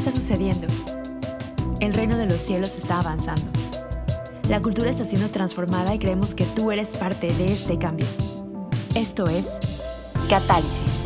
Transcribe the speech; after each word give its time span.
está 0.00 0.12
sucediendo. 0.12 0.66
El 1.80 1.92
reino 1.92 2.16
de 2.16 2.24
los 2.24 2.40
cielos 2.40 2.70
está 2.78 3.00
avanzando. 3.00 3.42
La 4.48 4.62
cultura 4.62 4.88
está 4.88 5.04
siendo 5.04 5.28
transformada 5.28 5.94
y 5.94 5.98
creemos 5.98 6.34
que 6.34 6.46
tú 6.46 6.72
eres 6.72 6.96
parte 6.96 7.26
de 7.26 7.52
este 7.52 7.78
cambio. 7.78 8.06
Esto 8.94 9.26
es 9.28 9.58
Catálisis. 10.30 11.04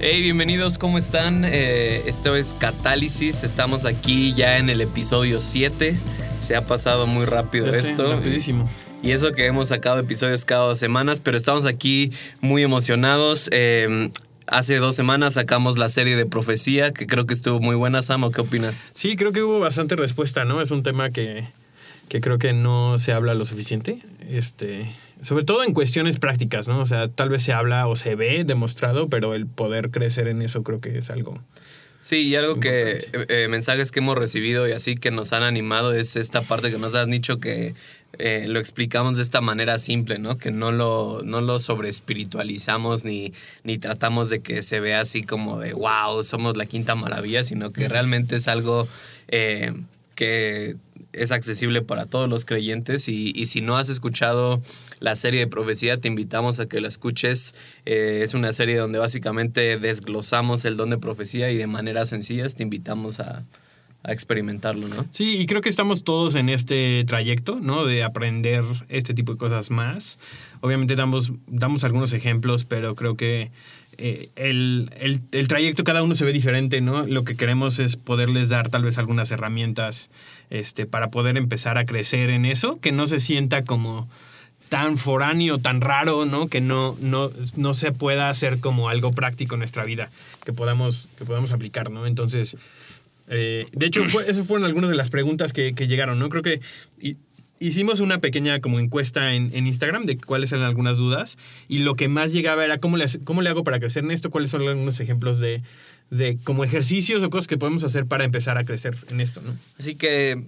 Hey, 0.00 0.20
bienvenidos, 0.20 0.78
¿cómo 0.78 0.98
están? 0.98 1.44
Eh, 1.44 2.02
esto 2.06 2.34
es 2.34 2.54
Catálisis, 2.54 3.44
estamos 3.44 3.84
aquí 3.84 4.34
ya 4.34 4.58
en 4.58 4.68
el 4.68 4.80
episodio 4.80 5.40
7. 5.40 5.96
Se 6.40 6.56
ha 6.56 6.66
pasado 6.66 7.06
muy 7.06 7.24
rápido 7.24 7.66
Ya 7.66 7.80
sé, 7.84 7.92
esto. 7.92 8.12
rapidísimo. 8.16 8.68
Y 9.00 9.12
eso 9.12 9.32
que 9.32 9.46
hemos 9.46 9.68
sacado 9.68 10.00
episodios 10.00 10.44
cada 10.44 10.66
dos 10.66 10.80
semanas, 10.80 11.20
pero 11.20 11.36
estamos 11.36 11.66
aquí 11.66 12.12
muy 12.40 12.64
emocionados. 12.64 13.48
Eh, 13.52 14.10
hace 14.50 14.76
dos 14.76 14.96
semanas 14.96 15.34
sacamos 15.34 15.78
la 15.78 15.88
serie 15.88 16.16
de 16.16 16.26
profecía, 16.26 16.92
que 16.92 17.06
creo 17.06 17.26
que 17.26 17.34
estuvo 17.34 17.60
muy 17.60 17.76
buena. 17.76 18.02
Samo, 18.02 18.30
¿qué 18.30 18.40
opinas? 18.40 18.92
Sí, 18.94 19.16
creo 19.16 19.32
que 19.32 19.42
hubo 19.42 19.60
bastante 19.60 19.96
respuesta, 19.96 20.44
¿no? 20.44 20.60
Es 20.60 20.70
un 20.70 20.82
tema 20.82 21.10
que, 21.10 21.46
que 22.08 22.20
creo 22.20 22.38
que 22.38 22.52
no 22.52 22.98
se 22.98 23.12
habla 23.12 23.34
lo 23.34 23.44
suficiente. 23.44 24.02
Este, 24.28 24.90
sobre 25.20 25.44
todo 25.44 25.64
en 25.64 25.72
cuestiones 25.72 26.18
prácticas, 26.18 26.68
¿no? 26.68 26.80
O 26.80 26.86
sea, 26.86 27.08
tal 27.08 27.28
vez 27.28 27.42
se 27.42 27.52
habla 27.52 27.86
o 27.86 27.96
se 27.96 28.14
ve 28.14 28.44
demostrado, 28.44 29.08
pero 29.08 29.34
el 29.34 29.46
poder 29.46 29.90
crecer 29.90 30.28
en 30.28 30.42
eso 30.42 30.62
creo 30.62 30.80
que 30.80 30.98
es 30.98 31.10
algo. 31.10 31.34
Sí, 32.00 32.28
y 32.28 32.36
algo 32.36 32.60
que 32.60 33.04
eh, 33.12 33.48
mensajes 33.48 33.90
que 33.90 33.98
hemos 33.98 34.16
recibido 34.16 34.68
y 34.68 34.72
así 34.72 34.94
que 34.94 35.10
nos 35.10 35.32
han 35.32 35.42
animado 35.42 35.92
es 35.92 36.16
esta 36.16 36.42
parte 36.42 36.70
que 36.70 36.78
nos 36.78 36.94
has 36.94 37.08
dicho 37.08 37.38
que 37.38 37.74
eh, 38.18 38.46
lo 38.48 38.58
explicamos 38.58 39.16
de 39.16 39.22
esta 39.22 39.40
manera 39.40 39.78
simple, 39.78 40.18
¿no? 40.18 40.38
Que 40.38 40.50
no 40.50 40.72
lo, 40.72 41.22
no 41.24 41.40
lo 41.40 41.60
sobre 41.60 41.88
espiritualizamos 41.88 43.04
ni, 43.04 43.32
ni 43.64 43.78
tratamos 43.78 44.30
de 44.30 44.40
que 44.40 44.62
se 44.62 44.80
vea 44.80 45.00
así 45.00 45.22
como 45.22 45.58
de 45.58 45.72
wow, 45.72 46.22
somos 46.24 46.56
la 46.56 46.66
quinta 46.66 46.94
maravilla, 46.94 47.44
sino 47.44 47.72
que 47.72 47.88
realmente 47.88 48.36
es 48.36 48.48
algo 48.48 48.88
eh, 49.28 49.72
que 50.14 50.76
es 51.18 51.32
accesible 51.32 51.82
para 51.82 52.06
todos 52.06 52.28
los 52.28 52.44
creyentes 52.44 53.08
y, 53.08 53.32
y, 53.34 53.46
si 53.46 53.60
no 53.60 53.76
has 53.76 53.88
escuchado 53.88 54.60
la 55.00 55.16
serie 55.16 55.40
de 55.40 55.46
profecía 55.46 56.00
te 56.00 56.08
invitamos 56.08 56.60
a 56.60 56.66
que 56.66 56.80
la 56.80 56.88
escuches 56.88 57.54
eh, 57.86 58.20
es 58.22 58.34
una 58.34 58.52
serie 58.52 58.76
donde 58.76 58.98
básicamente 58.98 59.78
desglosamos 59.78 60.64
el 60.64 60.76
don 60.76 60.90
de 60.90 60.98
profecía 60.98 61.50
y 61.50 61.56
de 61.56 61.66
maneras 61.66 62.08
sencillas 62.08 62.54
te 62.54 62.62
invitamos 62.62 63.20
a, 63.20 63.44
a 64.04 64.12
experimentarlo, 64.12 64.88
¿no? 64.88 65.06
Sí, 65.10 65.38
y 65.38 65.46
creo 65.46 65.60
que 65.60 65.68
estamos 65.68 66.04
todos 66.04 66.34
en 66.36 66.48
este 66.48 67.04
trayecto, 67.04 67.58
¿no? 67.60 67.84
De 67.84 68.04
aprender 68.04 68.64
este 68.88 69.12
tipo 69.12 69.32
de 69.32 69.38
cosas 69.38 69.70
más. 69.70 70.18
Obviamente 70.60 70.94
damos, 70.94 71.32
damos 71.46 71.84
algunos 71.84 72.12
ejemplos, 72.12 72.64
pero 72.64 72.94
creo 72.94 73.16
que 73.16 73.50
eh, 74.00 74.30
el, 74.36 74.92
el, 75.00 75.20
el, 75.32 75.48
trayecto 75.48 75.82
cada 75.82 76.04
uno 76.04 76.14
se 76.14 76.24
ve 76.24 76.32
diferente, 76.32 76.80
¿no? 76.80 77.04
Lo 77.04 77.24
que 77.24 77.36
queremos 77.36 77.80
es 77.80 77.96
poderles 77.96 78.48
dar 78.48 78.68
tal 78.68 78.84
vez 78.84 78.96
algunas 78.96 79.32
herramientas 79.32 80.10
este, 80.50 80.86
para 80.86 81.10
poder 81.10 81.36
empezar 81.36 81.78
a 81.78 81.84
crecer 81.84 82.30
en 82.30 82.44
eso, 82.44 82.78
que 82.80 82.92
no 82.92 83.06
se 83.08 83.18
sienta 83.18 83.64
como 83.64 84.08
tan 84.68 84.98
foráneo, 84.98 85.58
tan 85.58 85.80
raro, 85.80 86.26
¿no? 86.26 86.46
Que 86.46 86.60
no, 86.60 86.96
no, 87.00 87.32
no 87.56 87.74
se 87.74 87.90
pueda 87.90 88.30
hacer 88.30 88.60
como 88.60 88.88
algo 88.88 89.12
práctico 89.12 89.56
en 89.56 89.60
nuestra 89.60 89.84
vida, 89.84 90.10
que 90.44 90.52
podamos, 90.52 91.08
que 91.18 91.24
podamos 91.24 91.50
aplicar, 91.50 91.90
¿no? 91.90 92.06
Entonces, 92.06 92.56
eh, 93.28 93.66
de 93.72 93.86
hecho, 93.86 94.04
fue, 94.06 94.30
esas 94.30 94.46
fueron 94.46 94.64
algunas 94.64 94.90
de 94.90 94.96
las 94.96 95.10
preguntas 95.10 95.52
que, 95.52 95.74
que 95.74 95.88
llegaron, 95.88 96.20
¿no? 96.20 96.28
Creo 96.28 96.42
que 96.42 96.60
hicimos 97.60 98.00
una 98.00 98.20
pequeña 98.20 98.60
como 98.60 98.78
encuesta 98.78 99.34
en, 99.34 99.66
Instagram 99.66 100.06
de 100.06 100.18
cuáles 100.18 100.52
eran 100.52 100.64
algunas 100.64 100.98
dudas 100.98 101.38
y 101.68 101.78
lo 101.78 101.94
que 101.94 102.08
más 102.08 102.32
llegaba 102.32 102.64
era 102.64 102.78
cómo 102.78 102.96
le, 102.96 103.06
cómo 103.24 103.42
le 103.42 103.50
hago 103.50 103.64
para 103.64 103.80
crecer 103.80 104.04
en 104.04 104.10
esto, 104.10 104.30
cuáles 104.30 104.50
son 104.50 104.62
algunos 104.66 105.00
ejemplos 105.00 105.38
de, 105.38 105.62
de 106.10 106.38
como 106.44 106.64
ejercicios 106.64 107.22
o 107.22 107.30
cosas 107.30 107.46
que 107.46 107.58
podemos 107.58 107.84
hacer 107.84 108.06
para 108.06 108.24
empezar 108.24 108.58
a 108.58 108.64
crecer 108.64 108.96
en 109.10 109.20
esto, 109.20 109.40
¿no? 109.42 109.54
Así 109.78 109.94
que 109.94 110.42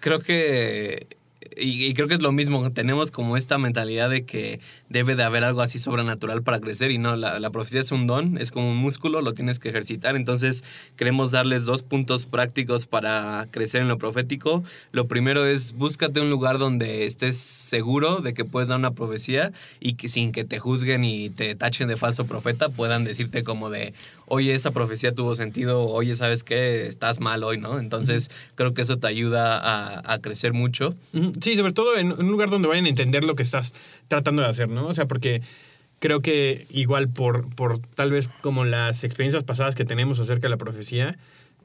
creo 0.00 0.20
que 0.20 1.06
y, 1.56 1.86
y, 1.86 1.94
creo 1.94 2.06
que 2.06 2.14
es 2.14 2.22
lo 2.22 2.30
mismo, 2.30 2.70
tenemos 2.72 3.10
como 3.10 3.36
esta 3.36 3.58
mentalidad 3.58 4.10
de 4.10 4.24
que 4.24 4.60
debe 4.88 5.16
de 5.16 5.22
haber 5.22 5.44
algo 5.44 5.60
así 5.60 5.78
sobrenatural 5.78 6.42
para 6.42 6.60
crecer 6.60 6.90
y 6.90 6.98
no, 6.98 7.16
la, 7.16 7.38
la, 7.38 7.50
profecía 7.50 7.80
es 7.80 7.92
un 7.92 8.06
don, 8.06 8.38
es 8.38 8.50
como 8.50 8.70
un 8.70 8.76
músculo, 8.76 9.20
lo 9.20 9.32
tienes 9.32 9.58
que 9.58 9.68
ejercitar, 9.68 10.16
entonces 10.16 10.64
queremos 10.96 11.30
darles 11.30 11.66
dos 11.66 11.82
puntos 11.82 12.24
prácticos 12.26 12.86
para 12.86 13.46
crecer 13.50 13.82
en 13.82 13.88
lo 13.88 13.98
profético. 13.98 14.64
Lo 14.92 15.06
primero 15.06 15.46
es 15.46 15.72
búscate 15.72 16.20
un 16.20 16.30
lugar 16.30 16.58
donde 16.58 17.06
estés 17.06 17.36
seguro 17.36 18.20
de 18.20 18.34
que 18.34 18.44
puedes 18.44 18.68
dar 18.68 18.78
una 18.78 18.92
profecía 18.92 19.52
y 19.80 19.94
que 19.94 20.08
sin 20.08 20.32
que 20.32 20.44
te 20.44 20.58
juzguen 20.58 21.04
y 21.04 21.30
te 21.30 21.54
tachen 21.54 21.88
de 21.88 21.96
falso 21.96 22.26
profeta 22.26 22.68
puedan 22.68 23.04
decirte 23.04 23.44
como 23.44 23.70
de, 23.70 23.92
oye, 24.26 24.54
esa 24.54 24.70
profecía 24.70 25.14
tuvo 25.14 25.34
sentido, 25.34 25.84
oye, 25.86 26.14
¿sabes 26.16 26.44
qué? 26.44 26.86
Estás 26.86 27.20
mal 27.20 27.42
hoy, 27.44 27.58
¿no? 27.58 27.78
Entonces, 27.78 28.28
uh 28.28 28.32
-huh. 28.32 28.52
creo 28.54 28.74
que 28.74 28.82
eso 28.82 28.96
te 28.96 29.06
ayuda 29.06 29.58
a, 29.58 30.14
a 30.14 30.18
crecer 30.20 30.52
mucho. 30.52 30.94
Uh 31.12 31.18
-huh. 31.18 31.42
Sí, 31.42 31.56
sobre 31.56 31.72
todo 31.72 31.96
en 31.96 32.12
un 32.12 32.30
lugar 32.30 32.50
donde 32.50 32.68
vayan 32.68 32.86
a 32.86 32.88
entender 32.88 33.24
lo 33.24 33.34
que 33.34 33.42
estás 33.42 33.74
tratando 34.08 34.42
de 34.42 34.48
hacer, 34.48 34.68
¿no? 34.68 34.86
O 34.86 34.94
sea, 34.94 35.06
porque 35.06 35.42
creo 35.98 36.20
que 36.20 36.66
igual 36.70 37.08
por, 37.08 37.48
por 37.54 37.78
tal 37.78 38.10
vez 38.10 38.28
como 38.40 38.64
las 38.64 39.04
experiencias 39.04 39.44
pasadas 39.44 39.74
que 39.74 39.84
tenemos 39.84 40.18
acerca 40.20 40.42
de 40.42 40.50
la 40.50 40.56
profecía, 40.56 41.16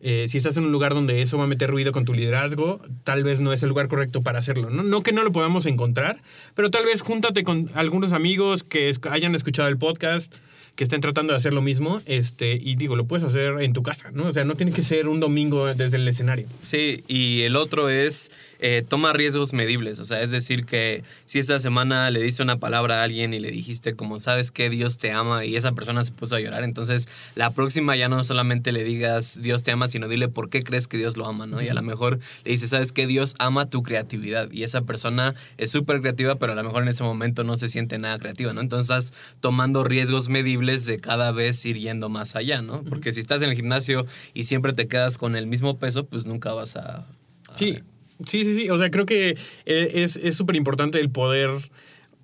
eh, 0.05 0.25
si 0.27 0.35
estás 0.37 0.57
en 0.57 0.65
un 0.65 0.71
lugar 0.73 0.93
donde 0.93 1.21
eso 1.21 1.37
va 1.37 1.45
a 1.45 1.47
meter 1.47 1.69
ruido 1.69 1.93
con 1.93 2.03
tu 2.03 2.13
liderazgo, 2.13 2.81
tal 3.05 3.23
vez 3.23 3.39
no 3.39 3.53
es 3.53 3.63
el 3.63 3.69
lugar 3.69 3.87
correcto 3.87 4.21
para 4.21 4.39
hacerlo. 4.39 4.69
No, 4.69 4.83
no 4.83 5.01
que 5.01 5.13
no 5.13 5.23
lo 5.23 5.31
podamos 5.31 5.65
encontrar, 5.65 6.21
pero 6.55 6.69
tal 6.69 6.83
vez 6.83 7.01
júntate 7.01 7.43
con 7.43 7.69
algunos 7.73 8.11
amigos 8.11 8.65
que 8.65 8.91
hayan 9.09 9.33
escuchado 9.33 9.69
el 9.69 9.77
podcast, 9.77 10.35
que 10.75 10.83
estén 10.83 11.01
tratando 11.01 11.33
de 11.33 11.37
hacer 11.37 11.53
lo 11.53 11.61
mismo, 11.61 12.01
este, 12.05 12.53
y 12.53 12.75
digo, 12.75 12.95
lo 12.95 13.05
puedes 13.05 13.23
hacer 13.23 13.61
en 13.61 13.73
tu 13.73 13.83
casa, 13.83 14.09
¿no? 14.11 14.27
O 14.27 14.31
sea, 14.31 14.43
no 14.43 14.55
tiene 14.55 14.71
que 14.71 14.81
ser 14.81 15.07
un 15.07 15.19
domingo 15.19 15.67
desde 15.67 15.97
el 15.97 16.07
escenario. 16.07 16.47
Sí, 16.63 17.03
y 17.07 17.41
el 17.41 17.55
otro 17.55 17.89
es 17.89 18.31
eh, 18.59 18.81
toma 18.87 19.13
riesgos 19.13 19.53
medibles, 19.53 19.99
o 19.99 20.05
sea, 20.05 20.21
es 20.23 20.31
decir, 20.31 20.65
que 20.65 21.03
si 21.27 21.37
esta 21.37 21.59
semana 21.59 22.09
le 22.09 22.21
diste 22.23 22.41
una 22.41 22.57
palabra 22.57 23.01
a 23.01 23.03
alguien 23.03 23.35
y 23.35 23.39
le 23.39 23.51
dijiste 23.51 23.95
como, 23.95 24.17
sabes 24.17 24.49
que 24.49 24.71
Dios 24.71 24.97
te 24.97 25.11
ama 25.11 25.45
y 25.45 25.57
esa 25.57 25.73
persona 25.73 26.03
se 26.03 26.11
puso 26.11 26.37
a 26.37 26.39
llorar, 26.39 26.63
entonces 26.63 27.07
la 27.35 27.51
próxima 27.51 27.95
ya 27.95 28.09
no 28.09 28.23
solamente 28.23 28.71
le 28.71 28.83
digas 28.83 29.41
Dios 29.43 29.61
te 29.61 29.71
ama, 29.71 29.87
sino 29.87 30.07
dile 30.07 30.27
por 30.27 30.49
qué 30.49 30.63
crees 30.63 30.87
que 30.87 30.97
Dios 30.97 31.17
lo 31.17 31.27
ama, 31.27 31.45
¿no? 31.45 31.61
Y 31.61 31.69
a 31.69 31.75
lo 31.75 31.83
mejor 31.83 32.19
le 32.45 32.51
dices, 32.51 32.71
sabes 32.71 32.91
que 32.91 33.05
Dios 33.05 33.35
ama 33.37 33.69
tu 33.69 33.83
creatividad 33.83 34.51
y 34.51 34.63
esa 34.63 34.81
persona 34.81 35.35
es 35.57 35.69
súper 35.69 36.01
creativa, 36.01 36.35
pero 36.35 36.53
a 36.53 36.55
lo 36.55 36.63
mejor 36.63 36.81
en 36.81 36.89
ese 36.89 37.03
momento 37.03 37.43
no 37.43 37.57
se 37.57 37.69
siente 37.69 37.99
nada 37.99 38.17
creativa, 38.17 38.53
¿no? 38.53 38.61
Entonces 38.61 39.13
tomando 39.39 39.83
riesgos 39.83 40.29
medibles 40.29 40.62
de 40.85 40.97
cada 40.99 41.31
vez 41.31 41.65
ir 41.65 41.77
yendo 41.77 42.09
más 42.09 42.35
allá, 42.35 42.61
¿no? 42.61 42.83
Porque 42.83 43.11
si 43.11 43.19
estás 43.19 43.41
en 43.41 43.49
el 43.49 43.55
gimnasio 43.55 44.05
y 44.33 44.43
siempre 44.43 44.73
te 44.73 44.87
quedas 44.87 45.17
con 45.17 45.35
el 45.35 45.47
mismo 45.47 45.77
peso, 45.77 46.05
pues 46.05 46.25
nunca 46.25 46.53
vas 46.53 46.75
a... 46.75 47.05
a... 47.49 47.57
Sí, 47.57 47.79
sí, 48.25 48.43
sí, 48.43 48.55
sí. 48.55 48.69
O 48.69 48.77
sea, 48.77 48.89
creo 48.89 49.05
que 49.05 49.37
eh, 49.65 50.05
es 50.23 50.35
súper 50.35 50.55
importante 50.55 50.99
el 50.99 51.09
poder, 51.09 51.49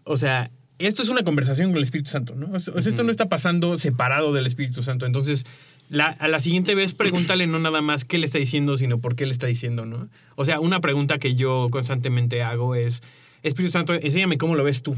o 0.03 0.17
sea, 0.17 0.49
esto 0.79 1.01
es 1.01 1.09
una 1.09 1.23
conversación 1.23 1.69
con 1.69 1.77
el 1.77 1.83
Espíritu 1.83 2.09
Santo, 2.09 2.35
¿no? 2.35 2.47
O 2.53 2.59
sea, 2.59 2.73
esto 2.77 2.89
uh 2.89 2.93
-huh. 2.95 3.05
no 3.05 3.11
está 3.11 3.27
pasando 3.27 3.75
separado 3.77 4.33
del 4.33 4.45
Espíritu 4.45 4.81
Santo. 4.81 5.05
Entonces, 5.05 5.45
la, 5.89 6.07
a 6.07 6.27
la 6.29 6.39
siguiente 6.39 6.73
vez 6.73 6.93
pregúntale 6.93 7.47
no 7.47 7.59
nada 7.59 7.81
más 7.81 8.05
qué 8.05 8.17
le 8.17 8.25
está 8.25 8.37
diciendo, 8.37 8.77
sino 8.77 8.99
por 8.99 9.15
qué 9.15 9.25
le 9.25 9.33
está 9.33 9.47
diciendo, 9.47 9.85
¿no? 9.85 10.07
O 10.35 10.45
sea, 10.45 10.59
una 10.61 10.79
pregunta 10.79 11.17
que 11.19 11.35
yo 11.35 11.67
constantemente 11.69 12.43
hago 12.43 12.75
es, 12.75 13.01
Espíritu 13.43 13.71
Santo, 13.73 13.93
enséñame 13.93 14.37
cómo 14.37 14.55
lo 14.55 14.63
ves 14.63 14.81
tú. 14.81 14.95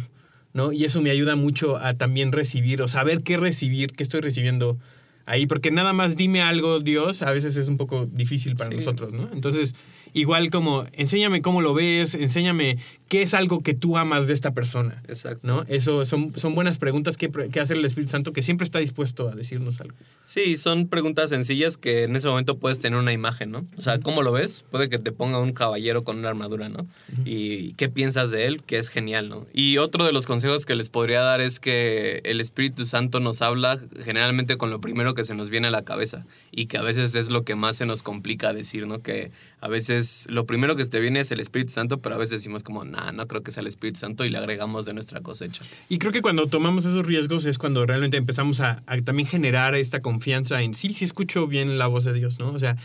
¿No? 0.54 0.72
Y 0.72 0.86
eso 0.86 1.02
me 1.02 1.12
ayuda 1.12 1.36
mucho 1.36 1.78
a 1.78 1.94
también 1.94 2.32
recibir 2.32 2.82
o 2.82 2.88
saber 2.88 3.22
qué 3.22 3.38
recibir, 3.38 3.92
qué 3.94 4.04
estoy 4.04 4.22
recibiendo 4.22 4.78
ahí, 5.26 5.46
porque 5.46 5.72
nada 5.72 5.94
más 5.94 6.16
dime 6.16 6.42
algo, 6.42 6.80
Dios, 6.80 7.22
a 7.22 7.32
veces 7.32 7.56
es 7.58 7.68
un 7.68 7.78
poco 7.78 8.06
difícil 8.06 8.56
para 8.56 8.70
sí. 8.70 8.78
nosotros, 8.78 9.14
¿no? 9.14 9.30
Entonces, 9.34 9.76
igual 10.14 10.50
como, 10.50 10.86
enséñame 10.94 11.42
cómo 11.42 11.62
lo 11.62 11.74
ves, 11.74 12.16
enséñame 12.16 12.78
qué 13.12 13.24
es 13.24 13.34
algo 13.34 13.62
que 13.62 13.74
tú 13.74 13.98
amas 13.98 14.26
de 14.28 14.34
esta 14.34 14.54
persona. 14.54 15.04
Exacto. 15.10 15.46
¿no? 15.46 15.66
Eso 15.68 16.06
son, 16.06 16.32
son 16.40 16.56
buenas 16.56 16.78
preguntas 16.78 17.18
que, 17.18 17.30
que 17.30 17.60
hace 17.60 17.74
el 17.74 17.84
Espíritu 17.84 18.12
Santo, 18.12 18.32
que 18.32 18.42
siempre 18.42 18.64
está 18.64 18.80
dispuesto 18.80 19.28
a 19.28 19.36
decirnos 19.36 19.82
algo. 19.82 19.98
Sí, 20.24 20.56
son 20.56 20.88
preguntas 20.88 21.30
sencillas 21.30 21.76
que 21.76 22.04
en 22.04 22.16
ese 22.16 22.30
momento 22.30 22.58
puedes 22.58 22.80
tener 22.80 22.98
una 22.98 23.12
imagen, 23.12 23.52
¿no? 23.52 23.66
O 23.76 23.82
sea, 23.82 24.00
¿cómo 24.00 24.22
lo 24.22 24.32
ves? 24.32 24.64
Puede 24.72 24.88
que 24.88 24.98
te 24.98 25.12
ponga 25.12 25.40
un 25.40 25.52
caballero 25.52 26.06
con 26.06 26.20
una 26.20 26.30
armadura, 26.30 26.70
¿no? 26.70 26.84
Uh 26.84 26.86
-huh. 26.86 27.24
Y 27.26 27.74
qué 27.74 27.90
piensas 27.90 28.32
de 28.32 28.46
él, 28.46 28.62
que 28.62 28.78
es 28.78 28.88
genial, 28.88 29.28
¿no? 29.28 29.46
Y 29.54 29.78
otro 29.78 30.06
de 30.06 30.14
los 30.14 30.26
consejos 30.26 30.66
que 30.66 30.76
les 30.76 30.88
podría 30.88 31.20
dar 31.20 31.42
es 31.42 31.60
que 31.60 32.22
el 32.24 32.40
Espíritu 32.40 32.86
Santo 32.86 33.20
nos 33.20 33.42
habla 33.42 33.78
generalmente 34.06 34.56
con 34.56 34.70
lo 34.70 34.80
primero 34.80 35.16
que 35.16 35.26
se 35.26 35.36
nos 35.36 35.50
viene 35.50 35.68
a 35.68 35.72
la 35.72 35.82
cabeza 35.82 36.26
y 36.50 36.68
que 36.68 36.78
a 36.78 36.82
veces 36.82 37.14
es 37.16 37.30
lo 37.30 37.44
que 37.44 37.56
más 37.56 37.76
se 37.76 37.86
nos 37.86 38.04
complica 38.04 38.54
decir, 38.54 38.88
¿no? 38.88 39.00
Que 39.00 39.32
a 39.60 39.68
veces 39.68 40.28
lo 40.30 40.46
primero 40.46 40.78
que 40.78 40.86
te 40.86 41.02
viene 41.02 41.20
es 41.20 41.32
el 41.32 41.42
Espíritu 41.42 41.74
Santo, 41.74 41.98
pero 41.98 42.16
a 42.16 42.18
veces 42.18 42.40
decimos 42.40 42.64
como, 42.64 42.86
nah, 43.06 43.12
no 43.12 43.28
creo 43.28 43.44
que 43.44 43.52
sea 43.52 43.62
el 43.62 43.68
Espíritu 43.68 44.00
Santo 44.00 44.26
y 44.26 44.30
le 44.30 44.38
agregamos 44.38 44.86
de 44.86 44.94
nuestra 44.94 45.22
cosecha. 45.22 45.64
Y 45.90 45.98
creo 45.98 46.12
que 46.12 46.22
cuando 46.22 46.48
tomamos 46.48 46.86
esos 46.86 47.06
riesgos 47.06 47.46
es 47.46 47.58
cuando 47.58 47.86
realmente 47.86 48.18
empezamos 48.18 48.60
a, 48.60 48.84
a 48.86 48.98
también 49.02 49.28
generar 49.28 49.76
esta 49.76 50.02
confianza 50.02 50.62
en 50.62 50.74
sí, 50.74 50.94
sí 50.94 51.06
escucho 51.06 51.48
bien 51.48 51.78
la 51.78 51.88
voz 51.88 52.04
de 52.04 52.14
Dios, 52.14 52.40
¿no? 52.40 52.52
O 52.52 52.60
sea, 52.60 52.78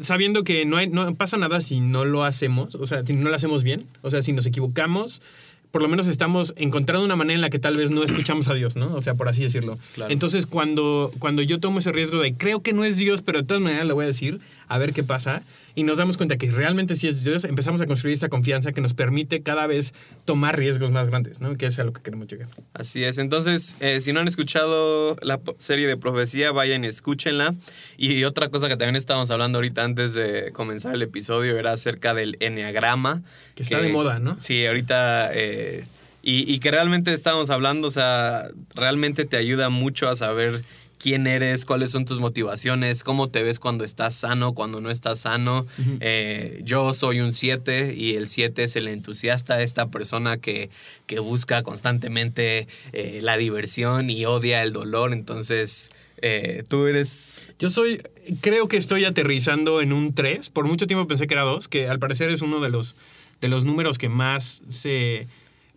sabiendo 0.00 0.44
que 0.44 0.64
no, 0.64 0.76
hay, 0.76 0.88
no 0.88 1.14
pasa 1.14 1.36
nada 1.36 1.60
si 1.60 1.80
no 1.80 2.04
lo 2.04 2.24
hacemos, 2.24 2.74
o 2.74 2.86
sea, 2.86 3.04
si 3.04 3.14
no 3.14 3.28
lo 3.28 3.36
hacemos 3.36 3.62
bien, 3.62 3.86
o 4.02 4.10
sea, 4.10 4.22
si 4.22 4.32
nos 4.32 4.46
equivocamos, 4.46 5.22
por 5.70 5.82
lo 5.82 5.88
menos 5.88 6.06
estamos 6.06 6.52
encontrando 6.56 7.04
una 7.04 7.16
manera 7.16 7.36
en 7.36 7.40
la 7.40 7.50
que 7.50 7.58
tal 7.58 7.76
vez 7.76 7.90
no 7.90 8.02
escuchamos 8.02 8.48
a 8.48 8.54
Dios, 8.54 8.76
¿no? 8.76 8.94
O 8.94 9.00
sea, 9.00 9.14
por 9.14 9.28
así 9.28 9.42
decirlo. 9.42 9.78
Claro. 9.94 10.12
Entonces, 10.12 10.46
cuando, 10.46 11.12
cuando 11.18 11.42
yo 11.42 11.60
tomo 11.60 11.78
ese 11.78 11.92
riesgo 11.92 12.18
de 12.18 12.34
creo 12.34 12.62
que 12.62 12.72
no 12.72 12.84
es 12.84 12.96
Dios, 12.96 13.22
pero 13.22 13.40
de 13.42 13.46
todas 13.46 13.62
maneras 13.62 13.86
le 13.86 13.92
voy 13.92 14.04
a 14.04 14.08
decir, 14.08 14.40
a 14.70 14.78
ver 14.78 14.92
qué 14.94 15.02
pasa. 15.02 15.42
Y 15.74 15.82
nos 15.82 15.98
damos 15.98 16.16
cuenta 16.16 16.36
que 16.36 16.50
realmente 16.50 16.96
sí 16.96 17.06
es 17.08 17.22
Dios, 17.22 17.44
empezamos 17.44 17.80
a 17.80 17.86
construir 17.86 18.14
esta 18.14 18.28
confianza 18.28 18.72
que 18.72 18.80
nos 18.80 18.94
permite 18.94 19.42
cada 19.42 19.66
vez 19.66 19.94
tomar 20.24 20.56
riesgos 20.58 20.90
más 20.90 21.08
grandes, 21.08 21.40
¿no? 21.40 21.54
Que 21.54 21.66
es 21.66 21.78
a 21.78 21.84
lo 21.84 21.92
que 21.92 22.02
queremos 22.02 22.26
llegar. 22.28 22.48
Así 22.72 23.04
es. 23.04 23.18
Entonces, 23.18 23.76
eh, 23.80 24.00
si 24.00 24.12
no 24.12 24.20
han 24.20 24.28
escuchado 24.28 25.16
la 25.22 25.40
serie 25.58 25.86
de 25.86 25.96
profecía, 25.96 26.52
vayan 26.52 26.84
y 26.84 26.86
escúchenla. 26.86 27.54
Y 27.96 28.24
otra 28.24 28.48
cosa 28.48 28.68
que 28.68 28.76
también 28.76 28.96
estábamos 28.96 29.30
hablando 29.30 29.58
ahorita 29.58 29.84
antes 29.84 30.14
de 30.14 30.50
comenzar 30.52 30.94
el 30.94 31.02
episodio 31.02 31.58
era 31.58 31.72
acerca 31.72 32.14
del 32.14 32.36
enneagrama. 32.40 33.22
Que 33.54 33.62
está 33.64 33.80
de 33.80 33.90
moda, 33.90 34.18
¿no? 34.18 34.38
Sí, 34.38 34.66
ahorita. 34.66 35.30
eh, 35.32 35.84
y, 36.22 36.52
y 36.52 36.58
que 36.58 36.70
realmente 36.70 37.14
estábamos 37.14 37.48
hablando, 37.48 37.88
o 37.88 37.90
sea, 37.90 38.48
realmente 38.74 39.24
te 39.24 39.38
ayuda 39.38 39.70
mucho 39.70 40.08
a 40.08 40.16
saber 40.16 40.62
quién 41.00 41.26
eres, 41.26 41.64
cuáles 41.64 41.90
son 41.90 42.04
tus 42.04 42.20
motivaciones, 42.20 43.02
cómo 43.02 43.30
te 43.30 43.42
ves 43.42 43.58
cuando 43.58 43.84
estás 43.84 44.14
sano, 44.14 44.52
cuando 44.52 44.82
no 44.82 44.90
estás 44.90 45.20
sano. 45.20 45.66
Eh, 46.00 46.60
yo 46.62 46.92
soy 46.92 47.20
un 47.20 47.32
7 47.32 47.94
y 47.96 48.16
el 48.16 48.28
7 48.28 48.62
es 48.62 48.76
el 48.76 48.86
entusiasta, 48.86 49.62
esta 49.62 49.88
persona 49.88 50.36
que, 50.36 50.68
que 51.06 51.18
busca 51.18 51.62
constantemente 51.62 52.68
eh, 52.92 53.20
la 53.22 53.38
diversión 53.38 54.10
y 54.10 54.26
odia 54.26 54.62
el 54.62 54.72
dolor. 54.72 55.14
Entonces, 55.14 55.90
eh, 56.18 56.64
tú 56.68 56.86
eres... 56.86 57.48
Yo 57.58 57.70
soy, 57.70 58.02
creo 58.42 58.68
que 58.68 58.76
estoy 58.76 59.06
aterrizando 59.06 59.80
en 59.80 59.94
un 59.94 60.14
3. 60.14 60.50
Por 60.50 60.66
mucho 60.66 60.86
tiempo 60.86 61.08
pensé 61.08 61.26
que 61.26 61.32
era 61.32 61.42
2, 61.44 61.66
que 61.68 61.88
al 61.88 61.98
parecer 61.98 62.28
es 62.28 62.42
uno 62.42 62.60
de 62.60 62.68
los, 62.68 62.94
de 63.40 63.48
los 63.48 63.64
números 63.64 63.96
que 63.96 64.10
más 64.10 64.64
se, 64.68 65.26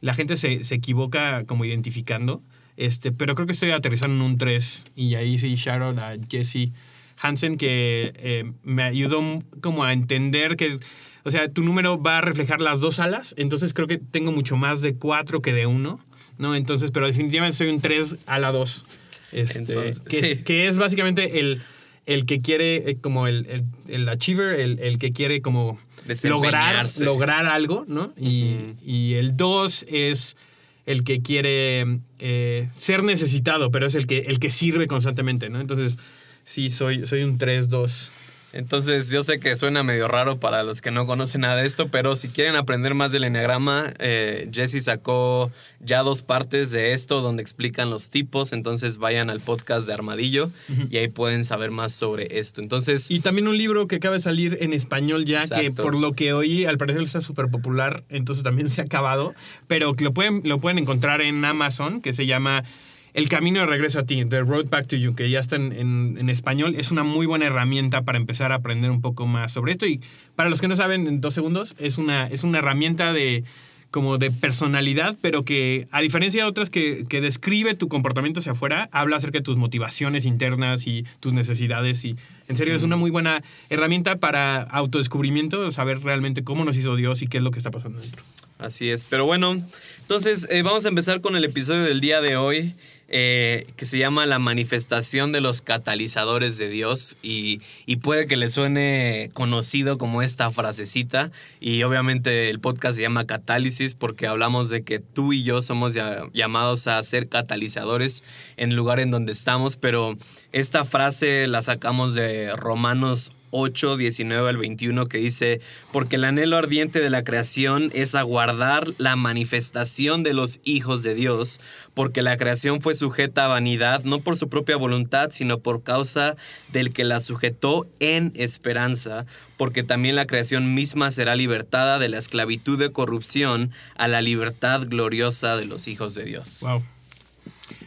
la 0.01 0.13
gente 0.15 0.35
se, 0.35 0.65
se 0.65 0.75
equivoca 0.75 1.45
como 1.45 1.63
identificando. 1.63 2.43
Este, 2.77 3.11
pero 3.11 3.35
creo 3.35 3.45
que 3.47 3.53
estoy 3.53 3.71
aterrizando 3.71 4.23
en 4.23 4.31
un 4.31 4.37
3. 4.37 4.85
Y 4.95 5.15
ahí 5.15 5.37
sí, 5.37 5.55
out 5.69 5.97
a 5.99 6.15
Jesse 6.29 6.69
Hansen, 7.17 7.57
que 7.57 8.13
eh, 8.17 8.51
me 8.63 8.83
ayudó 8.83 9.21
como 9.61 9.83
a 9.83 9.93
entender 9.93 10.55
que, 10.55 10.77
o 11.23 11.31
sea, 11.31 11.49
tu 11.49 11.63
número 11.63 12.01
va 12.01 12.19
a 12.19 12.21
reflejar 12.21 12.61
las 12.61 12.79
dos 12.79 12.99
alas. 12.99 13.35
Entonces 13.37 13.73
creo 13.73 13.87
que 13.87 13.97
tengo 13.97 14.31
mucho 14.31 14.57
más 14.57 14.81
de 14.81 14.95
4 14.95 15.41
que 15.41 15.53
de 15.53 15.65
1. 15.67 15.99
¿no? 16.37 16.55
Entonces, 16.55 16.91
pero 16.91 17.07
definitivamente 17.07 17.57
soy 17.57 17.69
un 17.69 17.81
3 17.81 18.17
a 18.25 18.39
la 18.39 18.51
2. 18.51 18.85
Este, 19.31 19.59
Entonces, 19.59 19.99
que, 19.99 20.23
sí. 20.23 20.33
es, 20.33 20.43
que 20.43 20.67
es 20.67 20.77
básicamente 20.77 21.39
el, 21.39 21.61
el 22.05 22.25
que 22.25 22.41
quiere, 22.41 22.89
eh, 22.89 22.97
como 22.99 23.27
el, 23.27 23.45
el, 23.47 23.63
el 23.87 24.09
achiever, 24.09 24.59
el, 24.59 24.79
el 24.79 24.97
que 24.97 25.11
quiere 25.11 25.41
como 25.41 25.79
lograr, 26.23 26.85
lograr 26.99 27.45
algo, 27.45 27.85
¿no? 27.87 28.13
Y, 28.17 28.57
y 28.83 29.15
el 29.15 29.35
2 29.37 29.87
es 29.89 30.37
el 30.85 31.03
que 31.03 31.21
quiere 31.21 31.99
eh, 32.19 32.67
ser 32.71 33.03
necesitado, 33.03 33.71
pero 33.71 33.85
es 33.87 33.95
el 33.95 34.07
que, 34.07 34.19
el 34.19 34.39
que 34.39 34.51
sirve 34.51 34.87
constantemente, 34.87 35.49
¿no? 35.49 35.59
Entonces, 35.59 35.97
sí, 36.45 36.69
soy, 36.69 37.05
soy 37.07 37.23
un 37.23 37.37
3-2. 37.37 38.09
Entonces, 38.53 39.09
yo 39.11 39.23
sé 39.23 39.39
que 39.39 39.55
suena 39.55 39.81
medio 39.81 40.07
raro 40.07 40.39
para 40.39 40.61
los 40.61 40.81
que 40.81 40.91
no 40.91 41.07
conocen 41.07 41.41
nada 41.41 41.55
de 41.55 41.65
esto, 41.65 41.87
pero 41.87 42.15
si 42.15 42.29
quieren 42.29 42.55
aprender 42.55 42.93
más 42.93 43.11
del 43.11 43.23
enneagrama, 43.23 43.91
eh, 43.97 44.47
Jesse 44.53 44.83
sacó 44.83 45.51
ya 45.79 46.03
dos 46.03 46.21
partes 46.21 46.69
de 46.69 46.91
esto 46.91 47.21
donde 47.21 47.41
explican 47.41 47.89
los 47.89 48.11
tipos. 48.11 48.53
Entonces, 48.53 48.97
vayan 48.99 49.31
al 49.31 49.39
podcast 49.39 49.87
de 49.87 49.93
Armadillo 49.93 50.51
y 50.91 50.97
ahí 50.97 51.07
pueden 51.07 51.45
saber 51.45 51.71
más 51.71 51.93
sobre 51.93 52.37
esto. 52.37 52.61
Entonces, 52.61 53.09
Y 53.09 53.21
también 53.21 53.47
un 53.47 53.57
libro 53.57 53.87
que 53.87 53.95
acaba 53.95 54.13
de 54.13 54.21
salir 54.21 54.59
en 54.61 54.73
español 54.73 55.25
ya, 55.25 55.47
que 55.47 55.71
por 55.71 55.95
lo 55.95 56.13
que 56.13 56.33
oí, 56.33 56.65
al 56.65 56.77
parecer 56.77 57.01
está 57.01 57.21
súper 57.21 57.49
popular, 57.49 58.03
entonces 58.09 58.43
también 58.43 58.69
se 58.69 58.81
ha 58.81 58.83
acabado, 58.83 59.33
pero 59.67 59.95
que 59.95 60.03
lo 60.03 60.13
pueden, 60.13 60.43
lo 60.45 60.59
pueden 60.59 60.77
encontrar 60.77 61.21
en 61.21 61.43
Amazon, 61.43 62.01
que 62.01 62.13
se 62.13 62.27
llama 62.27 62.63
El 63.13 63.29
Camino 63.29 63.59
de 63.59 63.67
Regreso 63.67 63.99
a 63.99 64.03
ti, 64.05 64.25
The 64.25 64.41
Road 64.41 64.65
Back 64.69 64.87
to 64.87 64.95
You, 64.95 65.13
que 65.13 65.29
ya 65.29 65.39
está 65.39 65.55
en, 65.55 65.71
en- 65.71 66.17
en 66.19 66.29
español. 66.29 66.75
Es 66.77 66.89
una 66.91 67.03
muy 67.03 67.25
buena 67.27 67.45
herramienta 67.45 68.01
para 68.01 68.17
empezar 68.17 68.51
a 68.51 68.55
aprender 68.55 68.89
un 68.89 69.01
poco 69.01 69.27
más 69.27 69.51
sobre 69.51 69.71
esto. 69.71 69.85
Y 69.85 70.01
para 70.35 70.49
los 70.49 70.61
que 70.61 70.67
no 70.67 70.75
saben, 70.75 71.05
en 71.07 71.21
dos 71.21 71.33
segundos, 71.35 71.75
es 71.79 71.97
una, 71.99 72.25
es 72.27 72.43
una 72.43 72.59
herramienta 72.59 73.13
de 73.13 73.43
como 73.91 74.17
de 74.17 74.31
personalidad, 74.31 75.15
pero 75.21 75.45
que 75.45 75.87
a 75.91 76.01
diferencia 76.01 76.41
de 76.43 76.49
otras 76.49 76.71
que, 76.71 77.05
que 77.07 77.21
describe 77.21 77.75
tu 77.75 77.89
comportamiento 77.89 78.39
hacia 78.39 78.53
afuera, 78.53 78.89
habla 78.91 79.17
acerca 79.17 79.37
de 79.37 79.43
tus 79.43 79.55
motivaciones 79.55 80.25
internas 80.25 80.87
y 80.87 81.05
tus 81.19 81.31
necesidades. 81.33 82.03
Y 82.05 82.15
en 82.47 82.57
serio, 82.57 82.73
es 82.73 82.81
una 82.81 82.95
muy 82.95 83.11
buena 83.11 83.43
herramienta 83.69 84.15
para 84.15 84.63
autodescubrimiento, 84.63 85.69
saber 85.69 86.01
realmente 86.01 86.43
cómo 86.43 86.65
nos 86.65 86.75
hizo 86.77 86.95
Dios 86.95 87.21
y 87.21 87.27
qué 87.27 87.37
es 87.37 87.43
lo 87.43 87.51
que 87.51 87.59
está 87.59 87.69
pasando 87.69 87.99
dentro. 87.99 88.23
Así 88.57 88.89
es. 88.89 89.03
Pero 89.05 89.25
bueno, 89.25 89.61
entonces 90.01 90.47
eh, 90.49 90.63
vamos 90.63 90.85
a 90.85 90.89
empezar 90.89 91.21
con 91.21 91.35
el 91.35 91.43
episodio 91.43 91.83
del 91.83 92.01
día 92.01 92.19
de 92.21 92.35
hoy, 92.35 92.73
eh, 93.09 93.67
que 93.75 93.85
se 93.85 93.97
llama 93.97 94.25
La 94.25 94.39
manifestación 94.39 95.31
de 95.31 95.41
los 95.41 95.61
catalizadores 95.61 96.57
de 96.57 96.69
Dios. 96.69 97.17
Y, 97.21 97.61
y 97.85 97.97
puede 97.97 98.27
que 98.27 98.37
le 98.37 98.49
suene 98.49 99.29
conocido 99.33 99.97
como 99.97 100.21
esta 100.21 100.49
frasecita. 100.51 101.31
Y 101.59 101.83
obviamente 101.83 102.49
el 102.49 102.59
podcast 102.59 102.95
se 102.95 103.01
llama 103.01 103.27
Catálisis 103.27 103.95
porque 103.95 104.27
hablamos 104.27 104.69
de 104.69 104.83
que 104.83 104.99
tú 104.99 105.33
y 105.33 105.43
yo 105.43 105.61
somos 105.61 105.97
llamados 106.33 106.87
a 106.87 107.03
ser 107.03 107.29
catalizadores 107.29 108.23
en 108.57 108.71
el 108.71 108.75
lugar 108.75 108.99
en 108.99 109.11
donde 109.11 109.31
estamos. 109.31 109.75
Pero 109.75 110.17
esta 110.51 110.83
frase 110.83 111.47
la 111.47 111.61
sacamos 111.61 112.13
de 112.13 112.55
Romanos 112.55 113.31
8, 113.53 113.97
19 113.97 114.49
al 114.49 114.57
21 114.57 115.05
que 115.05 115.19
dice, 115.19 115.61
porque 115.91 116.15
el 116.15 116.23
anhelo 116.25 116.57
ardiente 116.57 116.99
de 116.99 117.11
la 117.11 117.23
creación 117.23 117.91
es 117.93 118.15
aguardar 118.15 118.87
la 118.97 119.15
manifestación 119.15 120.23
de 120.23 120.33
los 120.33 120.59
hijos 120.63 121.03
de 121.03 121.13
Dios, 121.13 121.61
porque 121.93 122.23
la 122.23 122.35
creación 122.35 122.81
fue 122.81 122.95
sujeta 122.95 123.45
a 123.45 123.49
vanidad, 123.49 124.03
no 124.03 124.19
por 124.19 124.37
su 124.37 124.49
propia 124.49 124.75
voluntad, 124.75 125.29
sino 125.31 125.59
por 125.59 125.83
causa 125.83 126.35
del 126.71 126.91
que 126.91 127.03
la 127.03 127.21
sujetó 127.21 127.87
en 127.99 128.33
esperanza, 128.35 129.27
porque 129.55 129.83
también 129.83 130.15
la 130.15 130.25
creación 130.25 130.73
misma 130.73 131.11
será 131.11 131.35
libertada 131.35 131.99
de 131.99 132.09
la 132.09 132.17
esclavitud 132.17 132.79
de 132.79 132.91
corrupción 132.91 133.69
a 133.95 134.07
la 134.07 134.21
libertad 134.21 134.87
gloriosa 134.87 135.55
de 135.57 135.65
los 135.65 135.87
hijos 135.87 136.15
de 136.15 136.25
Dios. 136.25 136.61
Wow. 136.61 136.83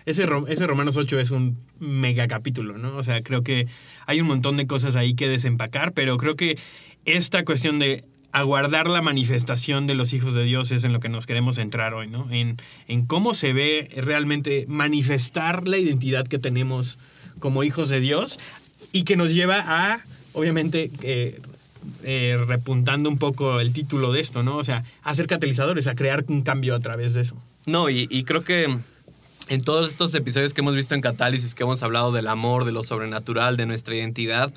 Ese, 0.05 0.27
ese 0.47 0.67
Romanos 0.69 0.97
8 0.97 1.19
es 1.19 1.33
un 1.33 1.59
mega 1.81 2.27
capítulo, 2.29 2.79
¿no? 2.79 2.97
O 2.97 3.03
sea, 3.03 3.23
creo 3.23 3.43
que 3.43 3.67
hay 4.07 4.21
un 4.21 4.27
montón 4.27 4.57
de 4.57 4.67
cosas 4.67 4.97
ahí 4.97 5.15
que 5.15 5.29
desempacar, 5.29 5.93
pero 5.93 6.17
creo 6.17 6.37
que 6.37 6.59
esta 7.05 7.45
cuestión 7.45 7.79
de 7.79 8.05
aguardar 8.33 8.89
la 8.89 9.01
manifestación 9.01 9.87
de 9.87 9.95
los 9.95 10.13
hijos 10.13 10.35
de 10.35 10.45
Dios 10.45 10.71
es 10.71 10.85
en 10.85 10.93
lo 10.93 11.01
que 11.01 11.09
nos 11.09 11.27
queremos 11.27 11.55
centrar 11.55 11.95
hoy, 11.95 12.09
¿no? 12.09 12.29
En, 12.31 12.57
en 12.87 13.07
cómo 13.07 13.33
se 13.33 13.53
ve 13.53 13.89
realmente 13.97 14.67
manifestar 14.69 15.67
la 15.67 15.79
identidad 15.79 16.27
que 16.27 16.39
tenemos 16.39 16.99
como 17.39 17.65
hijos 17.65 17.89
de 17.89 18.01
Dios 18.01 18.39
y 18.93 19.05
que 19.05 19.17
nos 19.17 19.33
lleva 19.33 19.65
a, 19.67 20.01
obviamente, 20.35 20.91
eh, 21.03 22.39
repuntando 22.47 23.09
un 23.09 23.19
poco 23.19 23.61
el 23.61 23.73
título 23.73 24.13
de 24.13 24.21
esto, 24.21 24.43
¿no? 24.43 24.57
O 24.57 24.65
sea, 24.65 24.85
a 25.03 25.15
ser 25.15 25.27
catalizadores, 25.27 25.87
a 25.87 25.95
crear 25.95 26.25
un 26.29 26.43
cambio 26.43 26.75
a 26.75 26.81
través 26.81 27.15
de 27.15 27.23
eso. 27.23 27.37
No, 27.67 27.89
y, 27.89 28.07
y 28.11 28.25
creo 28.25 28.45
que 28.45 28.77
en 29.49 29.63
todos 29.63 29.89
estos 29.89 30.15
episodios 30.15 30.55
que 30.55 30.61
hemos 30.61 30.75
visto 30.75 30.95
en 30.95 31.01
Catálisis, 31.01 31.55
que 31.55 31.63
hemos 31.63 31.83
hablado 31.83 32.13
del 32.13 32.29
amor, 32.29 32.65
de 32.65 32.73
lo 32.73 32.83
sobrenatural, 32.83 33.57
de 33.57 33.67
nuestra 33.67 33.95
identidad, 33.95 34.53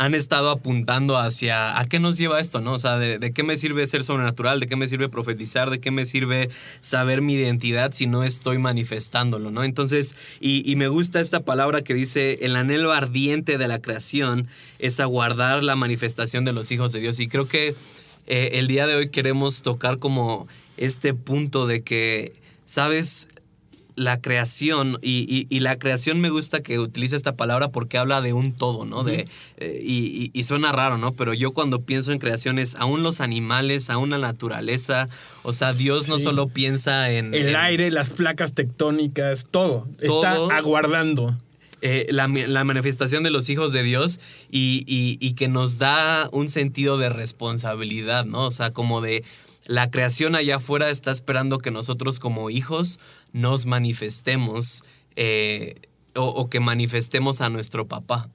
han 0.00 0.14
estado 0.14 0.48
apuntando 0.48 1.18
hacia 1.18 1.78
a 1.78 1.84
qué 1.84 2.00
nos 2.00 2.16
lleva 2.16 2.40
esto, 2.40 2.62
¿no? 2.62 2.72
O 2.72 2.78
sea, 2.78 2.96
de, 2.96 3.32
qué 3.32 3.42
me 3.42 3.58
sirve 3.58 3.86
ser 3.86 4.02
sobrenatural, 4.02 4.58
de 4.58 4.66
qué 4.66 4.74
me 4.74 4.88
sirve 4.88 5.10
profetizar, 5.10 5.68
de 5.68 5.78
qué 5.78 5.90
me 5.90 6.06
sirve 6.06 6.48
saber 6.80 7.20
mi 7.20 7.34
identidad 7.34 7.92
si 7.92 8.06
no 8.06 8.24
estoy 8.24 8.56
manifestándolo, 8.56 9.50
¿no? 9.50 9.62
Entonces, 9.62 10.16
y, 10.40 10.62
y 10.70 10.76
me 10.76 10.88
gusta 10.88 11.20
esta 11.20 11.40
palabra 11.40 11.82
que 11.82 11.92
dice, 11.92 12.38
el 12.40 12.56
anhelo 12.56 12.92
ardiente 12.92 13.58
de 13.58 13.68
la 13.68 13.82
creación 13.82 14.48
es 14.78 15.00
aguardar 15.00 15.62
la 15.62 15.76
manifestación 15.76 16.46
de 16.46 16.54
los 16.54 16.70
hijos 16.70 16.92
de 16.92 17.00
Dios. 17.00 17.20
Y 17.20 17.28
creo 17.28 17.46
que 17.46 17.74
eh, 18.26 18.50
el 18.54 18.68
día 18.68 18.86
de 18.86 18.94
hoy 18.94 19.10
queremos 19.10 19.60
tocar 19.60 19.98
como 19.98 20.48
este 20.78 21.12
punto 21.12 21.66
de 21.66 21.82
que, 21.82 22.32
¿sabes? 22.64 23.28
La 24.00 24.20
creación, 24.20 24.98
y, 25.02 25.26
y- 25.28 25.46
y 25.54 25.60
la 25.60 25.78
creación 25.78 26.20
me 26.20 26.30
gusta 26.30 26.62
que 26.62 26.78
utilice 26.78 27.16
esta 27.16 27.36
palabra 27.36 27.68
porque 27.70 27.98
habla 27.98 28.20
de 28.22 28.32
un 28.32 28.52
todo, 28.52 28.84
¿no? 28.86 29.04
de, 29.04 29.26
eh, 29.58 29.78
y, 29.82 30.42
suena 30.44 30.72
raro, 30.72 30.96
¿no? 30.98 31.12
Pero 31.12 31.34
yo 31.34 31.52
cuando 31.52 31.82
pienso 31.82 32.10
en 32.12 32.18
creaciones, 32.18 32.76
aún 32.76 33.02
los 33.02 33.20
animales, 33.20 33.90
aún 33.90 34.10
la 34.10 34.18
naturaleza, 34.18 35.08
o 35.42 35.52
sea, 35.52 35.72
Dios 35.74 36.08
no 36.08 36.18
solo 36.18 36.48
piensa 36.48 37.10
en... 37.12 37.34
El 37.34 37.48
en, 37.50 37.56
aire, 37.56 37.90
las 37.90 38.10
placas 38.10 38.54
tectónicas, 38.54 39.46
todo. 39.50 39.86
Todo. 40.04 40.44
Está 40.48 40.56
aguardando. 40.56 41.36
eh, 41.82 42.06
la, 42.10 42.26
la 42.28 42.64
manifestación 42.64 43.22
de 43.22 43.30
los 43.30 43.48
hijos 43.50 43.72
de 43.72 43.82
Dios 43.82 44.18
y, 44.50 44.82
y- 44.86 45.18
y 45.20 45.32
que 45.34 45.48
nos 45.48 45.78
da 45.78 46.28
un 46.32 46.48
sentido 46.48 46.96
de 46.98 47.08
responsabilidad, 47.10 48.24
¿no? 48.24 48.46
O 48.46 48.50
sea, 48.50 48.72
como 48.72 49.00
de 49.00 49.24
la 49.70 49.88
creación 49.88 50.34
allá 50.34 50.56
afuera 50.56 50.90
está 50.90 51.12
esperando 51.12 51.58
que 51.58 51.70
nosotros 51.70 52.18
como 52.18 52.50
hijos 52.50 52.98
nos 53.32 53.66
manifestemos 53.66 54.82
eh, 55.14 55.76
o, 56.16 56.24
o 56.24 56.50
que 56.50 56.58
manifestemos 56.58 57.40
a 57.40 57.50
nuestro 57.50 57.86
papá. 57.86 58.28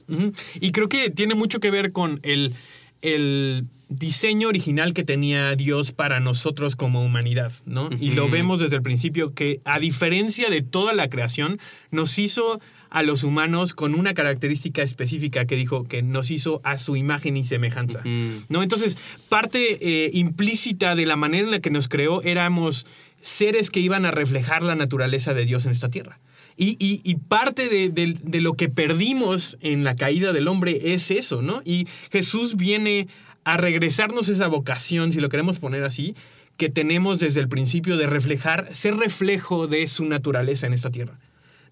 Y 0.62 0.72
creo 0.72 0.88
que 0.88 1.10
tiene 1.10 1.36
mucho 1.36 1.60
que 1.60 1.72
ver 1.72 1.92
con 1.92 2.22
el, 2.24 2.54
el 3.02 3.68
diseño 3.90 4.48
original 4.48 4.94
que 4.94 5.04
tenía 5.04 5.58
Dios 5.58 5.92
para 5.92 6.22
nosotros 6.22 6.78
como 6.78 7.04
humanidad, 7.04 7.52
¿no? 7.66 7.90
Y 8.00 8.12
lo 8.12 8.30
vemos 8.30 8.62
desde 8.62 8.78
el 8.78 8.82
principio 8.82 9.34
que 9.34 9.60
a 9.66 9.80
diferencia 9.80 10.50
de 10.50 10.62
toda 10.62 10.94
la 10.94 11.10
creación, 11.10 11.60
nos 11.92 12.18
hizo 12.18 12.62
a 12.96 13.04
los 13.04 13.24
humanos 13.24 13.74
con 13.74 13.94
una 13.94 14.14
característica 14.14 14.82
específica 14.82 15.46
que 15.46 15.56
dijo 15.58 15.84
que 15.84 16.02
nos 16.02 16.32
hizo 16.32 16.62
a 16.64 16.78
su 16.78 16.96
imagen 16.96 17.36
y 17.38 17.44
semejanza. 17.44 18.02
¿no? 18.50 18.64
Entonces, 18.64 18.98
parte 19.30 19.78
eh, 19.82 20.12
implícita 20.14 20.96
de 20.96 21.06
la 21.06 21.16
manera 21.18 21.44
en 21.46 21.52
la 21.52 21.60
que 21.60 21.70
nos 21.70 21.88
creó 21.90 22.22
éramos 22.24 22.88
seres 23.22 23.70
que 23.70 23.80
iban 23.82 24.06
a 24.06 24.12
reflejar 24.12 24.64
la 24.64 24.76
naturaleza 24.76 25.34
de 25.34 25.46
Dios 25.46 25.66
en 25.66 25.72
esta 25.72 25.90
tierra. 25.90 26.20
Y, 26.58 26.78
y- 26.80 27.02
y 27.04 27.16
parte 27.16 27.68
de, 27.68 27.90
de- 27.90 28.16
de 28.22 28.40
lo 28.40 28.54
que 28.54 28.70
perdimos 28.70 29.58
en 29.62 29.84
la 29.84 29.96
caída 29.98 30.32
del 30.32 30.48
hombre 30.48 30.94
es 30.94 31.12
eso, 31.12 31.42
¿no? 31.42 31.62
Y 31.66 31.88
Jesús 32.12 32.56
viene 32.56 33.08
a 33.44 33.58
regresarnos 33.58 34.30
esa 34.30 34.48
vocación, 34.48 35.12
si 35.12 35.20
lo 35.20 35.28
queremos 35.28 35.60
poner 35.60 35.84
así, 35.84 36.16
que 36.56 36.70
tenemos 36.70 37.20
desde 37.20 37.42
el 37.42 37.50
principio 37.50 37.98
de 37.98 38.08
reflejar, 38.08 38.70
ser 38.74 38.96
reflejo 38.96 39.68
de 39.68 39.86
su 39.88 40.06
naturaleza 40.06 40.66
en 40.68 40.72
esta 40.74 40.90
tierra. 40.92 41.20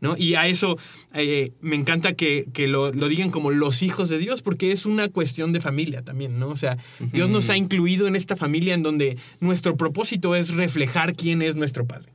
¿No? 0.03 0.15
Y 0.15 0.35
a 0.35 0.45
eso 0.47 0.77
eh, 1.15 1.51
me 1.61 1.75
encanta 1.75 2.13
que, 2.13 2.45
que 2.53 2.67
lo, 2.67 2.91
lo 2.93 3.07
digan 3.07 3.31
como 3.31 3.49
los 3.49 3.81
hijos 3.81 4.09
de 4.09 4.19
Dios, 4.19 4.43
porque 4.43 4.71
es 4.71 4.85
una 4.85 5.07
cuestión 5.09 5.51
de 5.53 5.61
familia 5.61 6.03
también, 6.03 6.37
¿no? 6.37 6.49
O 6.49 6.57
sea, 6.57 6.77
Dios 6.99 7.31
nos 7.31 7.49
ha 7.49 7.57
incluido 7.57 8.05
en 8.07 8.15
esta 8.15 8.35
familia 8.35 8.75
en 8.75 8.83
donde 8.83 9.17
nuestro 9.39 9.75
propósito 9.77 10.35
es 10.35 10.51
reflejar 10.53 11.15
quién 11.15 11.41
es 11.41 11.55
nuestro 11.55 11.87
Padre. 11.87 12.11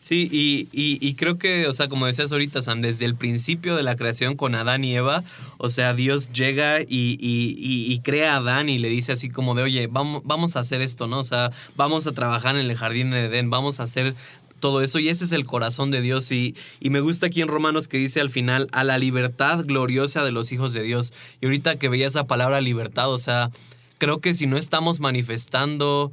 Sí, 0.00 0.28
y, 0.30 0.68
y- 0.72 0.98
y 1.04 1.14
creo 1.14 1.38
que, 1.38 1.66
o 1.66 1.72
sea, 1.72 1.88
como 1.88 2.06
decías 2.06 2.30
ahorita, 2.30 2.62
Sam, 2.62 2.80
desde 2.82 3.04
el 3.04 3.16
principio 3.16 3.74
de 3.74 3.82
la 3.82 3.96
creación 3.96 4.36
con 4.36 4.54
Adán 4.54 4.84
y 4.84 4.94
Eva, 4.94 5.24
o 5.56 5.70
sea, 5.70 5.92
Dios 5.92 6.30
llega 6.30 6.80
y, 6.82 6.86
y- 7.20 7.56
y- 7.58 7.92
y 7.92 7.98
crea 7.98 8.34
a 8.34 8.36
Adán 8.36 8.68
y 8.68 8.78
le 8.78 8.88
dice 8.90 9.10
así 9.10 9.28
como 9.28 9.56
de, 9.56 9.64
oye, 9.64 9.88
vamos, 9.88 10.22
vamos 10.24 10.54
a 10.54 10.60
hacer 10.60 10.82
esto, 10.82 11.08
¿no? 11.08 11.18
O 11.18 11.24
sea, 11.24 11.50
vamos 11.76 12.06
a 12.06 12.12
trabajar 12.12 12.56
en 12.56 12.70
el 12.70 12.76
jardín 12.76 13.10
de 13.10 13.24
Edén, 13.24 13.50
vamos 13.50 13.80
a 13.80 13.82
hacer 13.82 14.14
todo 14.58 14.82
eso 14.82 14.98
y 14.98 15.08
ese 15.08 15.24
es 15.24 15.32
el 15.32 15.44
corazón 15.44 15.90
de 15.90 16.00
Dios 16.00 16.30
y, 16.32 16.54
y 16.80 16.90
me 16.90 17.00
gusta 17.00 17.26
aquí 17.26 17.40
en 17.40 17.48
Romanos 17.48 17.88
que 17.88 17.98
dice 17.98 18.20
al 18.20 18.30
final 18.30 18.68
a 18.72 18.84
la 18.84 18.98
libertad 18.98 19.64
gloriosa 19.64 20.24
de 20.24 20.32
los 20.32 20.52
hijos 20.52 20.72
de 20.72 20.82
Dios 20.82 21.12
y 21.40 21.46
ahorita 21.46 21.76
que 21.76 21.88
veía 21.88 22.06
esa 22.06 22.26
palabra 22.26 22.60
libertad 22.60 23.10
o 23.10 23.18
sea 23.18 23.50
creo 23.98 24.20
que 24.20 24.34
si 24.34 24.46
no 24.46 24.56
estamos 24.56 25.00
manifestando 25.00 26.12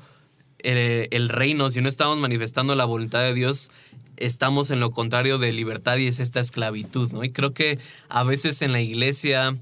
el, 0.60 1.08
el 1.12 1.30
reino, 1.30 1.70
si 1.70 1.82
no 1.82 1.90
estamos 1.90 2.18
manifestando 2.18 2.76
la 2.76 2.86
voluntad 2.86 3.22
de 3.22 3.34
Dios, 3.34 3.72
estamos 4.18 4.72
en 4.72 4.80
lo 4.80 4.92
contrario 4.92 5.38
de 5.38 5.52
libertad 5.52 5.98
y 5.98 6.08
es 6.08 6.20
esta 6.20 6.40
esclavitud, 6.40 7.12
¿no? 7.12 7.24
Y 7.24 7.32
creo 7.32 7.54
que 7.54 7.80
a 8.10 8.24
veces 8.24 8.62
en 8.62 8.72
la 8.72 8.82
iglesia 8.82 9.56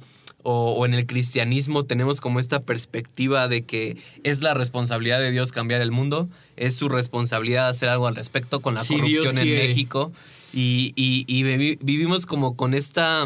o, 0.43 0.73
o 0.73 0.85
en 0.85 0.93
el 0.93 1.05
cristianismo 1.05 1.83
tenemos 1.85 2.21
como 2.21 2.39
esta 2.39 2.61
perspectiva 2.61 3.47
de 3.47 3.63
que 3.63 3.97
es 4.23 4.41
la 4.41 4.53
responsabilidad 4.53 5.19
de 5.19 5.31
Dios 5.31 5.51
cambiar 5.51 5.81
el 5.81 5.91
mundo, 5.91 6.29
es 6.57 6.75
su 6.75 6.89
responsabilidad 6.89 7.67
hacer 7.69 7.89
algo 7.89 8.07
al 8.07 8.15
respecto 8.15 8.61
con 8.61 8.75
la 8.75 8.83
corrupción 8.95 9.37
en. 9.37 9.67
México 9.67 10.11
y, 10.53 10.93
y- 10.95 11.25
y 11.27 11.43
vivi- 11.43 11.77
vivimos 11.81 12.25
como 12.25 12.55
con 12.55 12.73
esta... 12.73 13.25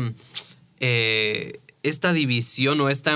eh, 0.79 1.59
esta 1.83 2.11
división 2.11 2.81
o 2.81 2.89
esta 2.89 3.13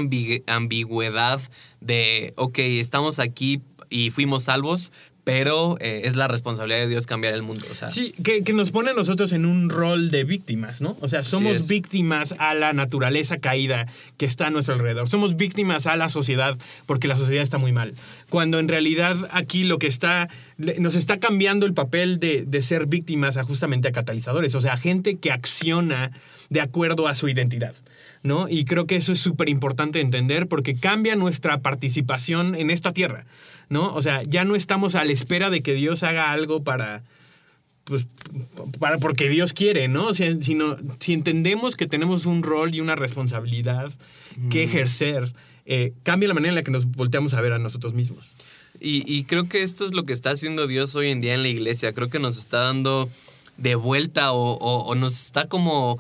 ambigüedad 0.48 1.42
de, 1.82 2.34
ok, 2.38 2.60
estamos 2.60 3.20
aquí 3.20 3.60
y 3.90 4.12
fuimos 4.12 4.44
salvos, 4.44 4.94
pero 5.24 5.78
eh, 5.80 6.02
es 6.06 6.16
la 6.16 6.28
responsabilidad 6.28 6.80
de 6.80 6.88
Dios 6.88 7.06
cambiar 7.06 7.34
el 7.34 7.44
mundo. 7.44 7.66
O 7.72 7.76
sea, 7.76 7.90
Sí, 7.90 8.14
que, 8.24 8.44
que 8.44 8.54
nos 8.54 8.72
pone 8.72 8.92
a 8.92 8.94
nosotros 8.94 9.34
en 9.34 9.46
un 9.46 9.70
rol 9.70 10.10
de 10.10 10.24
víctimas, 10.24 10.82
¿no? 10.82 10.98
O 11.00 11.08
sea, 11.08 11.24
somos 11.24 11.68
víctimas 11.68 12.34
a 12.40 12.54
la 12.56 12.74
naturaleza 12.74 13.38
caída 13.38 13.88
que 14.18 14.26
está 14.26 14.48
a 14.48 14.50
nuestro 14.50 14.74
alrededor. 14.74 15.10
Somos 15.10 15.38
víctimas 15.38 15.86
a 15.86 15.96
la 15.96 16.10
sociedad 16.10 16.58
porque 16.86 17.08
la 17.08 17.18
sociedad 17.18 17.44
está 17.44 17.60
muy 17.60 17.72
mal. 17.72 17.94
Cuando 18.30 18.60
en 18.60 18.68
realidad 18.68 19.30
aquí 19.32 19.64
lo 19.64 19.78
que 19.78 19.88
está, 19.88 20.30
nos 20.58 20.96
está 20.96 21.20
cambiando 21.20 21.66
el 21.66 21.74
papel 21.74 22.20
de, 22.20 22.44
de 22.48 22.62
ser 22.62 22.88
víctimas 22.88 23.38
a 23.38 23.44
justamente 23.44 23.90
a 23.90 23.92
catalizadores, 23.92 24.56
o 24.56 24.62
sea, 24.62 24.76
gente 24.78 25.18
que 25.18 25.32
acciona 25.32 26.12
de 26.50 26.60
acuerdo 26.60 27.08
a 27.08 27.16
su 27.16 27.30
identidad, 27.30 27.74
¿no? 28.24 28.50
Y 28.50 28.66
creo 28.66 28.86
que 28.86 28.98
eso 28.98 29.14
es 29.14 29.20
súper 29.20 29.48
importante 29.48 30.02
entender 30.02 30.48
porque 30.48 30.76
cambia 30.76 31.16
nuestra 31.16 31.60
participación 31.60 32.56
en 32.56 32.70
esta 32.70 32.92
tierra, 32.92 33.26
¿no? 33.72 33.92
O 33.96 34.02
sea, 34.04 34.22
ya 34.24 34.46
no 34.46 34.56
estamos 34.56 34.94
a 34.94 35.04
la 35.04 35.12
espera 35.14 35.50
de 35.50 35.62
que 35.62 35.74
Dios 35.74 36.04
haga 36.04 36.32
algo 36.32 36.64
para, 36.64 37.02
pues, 37.86 38.06
para, 38.80 39.00
porque 39.00 39.30
Dios 39.30 39.54
quiere, 39.54 39.88
¿no? 39.88 40.06
O 40.08 40.14
sea, 40.14 40.32
sino, 40.42 40.76
si 41.00 41.14
entendemos 41.14 41.76
que 41.76 41.88
tenemos 41.88 42.28
un 42.28 42.44
rol 42.44 42.76
y 42.76 42.82
una 42.82 42.96
responsabilidad 42.96 43.92
que 44.52 44.64
ejercer, 44.64 45.34
eh, 45.66 45.94
cambia 46.04 46.28
la 46.28 46.34
manera 46.36 46.50
en 46.50 46.56
la 46.56 46.64
que 46.64 46.72
nos 46.72 46.86
volteamos 46.86 47.34
a 47.34 47.42
ver 47.42 47.54
a 47.54 47.60
nosotros 47.60 47.94
mismos. 47.94 48.32
Y, 48.80 49.04
y 49.12 49.24
creo 49.24 49.48
que 49.48 49.64
esto 49.64 49.86
es 49.86 49.94
lo 49.94 50.04
que 50.06 50.14
está 50.14 50.32
haciendo 50.32 50.68
Dios 50.68 50.96
hoy 50.96 51.10
en 51.10 51.22
día 51.22 51.34
en 51.34 51.42
la 51.44 51.50
iglesia. 51.50 51.94
Creo 51.94 52.10
que 52.10 52.20
nos 52.20 52.38
está 52.38 52.60
dando 52.60 53.10
de 53.58 53.76
vuelta 53.76 54.32
o, 54.32 54.54
o- 54.58 54.84
o 54.86 54.96
nos 54.96 55.14
está 55.14 55.48
como 55.48 55.98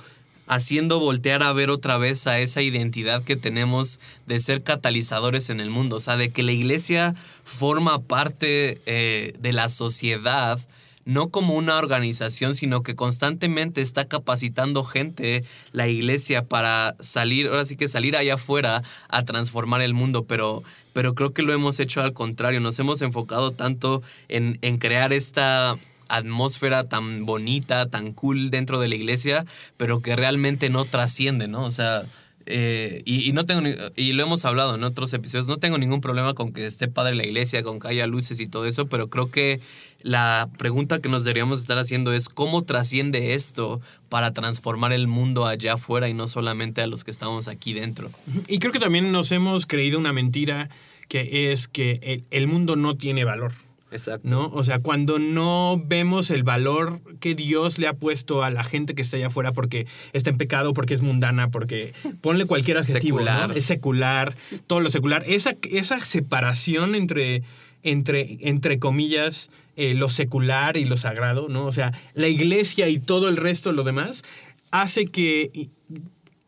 haciendo 0.51 0.99
voltear 0.99 1.43
a 1.43 1.53
ver 1.53 1.69
otra 1.69 1.97
vez 1.97 2.27
a 2.27 2.39
esa 2.39 2.61
identidad 2.61 3.23
que 3.23 3.37
tenemos 3.37 4.01
de 4.27 4.37
ser 4.41 4.63
catalizadores 4.63 5.49
en 5.49 5.61
el 5.61 5.69
mundo. 5.69 5.95
O 5.95 5.99
sea, 6.01 6.17
de 6.17 6.29
que 6.29 6.43
la 6.43 6.51
iglesia 6.51 7.15
forma 7.45 8.01
parte 8.01 8.81
eh, 8.85 9.33
de 9.39 9.53
la 9.53 9.69
sociedad 9.69 10.59
no 11.05 11.29
como 11.29 11.55
una 11.55 11.77
organización, 11.77 12.53
sino 12.53 12.83
que 12.83 12.95
constantemente 12.95 13.81
está 13.81 14.09
capacitando 14.09 14.83
gente, 14.83 15.45
la 15.71 15.87
iglesia, 15.87 16.43
para 16.43 16.97
salir, 16.99 17.47
ahora 17.47 17.63
sí 17.63 17.77
que 17.77 17.87
salir 17.87 18.17
allá 18.17 18.33
afuera 18.33 18.83
a 19.07 19.23
transformar 19.23 19.81
el 19.81 19.93
mundo, 19.93 20.25
pero, 20.25 20.63
pero 20.91 21.15
creo 21.15 21.33
que 21.33 21.43
lo 21.43 21.53
hemos 21.53 21.79
hecho 21.79 22.01
al 22.01 22.11
contrario, 22.11 22.59
nos 22.59 22.77
hemos 22.77 23.01
enfocado 23.01 23.51
tanto 23.51 24.03
en, 24.27 24.59
en 24.61 24.77
crear 24.77 25.13
esta 25.13 25.77
atmósfera 26.15 26.83
tan 26.83 27.25
bonita, 27.25 27.87
tan 27.89 28.13
cool 28.13 28.51
dentro 28.51 28.79
de 28.79 28.87
la 28.87 28.95
iglesia, 28.95 29.45
pero 29.77 30.01
que 30.01 30.15
realmente 30.15 30.69
no 30.69 30.85
trasciende, 30.85 31.47
¿no? 31.47 31.63
O 31.63 31.71
sea, 31.71 32.03
eh, 32.45 33.01
y, 33.05 33.31
no 33.33 33.45
tengo 33.45 33.61
y 33.95 34.13
lo 34.13 34.23
hemos 34.23 34.45
hablado 34.45 34.75
en 34.75 34.83
otros 34.83 35.13
episodios, 35.13 35.47
no 35.47 35.57
tengo 35.57 35.77
ningún 35.77 36.01
problema 36.01 36.33
con 36.33 36.53
que 36.53 36.65
esté 36.65 36.87
padre 36.87 37.15
la 37.15 37.25
iglesia, 37.25 37.63
con 37.63 37.79
que 37.79 37.87
haya 37.87 38.07
luces 38.07 38.39
y 38.39 38.47
todo 38.47 38.65
eso, 38.65 38.87
pero 38.87 39.09
creo 39.09 39.29
que 39.29 39.59
la 40.01 40.49
pregunta 40.57 40.99
que 40.99 41.09
nos 41.09 41.23
deberíamos 41.23 41.59
estar 41.59 41.77
haciendo 41.77 42.13
es 42.13 42.29
cómo 42.29 42.63
trasciende 42.63 43.33
esto 43.35 43.79
para 44.09 44.33
transformar 44.33 44.91
el 44.93 45.07
mundo 45.07 45.45
allá 45.45 45.73
afuera 45.73 46.09
y 46.09 46.13
no 46.13 46.27
solamente 46.27 46.81
a 46.81 46.87
los 46.87 47.03
que 47.03 47.11
estamos 47.11 47.47
aquí 47.47 47.73
dentro. 47.73 48.09
Y 48.47 48.59
creo 48.59 48.71
que 48.71 48.79
también 48.79 49.11
nos 49.11 49.31
hemos 49.31 49.65
creído 49.65 49.99
una 49.99 50.13
mentira 50.13 50.69
que 51.07 51.51
es 51.51 51.67
que 51.67 52.23
el 52.31 52.47
mundo 52.47 52.75
no 52.75 52.95
tiene 52.95 53.23
valor. 53.23 53.53
Exacto. 53.91 54.27
¿No? 54.27 54.47
O 54.53 54.63
sea, 54.63 54.79
cuando 54.79 55.19
no 55.19 55.81
vemos 55.85 56.29
el 56.29 56.43
valor 56.43 57.01
que 57.19 57.35
Dios 57.35 57.77
le 57.77 57.87
ha 57.87 57.93
puesto 57.93 58.43
a 58.43 58.49
la 58.49 58.63
gente 58.63 58.95
que 58.95 59.01
está 59.01 59.17
allá 59.17 59.27
afuera 59.27 59.51
porque 59.51 59.85
está 60.13 60.29
en 60.29 60.37
pecado, 60.37 60.73
porque 60.73 60.93
es 60.93 61.01
mundana, 61.01 61.49
porque 61.49 61.93
ponle 62.21 62.45
cualquier 62.45 62.77
adjetivo, 62.77 63.19
¿no? 63.19 63.25
Secular. 63.25 63.57
Es 63.57 63.65
secular, 63.65 64.35
todo 64.65 64.79
lo 64.79 64.89
secular. 64.89 65.23
Esa, 65.27 65.55
esa 65.69 65.99
separación 65.99 66.95
entre, 66.95 67.43
entre, 67.83 68.37
entre 68.41 68.79
comillas, 68.79 69.51
eh, 69.75 69.93
lo 69.93 70.07
secular 70.09 70.77
y 70.77 70.85
lo 70.85 70.95
sagrado, 70.95 71.49
¿no? 71.49 71.65
O 71.65 71.71
sea, 71.73 71.91
la 72.13 72.29
iglesia 72.29 72.87
y 72.87 72.97
todo 72.97 73.27
el 73.27 73.35
resto, 73.35 73.73
lo 73.73 73.83
demás, 73.83 74.23
hace 74.71 75.05
que 75.05 75.67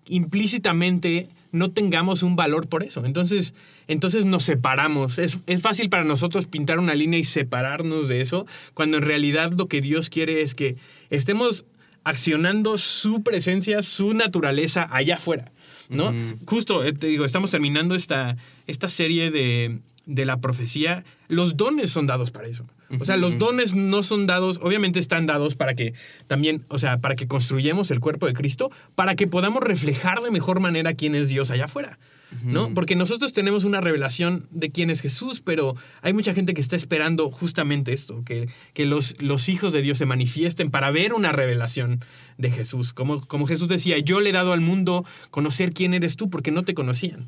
implícitamente 0.07 1.27
no 1.51 1.71
tengamos 1.71 2.23
un 2.23 2.35
valor 2.35 2.67
por 2.67 2.83
eso. 2.83 3.05
Entonces, 3.05 3.53
entonces 3.87 4.25
nos 4.25 4.43
separamos. 4.43 5.17
Es, 5.17 5.39
es 5.47 5.61
fácil 5.61 5.89
para 5.89 6.03
nosotros 6.03 6.47
pintar 6.47 6.79
una 6.79 6.95
línea 6.95 7.19
y 7.19 7.23
separarnos 7.23 8.07
de 8.07 8.21
eso, 8.21 8.45
cuando 8.73 8.97
en 8.97 9.03
realidad 9.03 9.51
lo 9.51 9.67
que 9.67 9.81
Dios 9.81 10.09
quiere 10.09 10.41
es 10.41 10.55
que 10.55 10.75
estemos 11.09 11.65
accionando 12.03 12.77
su 12.77 13.23
presencia, 13.23 13.81
su 13.81 14.13
naturaleza 14.13 14.87
allá 14.91 15.15
afuera. 15.15 15.51
¿no? 15.89 16.13
Justo, 16.45 16.83
eh, 16.83 16.93
te 16.93 17.07
digo, 17.07 17.25
estamos 17.25 17.51
terminando 17.51 17.95
esta, 17.95 18.37
esta 18.67 18.89
serie 18.89 19.31
de, 19.31 19.79
de 20.05 20.25
la 20.25 20.39
profecía. 20.39 21.03
Los 21.27 21.57
dones 21.57 21.89
son 21.91 22.07
dados 22.07 22.31
para 22.31 22.47
eso. 22.47 22.65
O 22.99 23.05
sea, 23.05 23.17
los 23.17 23.39
dones 23.39 23.73
no 23.73 24.03
son 24.03 24.27
dados, 24.27 24.59
obviamente 24.61 24.99
están 24.99 25.25
dados 25.25 25.55
para 25.55 25.73
que 25.73 25.93
también, 26.27 26.63
o 26.67 26.77
sea, 26.77 26.99
para 26.99 27.15
que 27.15 27.27
construyamos 27.27 27.89
el 27.89 27.99
cuerpo 27.99 28.27
de 28.27 28.33
Cristo, 28.33 28.69
para 28.93 29.15
que 29.15 29.25
podamos 29.25 29.63
reflejar 29.63 30.21
de 30.21 30.29
mejor 30.29 30.59
manera 30.59 30.93
quién 30.93 31.15
es 31.15 31.27
Dios 31.29 31.49
allá 31.49 31.65
afuera. 31.65 31.97
¿No? 32.43 32.73
Porque 32.73 32.95
nosotros 32.95 33.33
tenemos 33.33 33.63
una 33.63 33.81
revelación 33.81 34.47
de 34.51 34.71
quién 34.71 34.89
es 34.89 35.01
Jesús, 35.01 35.41
pero 35.41 35.75
hay 36.01 36.13
mucha 36.13 36.33
gente 36.33 36.53
que 36.53 36.61
está 36.61 36.75
esperando 36.75 37.29
justamente 37.31 37.93
esto, 37.93 38.23
que, 38.25 38.49
que 38.73 38.85
los, 38.85 39.21
los 39.21 39.49
hijos 39.49 39.73
de 39.73 39.81
Dios 39.81 39.97
se 39.97 40.05
manifiesten 40.05 40.71
para 40.71 40.91
ver 40.91 41.13
una 41.13 41.31
revelación 41.31 41.99
de 42.37 42.51
Jesús. 42.51 42.93
Como, 42.93 43.21
como 43.25 43.47
Jesús 43.47 43.67
decía, 43.67 43.97
yo 43.99 44.21
le 44.21 44.31
he 44.31 44.33
dado 44.33 44.53
al 44.53 44.61
mundo 44.61 45.05
conocer 45.31 45.73
quién 45.73 45.93
eres 45.93 46.15
tú 46.15 46.29
porque 46.29 46.51
no 46.51 46.63
te 46.63 46.73
conocían. 46.73 47.25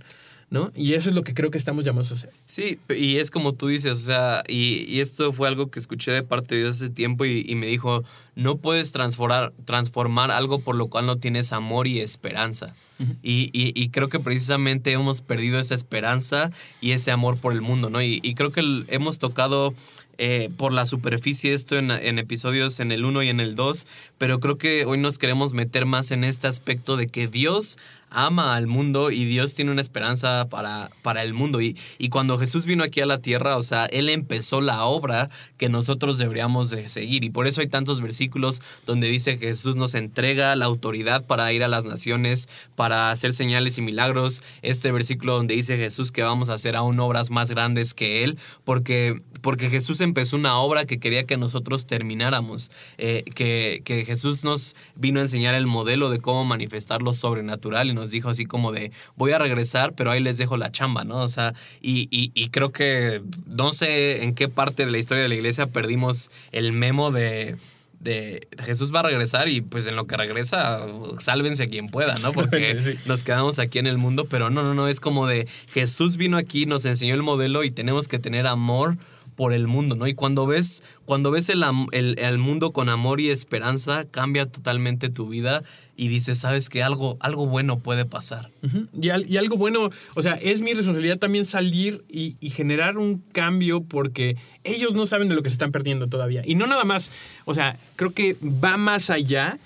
¿No? 0.50 0.72
Y 0.76 0.94
eso 0.94 1.10
es 1.10 1.16
lo 1.16 1.24
que 1.24 1.34
creo 1.34 1.50
que 1.50 1.58
estamos 1.58 1.84
llamados 1.84 2.12
a 2.12 2.16
hacer. 2.16 2.30
Sí, 2.46 2.80
y 2.96 3.18
es 3.18 3.32
como 3.32 3.54
tú 3.54 3.68
dices, 3.68 3.94
o 3.94 4.06
sea, 4.06 4.44
y, 4.48 5.00
esto 5.00 5.34
fue 5.34 5.48
algo 5.48 5.72
que 5.72 5.80
escuché 5.80 6.12
de 6.12 6.24
parte 6.24 6.56
de 6.56 6.62
Dios 6.62 6.78
hace 6.78 6.90
tiempo 6.90 7.26
y, 7.26 7.56
me 7.56 7.68
dijo, 7.68 8.04
no 8.36 8.58
puedes 8.58 8.92
transformar, 8.92 9.54
transformar 9.66 10.32
algo 10.32 10.60
por 10.60 10.76
lo 10.76 10.88
cual 10.88 11.06
no 11.06 11.18
tienes 11.18 11.52
amor 11.52 11.88
y 11.88 12.00
esperanza. 12.00 12.74
y, 13.22 13.50
y, 13.52 13.90
creo 13.90 14.08
que 14.08 14.20
precisamente 14.20 14.92
hemos 14.92 15.22
perdido 15.22 15.60
esa 15.60 15.76
esperanza 15.76 16.52
y 16.80 16.92
ese 16.92 17.12
amor 17.12 17.38
por 17.38 17.52
el 17.52 17.62
mundo, 17.62 17.90
¿no? 17.90 18.02
Y, 18.02 18.22
creo 18.36 18.52
que 18.52 18.84
hemos 18.88 19.18
tocado 19.18 19.74
eh, 20.18 20.50
por 20.58 20.72
la 20.72 20.86
superficie 20.86 21.54
esto 21.54 21.78
en, 21.78 21.92
en, 21.92 22.20
episodios 22.20 22.80
en 22.80 22.94
el 22.94 23.04
1 23.04 23.24
y 23.24 23.30
en 23.30 23.42
el 23.42 23.56
2, 23.56 23.86
pero 24.18 24.40
creo 24.40 24.58
que 24.58 24.86
hoy 24.86 24.98
nos 24.98 25.18
queremos 25.18 25.54
meter 25.54 25.86
más 25.86 26.12
en 26.12 26.24
este 26.24 26.48
aspecto 26.48 26.96
de 26.96 27.08
que 27.08 27.28
Dios 27.28 27.78
ama 28.16 28.56
al 28.56 28.68
mundo 28.68 29.12
y 29.12 29.26
Dios 29.26 29.54
tiene 29.56 29.72
una 29.72 29.82
esperanza 29.82 30.48
para, 30.50 30.90
para 31.02 31.22
el 31.22 31.34
mundo. 31.34 31.62
Y, 31.62 31.78
y, 31.98 32.10
cuando 32.10 32.38
Jesús 32.38 32.66
vino 32.66 32.84
aquí 32.84 33.02
a 33.02 33.06
la 33.06 33.20
tierra, 33.20 33.58
o 33.58 33.62
sea, 33.62 33.86
Él 33.86 34.10
empezó 34.10 34.62
la 34.62 34.86
obra 34.86 35.30
que 35.58 35.70
nosotros 35.70 36.18
deberíamos 36.18 36.70
de 36.70 36.90
seguir. 36.90 37.24
Y 37.24 37.30
por 37.30 37.48
eso 37.48 37.62
hay 37.62 37.68
tantos 37.68 38.02
versículos 38.02 38.62
donde 38.86 39.08
dice 39.08 39.38
que 39.38 39.48
Jesús 39.48 39.76
nos 39.76 39.96
entrega 39.96 40.56
la 40.56 40.66
autoridad 40.66 41.26
para 41.26 41.52
ir 41.52 41.64
a 41.64 41.68
las 41.68 41.86
naciones, 41.86 42.48
para 42.76 43.12
hacer 43.12 43.34
señales 43.34 43.78
y 43.78 43.82
milagros. 43.82 44.42
Este 44.62 44.92
versículo 44.92 45.36
donde 45.36 45.56
dice 45.56 45.78
Jesús 45.78 46.12
que 46.12 46.24
vamos 46.24 46.50
a 46.50 46.54
hacer 46.54 46.76
aún 46.76 47.00
obras 47.00 47.30
más 47.30 47.50
grandes 47.50 47.94
que 47.94 48.24
Él, 48.24 48.38
porque, 48.64 49.22
porque 49.46 49.70
Jesús 49.70 50.02
empezó 50.02 50.38
una 50.38 50.58
obra 50.58 50.86
que 50.86 50.98
quería 50.98 51.26
que 51.26 51.38
nosotros 51.38 51.86
termináramos, 51.86 52.72
eh, 52.98 53.24
que, 53.36 53.84
que 53.86 54.04
Jesús 54.04 54.44
nos 54.44 54.76
vino 54.96 55.20
a 55.20 55.22
enseñar 55.22 55.54
el 55.54 55.68
modelo 55.68 56.10
de 56.10 56.18
cómo 56.18 56.44
manifestar 56.46 57.04
lo 57.04 57.14
sobrenatural 57.14 57.88
y 57.88 57.94
nos 57.94 58.10
dijo 58.10 58.28
así 58.28 58.48
como 58.48 58.72
de, 58.72 58.92
voy 59.16 59.34
a 59.34 59.38
regresar, 59.38 59.94
pero 59.94 60.10
ahí 60.10 60.20
les 60.20 60.40
dejo 60.40 60.58
la 60.58 60.72
chamba, 60.72 61.04
¿no? 61.04 61.18
O 61.20 61.30
sea, 61.30 61.54
y, 61.80 62.08
y, 62.10 62.50
creo 62.50 62.72
que 62.72 63.22
no 63.46 63.72
sé 63.72 64.24
en 64.24 64.34
qué 64.34 64.50
parte 64.50 64.84
de 64.84 64.92
la 64.92 64.98
historia 64.98 65.22
de 65.22 65.30
la 65.30 65.36
iglesia 65.36 65.68
perdimos 65.68 66.32
el 66.52 66.72
memo 66.72 67.12
de 67.12 67.56
de 68.00 68.48
Jesús 68.64 68.94
va 68.94 69.00
a 69.00 69.04
regresar 69.04 69.48
y 69.48 69.62
pues 69.62 69.88
en 69.88 69.96
lo 69.96 70.06
que 70.06 70.16
regresa, 70.16 70.86
sálvense 71.20 71.68
quien 71.68 71.88
pueda, 71.88 72.16
¿no? 72.20 72.34
Porque 72.34 72.78
nos 73.06 73.24
quedamos 73.24 73.58
aquí 73.58 73.80
en 73.80 73.88
el 73.88 73.98
mundo, 73.98 74.26
pero 74.26 74.52
no, 74.52 74.62
no, 74.62 74.76
no, 74.76 74.88
es 74.88 75.00
como 75.00 75.26
de 75.26 75.48
Jesús 75.72 76.18
vino 76.18 76.38
aquí, 76.38 76.68
nos 76.68 76.86
enseñó 76.86 77.16
el 77.16 77.24
modelo 77.24 77.64
y 77.64 77.72
tenemos 77.72 78.08
que 78.08 78.20
tener 78.20 78.46
amor 78.46 78.98
por 79.36 79.54
el 79.54 79.68
mundo, 79.68 79.96
¿no? 79.96 80.08
Y 80.08 80.14
cuando 80.14 80.48
ves, 80.48 80.84
cuando 81.06 81.32
ves 81.32 81.50
el, 81.50 81.64
el, 81.92 82.38
mundo 82.38 82.72
con 82.72 82.90
amor 82.90 83.20
y 83.20 83.30
esperanza, 83.30 84.06
cambia 84.10 84.46
totalmente 84.46 85.10
tu 85.10 85.28
vida 85.28 85.64
y 85.98 86.08
dices, 86.08 86.40
sabes 86.40 86.70
que 86.70 86.84
algo, 86.84 87.18
algo 87.20 87.48
bueno 87.48 87.80
puede 87.80 88.06
pasar. 88.06 88.50
y, 88.94 89.08
y, 89.08 89.38
algo 89.38 89.58
bueno, 89.58 89.90
o 90.16 90.22
sea, 90.22 90.36
es 90.36 90.62
mi 90.62 90.74
responsabilidad 90.74 91.18
también 91.18 91.46
salir 91.46 92.04
y, 92.10 92.36
y, 92.40 92.50
generar 92.50 92.98
un 92.98 93.24
cambio 93.34 93.82
porque 93.84 94.38
ellos 94.64 94.94
no 94.94 95.06
saben 95.06 95.28
de 95.28 95.36
lo 95.36 95.44
que 95.44 95.50
se 95.50 95.56
están 95.56 95.72
perdiendo 95.72 96.08
todavía. 96.08 96.42
Y 96.46 96.56
no 96.56 96.66
nada 96.68 96.86
más, 96.86 97.12
o 97.46 97.54
sea, 97.54 97.78
creo 97.96 98.12
que 98.14 98.38
va 98.42 98.78
más 98.78 99.10
allá 99.10 99.60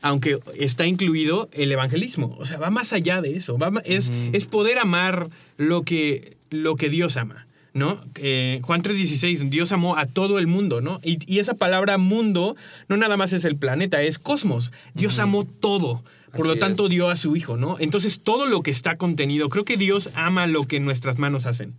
aunque 0.00 0.38
está 0.56 0.86
incluido 0.86 1.48
el 1.52 1.72
evangelismo. 1.72 2.36
O 2.38 2.46
sea, 2.46 2.58
va 2.58 2.70
más 2.70 2.92
allá 2.92 3.20
de 3.20 3.34
eso. 3.34 3.58
Va, 3.58 3.72
es, 3.84 4.12
es 4.32 4.46
poder 4.46 4.78
amar 4.78 5.28
lo 5.56 5.82
que, 5.82 6.36
lo 6.50 6.76
que 6.76 6.88
Dios 6.88 7.16
ama. 7.16 7.47
¿No? 7.78 8.00
Eh, 8.16 8.60
Juan 8.62 8.82
3:16, 8.82 9.48
Dios 9.48 9.72
amó 9.72 9.96
a 9.96 10.04
todo 10.04 10.38
el 10.38 10.46
mundo, 10.46 10.80
¿no? 10.80 11.00
Y, 11.02 11.38
esa 11.38 11.54
palabra 11.54 11.96
mundo 11.96 12.56
no 12.88 12.96
nada 12.96 13.16
más 13.16 13.32
es 13.32 13.44
el 13.44 13.56
planeta, 13.56 14.02
es 14.02 14.18
cosmos. 14.18 14.72
Dios 14.94 15.18
amó 15.18 15.44
todo. 15.44 16.02
Por 16.36 16.46
lo 16.46 16.56
tanto, 16.56 16.90
dio 16.90 17.08
a 17.08 17.16
su 17.16 17.36
Hijo, 17.36 17.56
¿no? 17.56 17.76
Entonces, 17.78 18.20
todo 18.20 18.44
lo 18.44 18.62
que 18.62 18.70
está 18.70 18.96
contenido, 18.96 19.48
creo 19.48 19.64
que 19.64 19.78
Dios 19.78 20.10
ama 20.14 20.46
lo 20.46 20.66
que 20.66 20.78
nuestras 20.78 21.18
manos 21.18 21.46
hacen, 21.46 21.74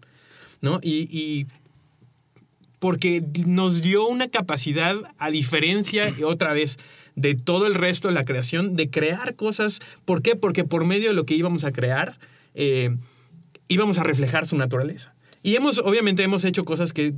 ¿no? 0.62 0.80
Y, 0.82 1.46
porque 2.80 3.24
nos 3.46 3.82
dio 3.82 4.08
una 4.08 4.30
capacidad, 4.30 4.96
a 5.18 5.30
diferencia, 5.30 6.12
otra 6.26 6.54
vez, 6.54 6.80
de 7.16 7.36
todo 7.36 7.68
el 7.68 7.76
resto 7.76 8.08
de 8.08 8.14
la 8.14 8.24
creación, 8.24 8.78
de 8.78 8.90
crear 8.90 9.36
cosas. 9.36 9.82
¿Por 10.06 10.22
qué? 10.22 10.36
Porque 10.38 10.64
por 10.64 10.86
medio 10.86 11.10
de 11.10 11.14
lo 11.14 11.26
que 11.26 11.36
íbamos 11.36 11.66
a 11.66 11.74
crear, 11.74 12.18
eh, 12.56 12.96
íbamos 13.68 13.98
a 13.98 14.04
reflejar 14.04 14.48
su 14.48 14.58
naturaleza. 14.58 15.14
Y 15.42 15.56
hemos, 15.56 15.80
obviamente, 15.80 16.24
hemos 16.24 16.44
hecho 16.44 16.66
cosas 16.66 16.94
que, 16.94 17.14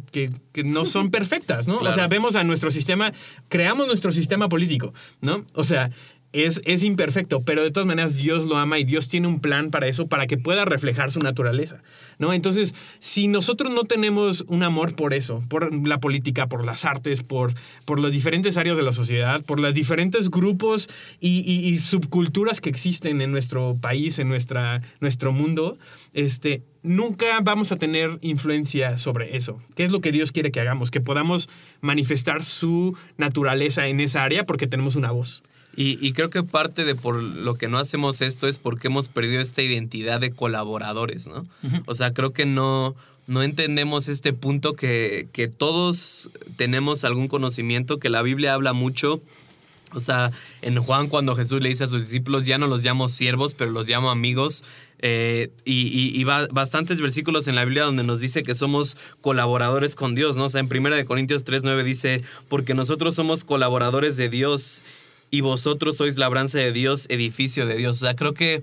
no 0.63 0.85
son 0.85 1.11
perfectas, 1.11 1.67
¿no? 1.67 1.77
O 1.77 1.91
sea, 1.91 2.07
vemos 2.07 2.35
a 2.35 2.43
nuestro 2.43 2.71
sistema, 2.71 3.13
creamos 3.49 3.87
nuestro 3.87 4.11
sistema 4.11 4.49
político, 4.49 4.93
¿no? 5.21 5.45
O 5.53 5.63
sea, 5.63 5.91
es, 6.33 6.61
es, 6.65 6.83
imperfecto, 6.83 7.41
pero 7.41 7.63
de 7.63 7.71
todas 7.71 7.87
maneras 7.87 8.15
Dios 8.15 8.45
lo 8.45 8.57
ama 8.57 8.79
y 8.79 8.83
Dios 8.83 9.07
tiene 9.07 9.27
un 9.27 9.39
plan 9.39 9.69
para 9.69 9.87
eso, 9.87 10.07
para 10.07 10.27
que 10.27 10.37
pueda 10.37 10.65
reflejar 10.65 11.11
su 11.11 11.19
naturaleza, 11.19 11.83
¿no? 12.19 12.33
Entonces, 12.33 12.73
si 12.99 13.27
nosotros 13.27 13.73
no 13.73 13.83
tenemos 13.83 14.45
un 14.47 14.63
amor 14.63 14.95
por 14.95 15.13
eso, 15.13 15.43
por 15.49 15.73
la 15.87 15.99
política, 15.99 16.47
por 16.47 16.63
las 16.63 16.85
artes, 16.85 17.23
por, 17.23 17.53
por 17.85 17.99
las 17.99 18.11
diferentes 18.11 18.57
áreas 18.57 18.77
de 18.77 18.83
la 18.83 18.93
sociedad, 18.93 19.43
por 19.43 19.59
los 19.59 19.73
diferentes 19.73 20.29
grupos 20.29 20.89
y, 21.19 21.79
subculturas 21.83 22.61
que 22.61 22.69
existen 22.69 23.21
en 23.21 23.31
nuestro 23.31 23.77
país, 23.79 24.19
en 24.19 24.29
nuestra, 24.29 24.81
nuestro 24.99 25.31
mundo, 25.31 25.77
este, 26.13 26.63
nunca 26.83 27.39
vamos 27.41 27.71
a 27.71 27.77
tener 27.77 28.19
influencia 28.21 28.97
sobre 28.97 29.35
eso. 29.35 29.61
¿Qué 29.75 29.83
es 29.83 29.91
lo 29.91 30.01
que 30.01 30.11
Dios 30.11 30.31
quiere 30.31 30.51
que 30.51 30.59
hagamos? 30.59 30.91
Que 30.91 31.01
podamos 31.01 31.49
manifestar 31.81 32.43
su 32.43 32.95
naturaleza 33.17 33.87
en 33.87 33.99
esa 33.99 34.23
área 34.23 34.45
porque 34.45 34.67
tenemos 34.67 34.95
una 34.95 35.11
voz. 35.11 35.43
Y, 35.75 36.11
creo 36.13 36.29
que 36.29 36.43
parte 36.43 36.83
de 36.83 36.95
por 36.95 37.23
lo 37.23 37.55
que 37.55 37.69
no 37.69 37.77
hacemos 37.77 38.21
esto 38.21 38.47
es 38.47 38.57
porque 38.57 38.87
hemos 38.87 39.07
perdido 39.07 39.41
esta 39.41 39.61
identidad 39.61 40.19
de 40.19 40.31
colaboradores, 40.31 41.27
¿no? 41.27 41.45
O 41.85 41.95
sea, 41.95 42.13
creo 42.13 42.33
que 42.33 42.45
no, 42.45 42.93
no 43.27 43.41
entendemos 43.41 44.09
este 44.09 44.33
punto 44.33 44.73
que, 44.73 45.29
que 45.31 45.47
todos 45.47 46.29
tenemos 46.57 47.05
algún 47.05 47.29
conocimiento, 47.29 47.99
que 47.99 48.09
la 48.09 48.21
Biblia 48.21 48.53
habla 48.53 48.73
mucho 48.73 49.21
o 49.93 49.99
sea, 49.99 50.31
en 50.61 50.77
Juan 50.77 51.07
cuando 51.07 51.35
Jesús 51.35 51.61
le 51.61 51.69
dice 51.69 51.83
a 51.83 51.87
sus 51.87 52.01
discípulos, 52.01 52.45
ya 52.45 52.57
no 52.57 52.67
los 52.67 52.83
llamo 52.83 53.09
siervos, 53.09 53.53
pero 53.53 53.71
los 53.71 53.89
llamo 53.89 54.09
amigos. 54.09 54.63
Eh, 54.99 55.51
y, 55.65 56.19
y, 56.19 56.23
bastantes 56.23 57.01
versículos 57.01 57.47
en 57.47 57.55
la 57.55 57.65
Biblia 57.65 57.83
donde 57.83 58.03
nos 58.03 58.19
dice 58.19 58.43
que 58.43 58.53
somos 58.53 58.95
colaboradores 59.19 59.95
con 59.95 60.15
Dios, 60.15 60.37
¿no? 60.37 60.45
O 60.45 60.49
sea, 60.49 60.61
en 60.61 60.67
1 60.67 61.05
Corintios 61.05 61.43
3.9 61.43 61.83
dice, 61.83 62.23
porque 62.47 62.73
nosotros 62.73 63.15
somos 63.15 63.43
colaboradores 63.43 64.15
de 64.15 64.29
Dios 64.29 64.83
y 65.31 65.41
vosotros 65.41 65.97
sois 65.97 66.17
labranza 66.17 66.59
de 66.59 66.73
Dios, 66.73 67.07
edificio 67.09 67.65
de 67.65 67.75
Dios. 67.75 68.01
O 68.01 68.05
sea, 68.05 68.15
creo 68.15 68.33
que 68.33 68.61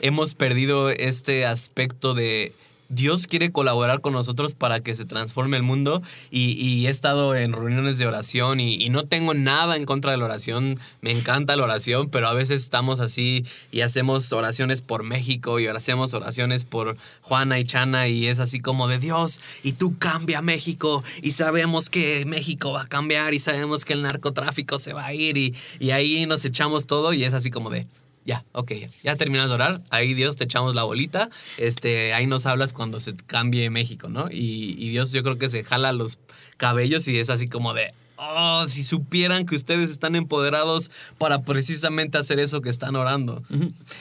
hemos 0.00 0.34
perdido 0.34 0.90
este 0.90 1.46
aspecto 1.46 2.12
de 2.12 2.52
Dios 2.88 3.26
quiere 3.26 3.52
colaborar 3.52 4.00
con 4.00 4.14
nosotros 4.14 4.54
para 4.54 4.80
que 4.80 4.94
se 4.94 5.04
transforme 5.04 5.56
el 5.56 5.62
mundo 5.62 6.02
y, 6.30 6.86
he 6.86 6.90
estado 6.90 7.34
en 7.34 7.52
reuniones 7.52 7.98
de 7.98 8.06
oración 8.06 8.60
y, 8.60 8.88
no 8.88 9.04
tengo 9.04 9.34
nada 9.34 9.76
en 9.76 9.84
contra 9.84 10.12
de 10.12 10.16
la 10.16 10.24
oración, 10.24 10.78
me 11.02 11.10
encanta 11.10 11.56
la 11.56 11.64
oración, 11.64 12.08
pero 12.08 12.28
a 12.28 12.32
veces 12.32 12.62
estamos 12.62 13.00
así 13.00 13.44
y 13.70 13.82
hacemos 13.82 14.32
oraciones 14.32 14.80
por 14.80 15.02
México 15.02 15.60
y 15.60 15.66
hacemos 15.66 16.14
oraciones 16.14 16.64
por 16.64 16.96
Juana 17.20 17.58
y 17.58 17.64
Chana 17.64 18.08
y 18.08 18.26
es 18.26 18.38
así 18.38 18.60
como 18.60 18.88
de 18.88 18.98
Dios 18.98 19.40
y 19.62 19.72
tú 19.72 19.98
cambia 19.98 20.40
México 20.40 21.04
y 21.22 21.32
sabemos 21.32 21.90
que 21.90 22.24
México 22.26 22.72
va 22.72 22.82
a 22.82 22.86
cambiar 22.86 23.34
y 23.34 23.38
sabemos 23.38 23.84
que 23.84 23.92
el 23.92 24.02
narcotráfico 24.02 24.78
se 24.78 24.94
va 24.94 25.06
a 25.06 25.14
ir 25.14 25.36
y, 25.36 25.54
y 25.78 25.90
ahí 25.90 26.24
nos 26.24 26.44
echamos 26.44 26.86
todo 26.86 27.12
y 27.12 27.24
es 27.24 27.34
así 27.34 27.50
como 27.50 27.68
de 27.68 27.86
ya, 28.28 28.44
ok, 28.52 28.72
ya 29.02 29.16
terminas 29.16 29.48
de 29.48 29.54
orar, 29.54 29.80
ahí 29.88 30.12
Dios 30.12 30.36
te 30.36 30.44
echamos 30.44 30.74
la 30.74 30.82
bolita, 30.82 31.30
este, 31.56 32.12
ahí 32.12 32.26
nos 32.26 32.44
hablas 32.44 32.74
cuando 32.74 33.00
se 33.00 33.16
cambie 33.16 33.70
México, 33.70 34.10
¿no? 34.10 34.26
Y, 34.30 34.90
Dios 34.90 35.12
yo 35.12 35.22
creo 35.22 35.38
que 35.38 35.48
se 35.48 35.64
jala 35.64 35.92
los 35.92 36.18
cabellos 36.58 37.08
y 37.08 37.18
es 37.18 37.30
así 37.30 37.48
como 37.48 37.72
de, 37.72 37.90
oh, 38.16 38.66
si 38.68 38.84
supieran 38.84 39.46
que 39.46 39.56
ustedes 39.56 39.88
están 39.88 40.14
empoderados 40.14 40.90
para 41.16 41.40
precisamente 41.40 42.18
hacer 42.18 42.38
eso 42.38 42.60
que 42.60 42.68
están 42.68 42.96
orando. 42.96 43.42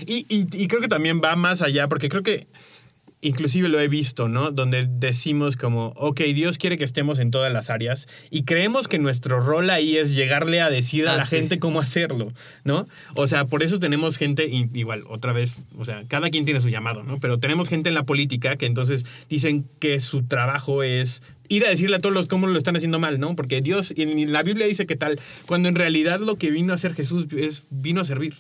y, 0.06 0.26
y 0.28 0.68
creo 0.68 0.82
que 0.82 0.90
también 0.90 1.22
va 1.24 1.38
más 1.38 1.62
allá, 1.62 1.88
porque 1.88 2.10
creo 2.10 2.24
que 2.24 2.48
inclusive 3.22 3.68
lo 3.68 3.80
he 3.80 3.88
visto, 3.88 4.28
¿no? 4.28 4.52
Donde 4.52 4.88
decimos 4.88 5.56
como, 5.56 5.88
ok, 5.96 6.22
Dios 6.36 6.58
quiere 6.58 6.78
que 6.78 6.84
estemos 6.84 7.20
en 7.20 7.32
todas 7.32 7.52
las 7.52 7.70
áreas 7.70 8.08
y 8.30 8.44
creemos 8.44 8.88
que 8.88 9.00
nuestro 9.00 9.40
rol 9.42 9.70
ahí 9.70 9.98
es 9.98 10.16
llegarle 10.16 10.62
a 10.62 10.70
decir 10.70 11.08
a 11.08 11.16
la 11.16 11.24
ah, 11.24 11.26
gente 11.26 11.60
cómo 11.60 11.80
hacerlo, 11.80 12.32
¿no? 12.64 12.86
O 13.16 13.28
sea, 13.28 13.46
por 13.46 13.64
eso 13.64 13.80
tenemos 13.80 14.18
gente, 14.18 14.46
igual, 14.74 15.04
otra 15.10 15.34
vez, 15.34 15.62
o 15.78 15.86
sea, 15.86 16.04
cada 16.08 16.30
quien 16.30 16.46
tiene 16.46 16.60
su 16.60 16.70
llamado, 16.70 17.04
¿no? 17.04 17.20
Pero 17.20 17.40
tenemos 17.40 17.70
gente 17.70 17.90
en 17.90 17.96
la 17.96 18.04
política 18.04 18.56
que 18.56 18.66
entonces 18.66 19.06
dicen 19.30 19.66
que 19.80 20.00
su 20.00 20.24
trabajo 20.24 20.84
es 20.84 21.24
ir 21.50 21.66
a 21.66 21.70
decirle 21.70 21.96
a 21.96 22.00
todos 22.00 22.14
los 22.14 22.28
cómo 22.28 22.48
lo 22.48 22.58
están 22.58 22.76
haciendo 22.76 23.00
mal, 23.00 23.20
¿no? 23.20 23.36
Porque 23.36 23.62
Dios, 23.62 23.94
en 23.98 24.32
la 24.32 24.44
Biblia 24.44 24.68
dice 24.68 24.86
que 24.86 24.96
tal, 24.96 25.20
cuando 25.48 25.70
en 25.70 25.76
realidad 25.76 26.20
lo 26.20 26.36
que 26.36 26.52
vino 26.52 26.74
a 26.74 26.76
hacer 26.76 26.94
Jesús 26.94 27.28
es, 27.36 27.64
vino 27.70 28.02
a 28.02 28.04
servir. 28.04 28.36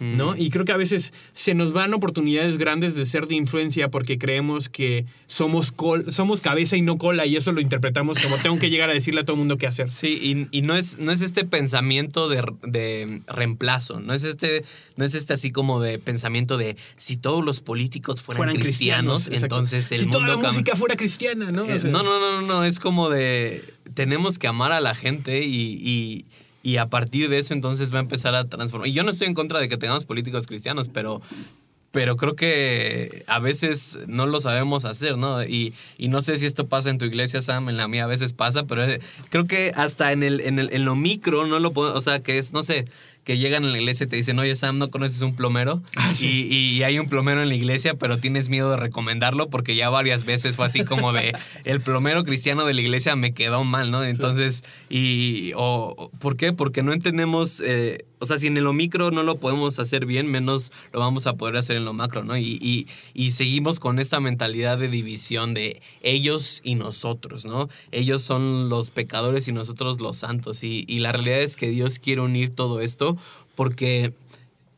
¿No? 0.00 0.36
Y 0.36 0.50
creo 0.50 0.64
que 0.64 0.72
a 0.72 0.76
veces 0.76 1.12
se 1.32 1.54
nos 1.54 1.72
van 1.72 1.94
oportunidades 1.94 2.58
grandes 2.58 2.94
de 2.94 3.06
ser 3.06 3.26
de 3.26 3.34
influencia 3.34 3.90
porque 3.90 4.18
creemos 4.18 4.68
que 4.68 5.06
somos, 5.26 5.74
somos 6.10 6.40
cabeza 6.40 6.76
y 6.76 6.82
no 6.82 6.98
cola 6.98 7.26
y 7.26 7.36
eso 7.36 7.52
lo 7.52 7.60
interpretamos 7.60 8.18
como 8.18 8.36
tengo 8.36 8.58
que 8.58 8.70
llegar 8.70 8.90
a 8.90 8.92
decirle 8.92 9.20
a 9.20 9.24
todo 9.24 9.34
el 9.34 9.38
mundo 9.38 9.56
qué 9.56 9.66
hacer. 9.66 9.90
Sí, 9.90 10.48
y, 10.50 10.62
no, 10.62 10.76
es, 10.76 10.98
no 10.98 11.12
es 11.12 11.20
este 11.20 11.44
pensamiento 11.44 12.28
de, 12.28 13.22
reemplazo, 13.26 14.00
no 14.00 14.14
es, 14.14 14.24
este, 14.24 14.64
no 14.96 15.04
es 15.04 15.14
este 15.14 15.32
así 15.32 15.50
como 15.50 15.80
de 15.80 15.98
pensamiento 15.98 16.56
de 16.56 16.76
si 16.96 17.16
todos 17.16 17.44
los 17.44 17.60
políticos 17.60 18.22
fueran, 18.22 18.54
cristianos, 18.56 19.28
entonces 19.30 19.92
el 19.92 20.00
si 20.00 20.04
mundo... 20.06 20.18
toda 20.18 20.36
la 20.36 20.48
música 20.48 20.76
fuera 20.76 20.96
cristiana, 20.96 21.50
¿no? 21.50 21.66
no, 21.66 21.76
no, 21.76 22.02
no, 22.02 22.40
no, 22.40 22.42
no, 22.42 22.64
es 22.64 22.78
como 22.78 23.08
de 23.08 23.62
tenemos 23.94 24.38
que 24.38 24.46
amar 24.46 24.72
a 24.72 24.80
la 24.80 24.94
gente 24.94 25.42
y, 25.42 25.78
y, 25.80 26.24
a 26.74 26.88
partir 26.88 27.28
de 27.28 27.38
eso 27.38 27.54
entonces 27.54 27.92
va 27.92 27.98
a 27.98 28.02
empezar 28.02 28.34
a 28.34 28.44
transformar. 28.44 28.88
Y 28.88 28.92
yo 28.92 29.04
no 29.04 29.10
estoy 29.10 29.28
en 29.28 29.34
contra 29.34 29.60
de 29.60 29.68
que 29.68 29.76
tengamos 29.76 30.04
políticos 30.04 30.48
cristianos, 30.48 30.88
pero 30.88 31.22
pero 31.96 32.18
creo 32.18 32.36
que 32.36 33.24
a 33.26 33.38
veces 33.38 34.00
no 34.06 34.26
lo 34.26 34.42
sabemos 34.42 34.84
hacer, 34.84 35.16
¿no? 35.16 35.42
Y, 35.42 35.72
y, 35.96 36.08
no 36.08 36.20
sé 36.20 36.36
si 36.36 36.44
esto 36.44 36.66
pasa 36.66 36.90
en 36.90 36.98
tu 36.98 37.06
iglesia, 37.06 37.40
Sam, 37.40 37.70
en 37.70 37.78
la 37.78 37.88
mía 37.88 38.04
a 38.04 38.06
veces 38.06 38.34
pasa, 38.34 38.64
pero 38.64 38.84
creo 39.30 39.46
que 39.46 39.72
hasta 39.74 40.12
en, 40.12 40.22
el, 40.22 40.42
en, 40.42 40.58
el, 40.58 40.70
en 40.74 40.84
lo 40.84 40.94
micro 40.94 41.46
no 41.46 41.58
lo 41.58 41.72
puedo, 41.72 41.94
o 41.94 42.00
sea, 42.02 42.22
que 42.22 42.36
es, 42.36 42.52
no 42.52 42.62
sé, 42.62 42.84
que 43.26 43.36
llegan 43.38 43.64
a 43.64 43.66
la 43.66 43.76
iglesia 43.76 44.04
y 44.04 44.06
te 44.08 44.14
dicen, 44.14 44.38
oye 44.38 44.54
Sam, 44.54 44.78
¿no 44.78 44.88
conoces 44.88 45.20
un 45.20 45.34
plomero? 45.34 45.82
Ah, 45.96 46.12
y, 46.20 46.26
y, 46.26 46.82
hay 46.84 47.00
un 47.00 47.08
plomero 47.08 47.42
en 47.42 47.48
la 47.48 47.56
iglesia, 47.56 47.94
pero 47.94 48.18
tienes 48.18 48.48
miedo 48.48 48.70
de 48.70 48.76
recomendarlo 48.76 49.50
porque 49.50 49.74
ya 49.74 49.90
varias 49.90 50.24
veces 50.24 50.54
fue 50.54 50.64
así 50.64 50.84
como 50.84 51.12
de, 51.12 51.34
el 51.64 51.80
plomero 51.80 52.22
cristiano 52.22 52.64
de 52.64 52.72
la 52.72 52.80
iglesia 52.82 53.16
me 53.16 53.34
quedó 53.34 53.64
mal, 53.64 53.90
¿no? 53.90 54.04
Entonces, 54.04 54.62
y, 54.88 55.50
o, 55.56 56.12
¿por 56.20 56.36
qué? 56.36 56.52
Porque 56.52 56.84
no 56.84 56.92
entendemos... 56.92 57.60
Eh, 57.66 58.04
o 58.18 58.26
sea, 58.26 58.38
si 58.38 58.46
en 58.46 58.62
lo 58.62 58.72
micro 58.72 59.10
no 59.10 59.22
lo 59.22 59.36
podemos 59.36 59.78
hacer 59.78 60.06
bien, 60.06 60.30
menos 60.30 60.72
lo 60.92 61.00
vamos 61.00 61.26
a 61.26 61.36
poder 61.36 61.56
hacer 61.56 61.76
en 61.76 61.84
lo 61.84 61.92
macro, 61.92 62.24
¿no? 62.24 62.36
Y, 62.36 62.86
y, 63.14 63.30
seguimos 63.30 63.78
con 63.78 63.98
esta 63.98 64.20
mentalidad 64.20 64.78
de 64.78 64.88
división 64.88 65.52
de 65.52 65.82
ellos 66.02 66.60
y 66.64 66.76
nosotros, 66.76 67.44
¿no? 67.44 67.68
Ellos 67.92 68.22
son 68.22 68.68
los 68.68 68.90
pecadores 68.90 69.48
y 69.48 69.52
nosotros 69.52 70.00
los 70.00 70.16
santos. 70.16 70.64
Y, 70.64 70.84
y 70.88 71.00
la 71.00 71.12
realidad 71.12 71.40
es 71.40 71.56
que 71.56 71.68
Dios 71.68 71.98
quiere 71.98 72.22
unir 72.22 72.50
todo 72.50 72.80
esto 72.80 73.16
porque 73.54 74.14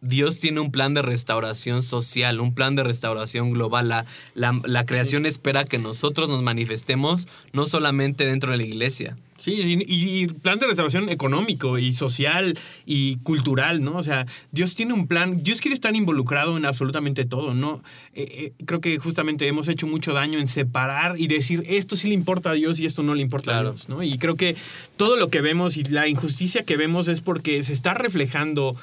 Dios 0.01 0.39
tiene 0.41 0.61
un 0.61 0.71
plan 0.71 0.95
de 0.95 1.03
restauración 1.03 1.83
social, 1.83 2.41
un 2.41 2.55
plan 2.55 2.77
de 2.77 2.85
restauración 2.85 3.51
global. 3.51 3.89
La, 3.89 4.05
la, 4.35 4.87
creación 4.87 5.27
espera 5.27 5.65
que 5.65 5.79
nosotros 5.79 6.29
nos 6.29 6.43
manifestemos 6.43 7.27
no 7.53 7.67
solamente 7.67 8.25
dentro 8.25 8.53
de 8.53 8.59
la 8.59 8.63
iglesia. 8.63 9.17
Sí, 9.39 9.85
y, 9.87 10.27
plan 10.27 10.59
de 10.59 10.67
restauración 10.67 11.09
económico 11.11 11.79
y 11.79 11.93
social 11.93 12.59
y 12.87 13.19
cultural, 13.19 13.85
¿no? 13.85 13.97
O 13.97 14.03
sea, 14.03 14.27
Dios 14.51 14.75
tiene 14.75 14.95
un 14.95 15.07
plan, 15.07 15.45
Dios 15.45 15.61
quiere 15.61 15.75
estar 15.75 15.95
involucrado 15.95 16.57
en 16.57 16.65
absolutamente 16.65 17.25
todo, 17.25 17.55
¿no? 17.55 17.81
Eh, 18.15 18.53
eh, 18.59 18.65
creo 18.67 18.81
que 18.81 18.99
justamente 18.99 19.47
hemos 19.47 19.69
hecho 19.69 19.87
mucho 19.87 20.13
daño 20.13 20.41
en 20.41 20.49
separar 20.49 21.21
y 21.21 21.29
decir 21.29 21.63
esto 21.69 21.95
sí 21.95 22.09
le 22.09 22.15
importa 22.15 22.51
a 22.51 22.55
Dios 22.55 22.81
y 22.81 22.87
esto 22.87 23.05
no 23.05 23.15
le 23.15 23.23
importa 23.23 23.57
a 23.57 23.63
Dios, 23.63 23.89
¿no? 23.89 24.03
Y 24.03 24.19
creo 24.19 24.35
que 24.35 24.57
todo 24.97 25.17
lo 25.17 25.29
que 25.29 25.41
vemos 25.41 25.77
y 25.77 25.85
la 25.85 26.09
injusticia 26.09 26.65
que 26.65 26.77
vemos 26.77 27.07
es 27.07 27.21
porque 27.21 27.63
se 27.63 27.73
está 27.73 27.95
reflejando 27.95 28.75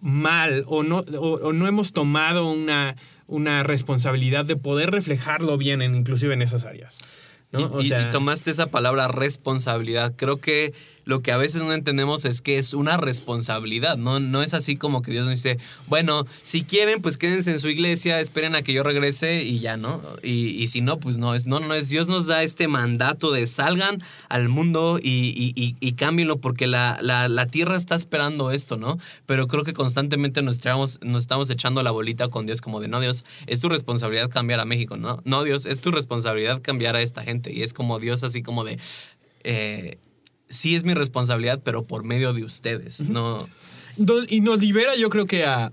mal 0.00 0.64
o 0.66 0.82
no, 0.82 0.98
o, 0.98 1.52
no 1.52 1.66
hemos 1.66 1.92
tomado 1.92 2.50
una, 2.50 2.96
una 3.26 3.62
responsabilidad 3.62 4.44
de 4.44 4.56
poder 4.56 4.90
reflejarlo 4.90 5.58
bien, 5.58 5.82
en, 5.82 5.94
inclusive 5.94 6.34
en 6.34 6.42
esas 6.42 6.64
áreas. 6.64 6.98
y, 7.52 7.90
tomaste 8.12 8.50
esa 8.50 8.66
palabra 8.66 9.08
responsabilidad. 9.08 10.14
Creo 10.16 10.38
que 10.38 10.72
lo 11.04 11.22
que 11.22 11.32
a 11.32 11.36
veces 11.36 11.62
no 11.62 11.72
entendemos 11.72 12.24
es 12.24 12.40
que 12.40 12.58
es 12.58 12.74
una 12.74 12.96
responsabilidad, 12.96 13.96
¿no? 13.96 14.20
No 14.20 14.42
es 14.42 14.54
así 14.54 14.76
como 14.76 15.02
que 15.02 15.12
Dios 15.12 15.24
nos 15.24 15.34
dice, 15.34 15.58
bueno, 15.86 16.26
si 16.42 16.62
quieren, 16.62 17.02
pues 17.02 17.16
quédense 17.16 17.50
en 17.50 17.60
su 17.60 17.68
iglesia, 17.68 18.20
esperen 18.20 18.54
a 18.54 18.62
que 18.62 18.72
yo 18.72 18.82
regrese 18.82 19.42
y 19.42 19.58
ya, 19.60 19.76
¿no? 19.76 20.00
Y, 20.22 20.50
y 20.62 20.66
si 20.68 20.80
no, 20.80 20.98
pues 20.98 21.18
no, 21.18 21.34
es, 21.34 21.46
no, 21.46 21.60
no 21.60 21.74
es, 21.74 21.88
Dios 21.88 22.08
nos 22.08 22.26
da 22.26 22.42
este 22.42 22.68
mandato 22.68 23.32
de 23.32 23.46
salgan 23.46 24.02
al 24.28 24.48
mundo 24.48 24.98
y, 25.02 25.52
y, 25.56 25.76
y 25.80 25.92
cámbienlo 25.92 26.38
porque 26.38 26.66
la, 26.66 26.98
la, 27.00 27.28
la, 27.28 27.46
tierra 27.46 27.76
está 27.76 27.94
esperando 27.94 28.50
esto, 28.50 28.76
¿no? 28.76 28.98
Pero 29.26 29.46
creo 29.48 29.64
que 29.64 29.72
constantemente 29.72 30.42
nos, 30.42 30.60
nos 30.64 31.20
estamos 31.20 31.50
echando 31.50 31.82
la 31.82 31.90
bolita 31.90 32.28
con 32.28 32.46
Dios 32.46 32.60
como 32.60 32.80
de, 32.80 32.88
no, 32.88 33.00
Dios, 33.00 33.24
es 33.46 33.60
tu 33.60 33.68
responsabilidad 33.68 34.30
cambiar 34.30 34.60
a 34.60 34.64
México, 34.64 34.96
¿no? 34.96 35.20
No, 35.24 35.42
Dios, 35.44 35.66
es 35.66 35.80
tu 35.80 35.90
responsabilidad 35.90 36.62
cambiar 36.62 36.96
a 36.96 37.02
esta 37.02 37.22
gente. 37.22 37.52
Y 37.52 37.62
es 37.62 37.72
como 37.72 37.98
Dios 37.98 38.22
así 38.22 38.42
como 38.42 38.64
de... 38.64 38.78
Eh, 39.42 39.98
sí 40.50 40.76
es 40.76 40.84
mi 40.84 40.94
responsabilidad, 40.94 41.60
pero 41.64 41.84
por 41.84 42.04
medio 42.04 42.32
de 42.34 42.44
ustedes, 42.44 43.08
¿no? 43.08 43.48
Y 44.28 44.40
nos 44.40 44.60
libera, 44.60 44.96
yo 44.96 45.08
creo 45.08 45.26
que 45.26 45.44
a, 45.44 45.72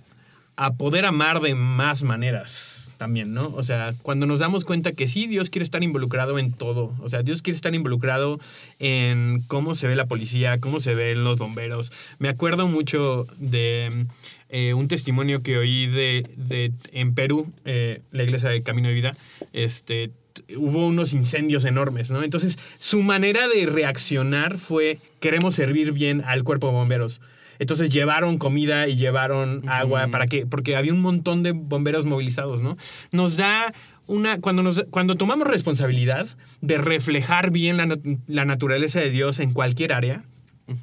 poder 0.77 1.05
amar 1.05 1.39
de 1.41 1.53
más 1.53 2.03
maneras 2.03 2.91
también, 2.97 3.31
¿no? 3.31 3.53
O 3.55 3.61
sea, 3.61 3.93
cuando 4.01 4.25
nos 4.25 4.39
damos 4.39 4.65
cuenta 4.65 4.91
que 4.91 5.07
sí, 5.07 5.27
Dios 5.27 5.51
quiere 5.51 5.63
estar 5.63 5.83
involucrado 5.83 6.39
en 6.39 6.51
todo. 6.51 6.95
O 6.99 7.09
sea, 7.09 7.21
Dios 7.21 7.43
quiere 7.43 7.55
estar 7.55 7.75
involucrado 7.75 8.39
en 8.79 9.43
cómo 9.47 9.75
se 9.75 9.87
ve 9.87 9.95
la 9.95 10.07
policía, 10.07 10.59
cómo 10.59 10.79
se 10.79 10.95
ven 10.95 11.23
los 11.23 11.37
bomberos. 11.37 11.91
Me 12.17 12.27
acuerdo 12.27 12.67
mucho 12.67 13.27
de 13.37 14.07
eh, 14.49 14.73
un 14.73 14.87
testimonio 14.87 15.43
que 15.43 15.59
oí 15.59 15.85
de, 15.85 16.73
en 16.91 17.13
Perú, 17.13 17.53
eh, 17.65 18.01
la 18.11 18.23
iglesia 18.23 18.49
de 18.49 18.63
Camino 18.63 18.87
de 18.87 18.95
Vida, 18.95 19.11
este, 19.53 20.09
hubo 20.55 20.87
unos 20.87 21.13
incendios 21.13 21.65
enormes, 21.65 22.11
¿no? 22.11 22.23
Entonces, 22.23 22.57
su 22.79 23.03
manera 23.03 23.47
de 23.47 23.65
reaccionar 23.65 24.57
fue, 24.57 24.99
queremos 25.19 25.55
servir 25.55 25.91
bien 25.91 26.23
al 26.25 26.43
cuerpo 26.43 26.67
de 26.67 26.73
bomberos. 26.73 27.21
Entonces 27.59 27.89
llevaron 27.89 28.37
comida 28.37 28.87
y 28.87 28.95
llevaron 28.95 29.67
agua 29.67 30.07
para 30.09 30.27
que, 30.27 30.45
porque 30.45 30.75
había 30.75 30.93
un 30.93 31.01
montón 31.01 31.43
de 31.43 31.51
bomberos 31.51 32.05
movilizados, 32.05 32.61
¿no? 32.61 32.77
Nos 33.11 33.37
da 33.37 33.73
una, 34.05 34.39
cuando, 34.39 34.63
nos, 34.63 34.85
cuando 34.89 35.15
tomamos 35.15 35.47
responsabilidad 35.47 36.27
de 36.61 36.77
reflejar 36.77 37.51
bien 37.51 37.77
la, 37.77 38.45
naturaleza 38.45 38.99
de 38.99 39.09
Dios 39.09 39.39
en 39.39 39.53
cualquier 39.53 39.93
área, 39.93 40.23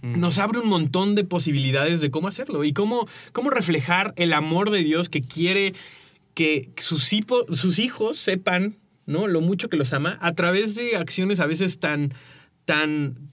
nos 0.03 0.39
abre 0.39 0.61
un 0.61 0.69
montón 0.69 1.15
de 1.15 1.25
posibilidades 1.25 2.01
de 2.01 2.11
cómo 2.11 2.29
hacerlo 2.29 2.65
y 2.65 2.73
cómo, 2.73 3.07
cómo 3.33 3.51
reflejar 3.51 4.15
el 4.17 4.33
amor 4.33 4.71
de 4.71 4.83
Dios 4.83 5.11
que 5.11 5.21
quiere 5.21 5.75
que 6.33 6.71
sus, 6.79 7.11
sus 7.53 7.79
hijos 7.79 8.17
sepan 8.17 8.77
¿no? 9.07 9.27
Lo 9.27 9.41
mucho 9.41 9.69
que 9.69 9.77
los 9.77 9.93
ama 9.93 10.19
a 10.21 10.35
través 10.35 10.75
de 10.75 10.97
acciones 10.97 11.41
a 11.41 11.47
veces 11.47 11.81
tan, 11.81 12.13
tan 12.65 13.31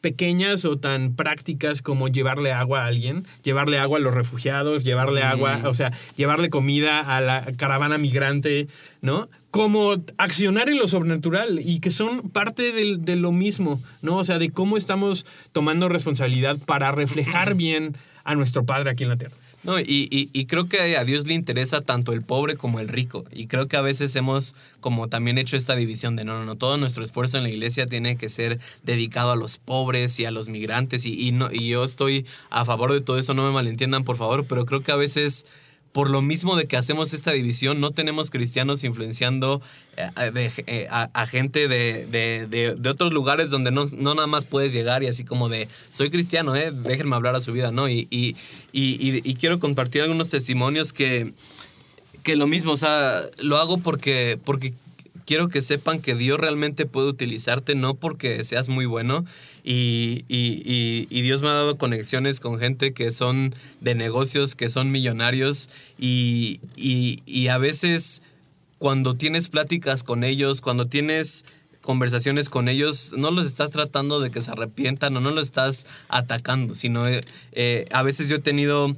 pequeñas 0.00 0.64
o 0.64 0.78
tan 0.78 1.16
prácticas 1.16 1.82
como 1.82 2.06
llevarle 2.06 2.52
agua 2.52 2.84
a 2.84 2.86
alguien, 2.86 3.24
llevarle 3.42 3.78
agua 3.78 3.98
a 3.98 4.00
los 4.00 4.14
refugiados, 4.14 4.84
llevarle 4.84 5.22
agua, 5.22 5.62
o 5.64 5.74
sea, 5.74 5.92
llevarle 6.16 6.48
comida 6.48 7.00
a 7.00 7.20
la 7.20 7.44
caravana 7.56 7.98
migrante, 7.98 8.68
¿no? 9.00 9.28
Como 9.50 9.96
accionar 10.18 10.68
en 10.68 10.78
lo 10.78 10.86
sobrenatural 10.86 11.60
y 11.60 11.80
que 11.80 11.90
son 11.90 12.30
parte 12.30 12.70
de, 12.70 12.98
de 12.98 13.16
lo 13.16 13.32
mismo, 13.32 13.82
¿no? 14.02 14.18
O 14.18 14.24
sea, 14.24 14.38
de 14.38 14.50
cómo 14.50 14.76
estamos 14.76 15.26
tomando 15.50 15.88
responsabilidad 15.88 16.56
para 16.64 16.92
reflejar 16.92 17.54
bien 17.56 17.96
a 18.22 18.36
nuestro 18.36 18.64
Padre 18.64 18.90
aquí 18.90 19.02
en 19.04 19.10
la 19.10 19.16
tierra. 19.16 19.36
No, 19.66 19.80
y, 19.80 20.30
y, 20.32 20.46
creo 20.46 20.68
que 20.68 20.96
a 20.96 21.02
Dios 21.02 21.26
le 21.26 21.34
interesa 21.34 21.80
tanto 21.80 22.12
el 22.12 22.22
pobre 22.22 22.56
como 22.56 22.78
el 22.78 22.86
rico. 22.86 23.24
Y 23.32 23.48
creo 23.48 23.66
que 23.66 23.76
a 23.76 23.80
veces 23.80 24.14
hemos 24.14 24.54
como 24.78 25.08
también 25.08 25.38
hecho 25.38 25.56
esta 25.56 25.74
división 25.74 26.14
de 26.14 26.24
no, 26.24 26.38
no, 26.38 26.44
no, 26.44 26.54
todo 26.54 26.76
nuestro 26.76 27.02
esfuerzo 27.02 27.36
en 27.36 27.42
la 27.42 27.48
iglesia 27.48 27.84
tiene 27.84 28.16
que 28.16 28.28
ser 28.28 28.60
dedicado 28.84 29.32
a 29.32 29.36
los 29.36 29.58
pobres 29.58 30.20
y 30.20 30.24
a 30.24 30.30
los 30.30 30.48
migrantes. 30.48 31.04
Y, 31.04 31.20
y, 31.20 31.32
no, 31.32 31.50
y 31.50 31.66
yo 31.66 31.82
estoy 31.82 32.26
a 32.48 32.64
favor 32.64 32.92
de 32.92 33.00
todo 33.00 33.18
eso, 33.18 33.34
no 33.34 33.42
me 33.42 33.50
malentiendan 33.50 34.04
por 34.04 34.16
favor, 34.16 34.46
pero 34.46 34.66
creo 34.66 34.84
que 34.84 34.92
a 34.92 34.96
veces 34.96 35.46
por 35.96 36.10
lo 36.10 36.20
mismo 36.20 36.56
de 36.56 36.66
que 36.66 36.76
hacemos 36.76 37.14
esta 37.14 37.32
división, 37.32 37.80
no 37.80 37.90
tenemos 37.90 38.28
cristianos 38.28 38.84
influenciando 38.84 39.62
eh, 39.96 40.50
eh, 40.66 40.88
a, 40.90 41.26
gente 41.26 41.68
de, 41.68 42.76
otros 42.86 43.14
lugares 43.14 43.48
donde 43.48 43.70
no, 43.70 43.86
nada 43.86 44.26
más 44.26 44.44
puedes 44.44 44.74
llegar 44.74 45.02
y 45.02 45.06
así 45.06 45.24
como 45.24 45.48
de, 45.48 45.68
soy 45.92 46.10
cristiano, 46.10 46.54
eh, 46.54 46.70
déjenme 46.70 47.16
hablar 47.16 47.34
a 47.34 47.40
su 47.40 47.50
vida, 47.54 47.72
¿no? 47.72 47.88
Y, 47.88 48.06
y, 48.10 49.34
quiero 49.36 49.58
compartir 49.58 50.02
algunos 50.02 50.28
testimonios 50.28 50.92
que, 50.92 51.32
que 52.22 52.36
lo 52.36 52.46
mismo, 52.46 52.72
o 52.72 52.76
sea, 52.76 53.22
lo 53.38 53.56
hago 53.56 53.78
porque, 53.78 54.38
porque 54.44 54.74
quiero 55.26 55.48
que 55.48 55.60
sepan 55.60 56.00
que 56.00 56.14
Dios 56.14 56.40
realmente 56.40 56.86
puede 56.86 57.08
utilizarte, 57.08 57.74
no 57.74 57.94
porque 57.94 58.42
seas 58.44 58.68
muy 58.68 58.86
bueno, 58.86 59.26
y, 59.68 60.24
y, 60.28 61.22
Dios 61.22 61.42
me 61.42 61.48
ha 61.48 61.54
dado 61.54 61.76
conexiones 61.76 62.38
con 62.38 62.60
gente 62.60 62.92
que 62.92 63.10
son 63.10 63.52
de 63.80 63.96
negocios, 63.96 64.54
que 64.54 64.68
son 64.68 64.92
millonarios 64.92 65.68
y, 65.98 66.60
a 67.50 67.58
veces 67.58 68.22
cuando 68.78 69.16
tienes 69.16 69.48
pláticas 69.48 70.04
con 70.04 70.22
ellos, 70.22 70.60
cuando 70.60 70.86
tienes 70.86 71.44
conversaciones 71.80 72.48
con 72.48 72.68
ellos, 72.68 73.14
no 73.16 73.32
los 73.32 73.46
estás 73.46 73.72
tratando 73.72 74.20
de 74.20 74.30
que 74.30 74.40
se 74.40 74.52
arrepientan 74.52 75.16
o 75.16 75.20
no 75.20 75.30
los 75.32 75.42
estás 75.42 75.86
atacando, 76.08 76.74
sino 76.74 77.04
eh, 77.52 77.86
a 77.90 78.02
veces 78.02 78.28
yo 78.28 78.36
he 78.36 78.40
tenido 78.40 78.94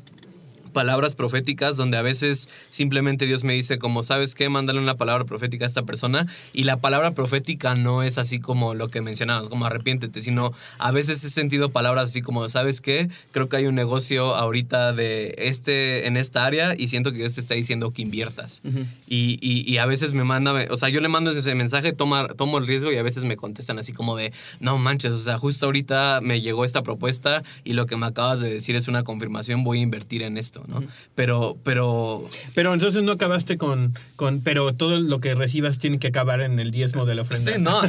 palabras 0.78 1.16
proféticas 1.16 1.76
donde 1.76 1.96
a 1.96 2.02
veces 2.02 2.48
simplemente 2.70 3.26
Dios 3.26 3.42
me 3.42 3.52
dice 3.52 3.80
como, 3.80 4.04
¿sabes 4.04 4.36
qué? 4.36 4.48
Mándale 4.48 4.78
una 4.78 4.96
palabra 4.96 5.24
profética 5.24 5.64
a 5.64 5.66
esta 5.66 5.82
persona 5.82 6.28
y 6.52 6.62
la 6.62 6.76
palabra 6.76 7.14
profética 7.14 7.74
no 7.74 8.04
es 8.04 8.16
así 8.16 8.38
como 8.38 8.76
lo 8.76 8.86
que 8.88 9.00
mencionabas, 9.00 9.48
como 9.48 9.66
arrepiéntete, 9.66 10.22
sino 10.22 10.52
a 10.78 10.92
veces 10.92 11.24
he 11.24 11.30
sentido 11.30 11.70
palabras 11.70 12.04
así 12.04 12.22
como, 12.22 12.48
¿sabes 12.48 12.80
qué? 12.80 13.08
Creo 13.32 13.48
que 13.48 13.56
hay 13.56 13.66
un 13.66 13.74
negocio 13.74 14.36
ahorita 14.36 14.92
de 14.92 15.34
este, 15.38 16.06
en 16.06 16.16
esta 16.16 16.46
área 16.46 16.76
y 16.78 16.86
siento 16.86 17.10
que 17.10 17.18
Dios 17.18 17.34
te 17.34 17.40
está 17.40 17.54
diciendo 17.54 17.92
que 17.92 18.02
inviertas. 18.02 18.62
y, 19.08 19.36
y, 19.40 19.68
y, 19.68 19.78
a 19.78 19.86
veces 19.86 20.12
me 20.12 20.22
manda, 20.22 20.54
o 20.70 20.76
sea, 20.76 20.90
yo 20.90 21.00
le 21.00 21.08
mando 21.08 21.32
ese 21.32 21.56
mensaje, 21.56 21.92
toma, 21.92 22.28
tomo 22.28 22.58
el 22.58 22.68
riesgo 22.68 22.92
y 22.92 22.98
a 22.98 23.02
veces 23.02 23.24
me 23.24 23.34
contestan 23.34 23.80
así 23.80 23.92
como 23.92 24.14
de, 24.14 24.32
no 24.60 24.78
manches, 24.78 25.12
o 25.12 25.18
sea, 25.18 25.38
justo 25.38 25.66
ahorita 25.66 26.20
me 26.22 26.40
llegó 26.40 26.64
esta 26.64 26.84
propuesta 26.84 27.42
y 27.64 27.72
lo 27.72 27.86
que 27.86 27.96
me 27.96 28.06
acabas 28.06 28.38
de 28.38 28.48
decir 28.48 28.76
es 28.76 28.86
una 28.86 29.02
confirmación, 29.02 29.64
voy 29.64 29.80
a 29.80 29.82
invertir 29.82 30.22
en 30.22 30.38
esto, 30.38 30.62
¿no? 30.68 30.84
Pero, 31.14 31.56
pero... 31.64 32.24
Pero 32.54 32.74
entonces 32.74 33.02
no 33.02 33.12
acabaste 33.12 33.58
con, 33.58 33.94
con, 34.16 34.40
pero 34.40 34.74
todo 34.74 35.00
lo 35.00 35.20
que 35.20 35.34
recibas 35.34 35.78
tiene 35.78 35.98
que 35.98 36.08
acabar 36.08 36.42
en 36.42 36.60
el 36.60 36.70
diezmo 36.70 37.06
de 37.06 37.14
la 37.14 37.22
ofrenda. 37.22 37.52
Sí, 37.52 37.60
no. 37.60 37.80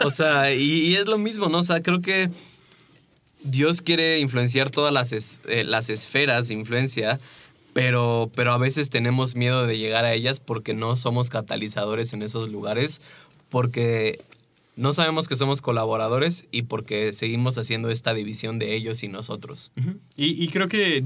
o 0.06 0.10
sea, 0.10 0.52
y, 0.54 0.94
es 0.94 1.06
lo 1.06 1.18
mismo, 1.18 1.48
¿no? 1.48 1.58
O 1.58 1.64
sea, 1.64 1.82
creo 1.82 2.00
que 2.00 2.30
Dios 3.42 3.82
quiere 3.82 4.20
influenciar 4.20 4.70
todas 4.70 4.92
las, 4.92 5.12
eh, 5.48 5.64
las 5.64 5.90
esferas 5.90 6.48
de 6.48 6.54
influencia, 6.54 7.18
pero, 7.72 8.30
pero 8.34 8.52
a 8.52 8.58
veces 8.58 8.90
tenemos 8.90 9.34
miedo 9.34 9.66
de 9.66 9.76
llegar 9.76 10.04
a 10.04 10.14
ellas 10.14 10.40
porque 10.40 10.74
no 10.74 10.96
somos 10.96 11.30
catalizadores 11.30 12.12
en 12.12 12.22
esos 12.22 12.50
lugares, 12.50 13.00
porque 13.50 14.20
no 14.78 14.92
sabemos 14.92 15.26
que 15.26 15.34
somos 15.34 15.60
colaboradores 15.60 16.46
y 16.52 16.62
porque 16.62 17.12
seguimos 17.12 17.58
haciendo 17.58 17.90
esta 17.90 18.14
división 18.14 18.60
de 18.60 18.76
ellos 18.76 19.02
y 19.02 19.08
nosotros. 19.08 19.72
y, 20.16 20.46
creo 20.48 20.68
que 20.68 21.04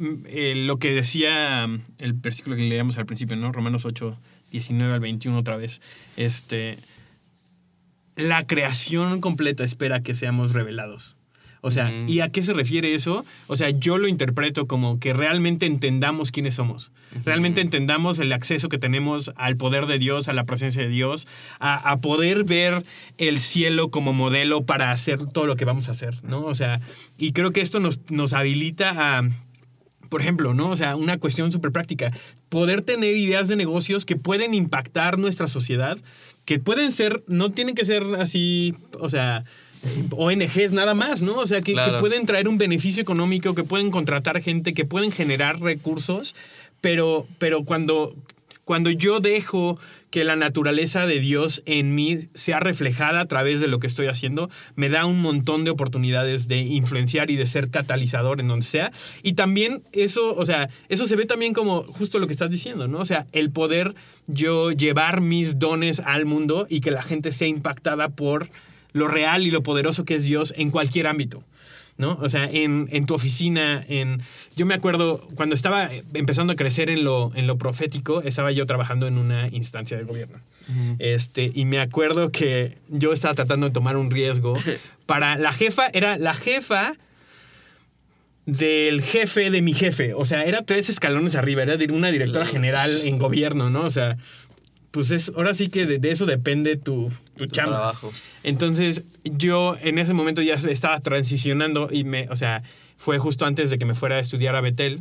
eh, 0.00 0.54
lo 0.56 0.78
que 0.78 0.92
decía 0.92 1.66
mm, 1.66 1.80
el 2.00 2.12
versículo 2.14 2.56
que 2.56 2.62
leíamos 2.62 2.98
al 2.98 3.06
principio, 3.06 3.36
¿no? 3.36 3.52
Romanos 3.52 3.84
8, 3.84 4.16
19 4.52 4.94
al 4.94 5.00
21 5.00 5.38
otra 5.38 5.56
vez, 5.56 5.80
este, 6.16 6.78
la 8.16 8.46
creación 8.46 9.20
completa 9.20 9.64
espera 9.64 10.02
que 10.02 10.14
seamos 10.14 10.52
revelados. 10.52 11.16
O 11.60 11.72
sea, 11.72 11.90
¿y 12.06 12.20
a 12.20 12.28
qué 12.28 12.42
se 12.42 12.52
refiere 12.52 12.94
eso? 12.94 13.24
O 13.48 13.56
sea, 13.56 13.70
yo 13.70 13.98
lo 13.98 14.06
interpreto 14.06 14.68
como 14.68 15.00
que 15.00 15.12
realmente 15.12 15.66
entendamos 15.66 16.30
quiénes 16.30 16.54
somos. 16.54 16.92
Realmente 17.24 17.60
entendamos 17.60 18.20
el 18.20 18.32
acceso 18.32 18.68
que 18.68 18.78
tenemos 18.78 19.32
al 19.34 19.56
poder 19.56 19.86
de 19.86 19.98
Dios, 19.98 20.28
a 20.28 20.32
la 20.34 20.44
presencia 20.44 20.82
de 20.82 20.88
Dios, 20.88 21.26
a, 21.58 21.96
poder 21.96 22.44
ver 22.44 22.84
el 23.16 23.40
cielo 23.40 23.90
como 23.90 24.12
modelo 24.12 24.66
para 24.66 24.92
hacer 24.92 25.26
todo 25.26 25.46
lo 25.46 25.56
que 25.56 25.64
vamos 25.64 25.88
a 25.88 25.92
hacer, 25.92 26.22
¿no? 26.22 26.44
O 26.44 26.54
sea, 26.54 26.80
y 27.18 27.32
creo 27.32 27.50
que 27.50 27.60
esto 27.60 27.80
nos, 27.80 27.98
nos 28.08 28.34
habilita 28.34 29.18
a 29.18 29.28
por 30.08 30.20
ejemplo, 30.20 30.54
¿no? 30.54 30.70
O 30.70 30.76
sea, 30.76 30.96
una 30.96 31.18
cuestión 31.18 31.52
súper 31.52 31.72
práctica. 31.72 32.12
Poder 32.48 32.82
tener 32.82 33.16
ideas 33.16 33.48
de 33.48 33.56
negocios 33.56 34.04
que 34.04 34.16
pueden 34.16 34.54
impactar 34.54 35.18
nuestra 35.18 35.46
sociedad, 35.46 35.98
que 36.44 36.58
pueden 36.58 36.92
ser, 36.92 37.22
no 37.26 37.50
tienen 37.50 37.74
que 37.74 37.84
ser 37.84 38.02
así, 38.18 38.74
o 38.98 39.08
sea, 39.08 39.44
ONGs 40.10 40.72
nada 40.72 40.94
más, 40.94 41.22
¿no? 41.22 41.36
O 41.36 41.46
sea, 41.46 41.60
que, 41.60 41.76
pueden 42.00 42.26
traer 42.26 42.48
un 42.48 42.58
beneficio 42.58 43.02
económico, 43.02 43.54
que 43.54 43.64
pueden 43.64 43.90
contratar 43.90 44.40
gente, 44.40 44.74
que 44.74 44.84
pueden 44.84 45.12
generar 45.12 45.60
recursos, 45.60 46.34
pero, 46.80 47.26
pero 47.38 47.64
cuando, 47.64 48.14
cuando 48.64 48.90
yo 48.90 49.20
dejo 49.20 49.78
que 50.10 50.24
la 50.24 50.36
naturaleza 50.36 51.06
de 51.06 51.20
Dios 51.20 51.62
en 51.66 51.94
mí 51.94 52.18
sea 52.34 52.60
reflejada 52.60 53.20
a 53.20 53.26
través 53.26 53.60
de 53.60 53.68
lo 53.68 53.78
que 53.78 53.86
estoy 53.86 54.06
haciendo, 54.06 54.50
me 54.74 54.88
da 54.88 55.04
un 55.04 55.20
montón 55.20 55.64
de 55.64 55.70
oportunidades 55.70 56.48
de 56.48 56.58
influenciar 56.58 57.30
y 57.30 57.36
de 57.36 57.46
ser 57.46 57.70
catalizador 57.70 58.40
en 58.40 58.48
donde 58.48 58.66
sea. 58.66 58.92
Y 59.22 59.34
también 59.34 59.82
eso, 59.92 60.34
o 60.34 60.46
sea, 60.46 60.70
eso 60.88 61.06
se 61.06 61.16
ve 61.16 61.26
también 61.26 61.52
como 61.52 61.82
justo 61.82 62.18
lo 62.18 62.26
que 62.26 62.32
estás 62.32 62.50
diciendo, 62.50 62.88
¿no? 62.88 62.98
O 63.00 63.04
sea, 63.04 63.26
el 63.32 63.50
poder 63.50 63.94
yo 64.26 64.72
llevar 64.72 65.20
mis 65.20 65.58
dones 65.58 66.00
al 66.00 66.24
mundo 66.26 66.66
y 66.68 66.80
que 66.80 66.90
la 66.90 67.02
gente 67.02 67.32
sea 67.32 67.48
impactada 67.48 68.08
por 68.08 68.48
lo 68.92 69.08
real 69.08 69.46
y 69.46 69.50
lo 69.50 69.62
poderoso 69.62 70.04
que 70.04 70.14
es 70.14 70.24
Dios 70.24 70.54
en 70.56 70.70
cualquier 70.70 71.06
ámbito. 71.06 71.44
¿No? 71.98 72.16
O 72.22 72.28
sea, 72.28 72.48
en, 72.50 73.06
tu 73.06 73.14
oficina, 73.14 73.84
en... 73.88 74.22
Yo 74.56 74.64
me 74.66 74.74
acuerdo, 74.74 75.26
cuando 75.34 75.54
estaba 75.54 75.90
empezando 76.14 76.52
a 76.52 76.56
crecer 76.56 76.88
en 76.90 77.04
lo, 77.04 77.32
en 77.34 77.46
lo 77.46 77.58
profético, 77.58 78.22
estaba 78.22 78.52
yo 78.52 78.64
trabajando 78.66 79.08
en 79.08 79.18
una 79.18 79.48
instancia 79.48 79.98
de 79.98 80.04
gobierno. 80.04 80.38
este, 81.00 81.50
y 81.52 81.64
me 81.64 81.80
acuerdo 81.80 82.30
que 82.30 82.78
yo 82.88 83.12
estaba 83.12 83.34
tratando 83.34 83.66
de 83.66 83.72
tomar 83.72 83.96
un 83.96 84.10
riesgo 84.10 84.56
para... 85.06 85.36
La 85.36 85.52
jefa, 85.52 85.88
era 85.92 86.16
la 86.16 86.34
jefa 86.34 86.92
del 88.46 89.02
jefe 89.02 89.50
de 89.50 89.60
mi 89.60 89.74
jefe. 89.74 90.14
O 90.14 90.24
sea, 90.24 90.44
era 90.44 90.62
tres 90.62 90.88
escalones 90.88 91.34
arriba, 91.34 91.64
era 91.64 91.76
una 91.92 92.10
directora 92.12 92.46
general 92.46 93.00
en 93.04 93.18
gobierno, 93.18 93.70
¿no? 93.70 93.82
O 93.82 93.90
sea, 93.90 94.16
pues 94.90 95.10
es, 95.10 95.32
ahora 95.36 95.54
sí 95.54 95.68
que 95.68 95.86
de, 95.86 96.10
eso 96.10 96.26
depende 96.26 96.76
tu, 96.76 97.10
tu, 97.36 97.46
trabajo. 97.46 98.10
Entonces, 98.42 99.04
yo 99.24 99.76
en 99.82 99.98
ese 99.98 100.14
momento 100.14 100.40
ya 100.42 100.54
estaba 100.54 100.98
transicionando 101.00 101.88
y 101.90 102.04
me, 102.04 102.28
o 102.30 102.36
sea, 102.36 102.62
fue 102.96 103.18
justo 103.18 103.44
antes 103.46 103.70
de 103.70 103.78
que 103.78 103.84
me 103.84 103.94
fuera 103.94 104.16
a 104.16 104.20
estudiar 104.20 104.54
a 104.54 104.60
Betel. 104.60 105.00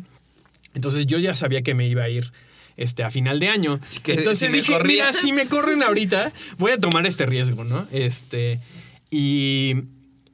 Entonces, 0.73 1.05
yo 1.05 1.17
ya 1.17 1.33
sabía 1.35 1.61
que 1.61 1.73
me 1.73 1.87
iba 1.87 2.03
a 2.03 2.09
ir 2.09 2.31
este, 2.75 3.03
a 3.03 3.11
final 3.11 3.39
de 3.39 3.49
año. 3.49 3.79
Entonces 4.05 4.51
dije, 4.51 4.77
mira, 4.83 5.11
si 5.13 5.33
me 5.33 5.47
corren 5.47 5.83
ahorita, 5.83 6.31
voy 6.57 6.71
a 6.71 6.79
tomar 6.79 7.05
este 7.05 7.25
riesgo, 7.25 7.63
¿no? 7.63 7.87
Este, 7.91 8.59
y, 9.09 9.75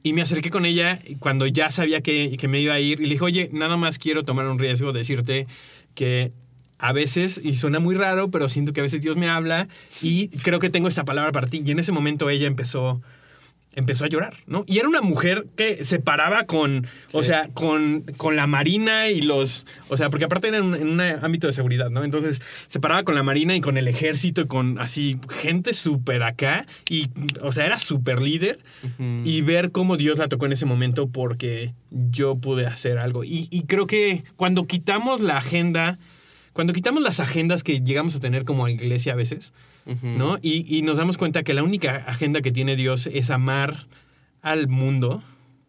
y 0.02 0.12
me 0.12 0.22
acerqué 0.22 0.50
con 0.50 0.66
ella 0.66 1.00
cuando 1.20 1.46
ya 1.46 1.70
sabía 1.70 2.02
que, 2.02 2.36
que 2.38 2.48
me 2.48 2.60
iba 2.60 2.74
a 2.74 2.80
ir 2.80 3.00
y 3.00 3.04
le 3.04 3.10
dije, 3.10 3.24
oye, 3.24 3.50
nada 3.52 3.76
más 3.76 3.98
quiero 3.98 4.24
tomar 4.24 4.46
un 4.46 4.58
riesgo, 4.58 4.92
decirte 4.92 5.46
que 5.94 6.32
a 6.78 6.92
veces, 6.92 7.40
y 7.42 7.54
suena 7.54 7.78
muy 7.78 7.94
raro, 7.94 8.30
pero 8.30 8.48
siento 8.48 8.72
que 8.72 8.80
a 8.80 8.82
veces 8.82 9.00
Dios 9.00 9.16
me 9.16 9.28
habla 9.28 9.68
y 10.02 10.28
creo 10.28 10.58
que 10.58 10.70
tengo 10.70 10.88
esta 10.88 11.04
palabra 11.04 11.32
para 11.32 11.46
ti. 11.46 11.62
Y 11.64 11.70
en 11.70 11.78
ese 11.78 11.92
momento 11.92 12.28
ella 12.30 12.46
empezó, 12.46 13.00
empezó 13.74 14.04
a 14.04 14.08
llorar, 14.08 14.34
¿no? 14.46 14.64
Y 14.66 14.78
era 14.78 14.88
una 14.88 15.00
mujer 15.00 15.46
que 15.56 15.84
se 15.84 15.98
paraba 15.98 16.44
con, 16.44 16.86
o 17.12 17.22
sea, 17.22 17.48
con, 17.54 18.02
con 18.16 18.36
la 18.36 18.46
marina 18.46 19.08
y 19.08 19.22
los, 19.22 19.66
o 19.88 19.96
sea, 19.96 20.10
porque 20.10 20.24
aparte 20.24 20.48
era 20.48 20.58
en 20.58 20.64
un, 20.64 21.00
ámbito 21.00 21.46
de 21.46 21.52
seguridad, 21.52 21.90
¿no? 21.90 22.04
Entonces 22.04 22.42
se 22.66 22.80
paraba 22.80 23.04
con 23.04 23.14
la 23.14 23.22
marina 23.22 23.54
y 23.54 23.60
con 23.60 23.78
el 23.78 23.88
ejército 23.88 24.42
y 24.42 24.46
con 24.46 24.78
así 24.78 25.18
gente 25.30 25.74
súper 25.74 26.22
acá 26.22 26.66
y, 26.88 27.08
o 27.40 27.52
sea, 27.52 27.66
era 27.66 27.78
súper 27.78 28.20
líder 28.20 28.58
y 29.24 29.40
ver 29.42 29.70
cómo 29.70 29.96
Dios 29.96 30.18
la 30.18 30.28
tocó 30.28 30.46
en 30.46 30.52
ese 30.52 30.66
momento 30.66 31.06
porque 31.06 31.72
yo 31.90 32.36
pude 32.36 32.66
hacer 32.66 32.98
algo. 32.98 33.24
Y, 33.24 33.48
y 33.50 33.62
creo 33.62 33.86
que 33.86 34.24
cuando 34.36 34.66
quitamos 34.66 35.20
la 35.20 35.38
agenda 35.38 35.98
cuando 36.54 36.72
quitamos 36.72 37.02
las 37.02 37.20
agendas 37.20 37.64
que 37.64 37.80
llegamos 37.80 38.14
a 38.14 38.20
tener 38.20 38.44
como 38.44 38.68
iglesia 38.68 39.12
a 39.12 39.16
veces, 39.16 39.52
¿no? 40.02 40.38
Y, 40.40 40.80
nos 40.82 40.96
damos 40.96 41.18
cuenta 41.18 41.42
que 41.42 41.52
la 41.52 41.62
única 41.62 41.96
agenda 42.06 42.40
que 42.40 42.52
tiene 42.52 42.76
Dios 42.76 43.08
es 43.12 43.30
amar 43.30 43.86
al 44.40 44.68
mundo, 44.68 45.22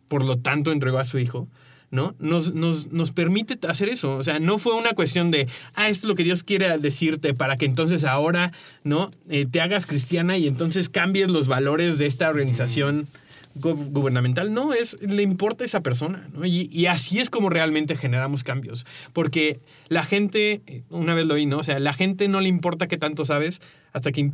por 0.07 0.23
lo 0.23 0.37
tanto 0.37 0.71
entregó 0.71 0.99
a 0.99 1.05
su 1.05 1.17
Hijo, 1.17 1.49
¿no? 1.89 2.15
Nos, 2.19 2.53
nos, 2.53 2.91
nos, 2.91 3.11
permite 3.11 3.57
hacer 3.67 3.89
eso. 3.89 4.15
O 4.15 4.21
sea, 4.21 4.39
no 4.39 4.59
fue 4.59 4.75
una 4.75 4.93
cuestión 4.93 5.31
de, 5.31 5.47
ah, 5.73 5.89
esto 5.89 6.05
es 6.05 6.09
lo 6.09 6.15
que 6.15 6.23
Dios 6.23 6.43
quiere 6.43 6.77
decirte 6.77 7.33
para 7.33 7.57
que 7.57 7.65
entonces 7.65 8.03
ahora, 8.03 8.51
¿no? 8.83 9.09
Eh, 9.27 9.47
te 9.49 9.61
hagas 9.61 9.87
cristiana 9.87 10.37
y 10.37 10.45
entonces 10.45 10.89
cambies 10.89 11.29
los 11.29 11.47
valores 11.47 11.97
de 11.97 12.05
esta 12.05 12.29
organización 12.29 13.07
gubernamental, 13.55 14.53
no, 14.53 14.73
es, 14.73 14.97
le 15.01 15.23
importa 15.23 15.63
esa 15.63 15.81
persona, 15.81 16.27
¿no? 16.33 16.45
Y, 16.45 16.85
así 16.87 17.19
es 17.19 17.29
como 17.29 17.49
realmente 17.49 17.95
generamos 17.95 18.43
cambios, 18.43 18.85
porque 19.13 19.59
la 19.87 20.03
gente, 20.03 20.61
una 20.89 21.13
vez 21.13 21.25
lo 21.25 21.35
oí, 21.35 21.45
¿no? 21.45 21.59
O 21.59 21.63
sea, 21.63 21.79
la 21.79 21.93
gente 21.93 22.27
no 22.27 22.41
le 22.41 22.49
importa 22.49 22.87
qué 22.87 22.97
tanto 22.97 23.23
sabes 23.23 23.61
hasta 23.93 24.11
que 24.11 24.31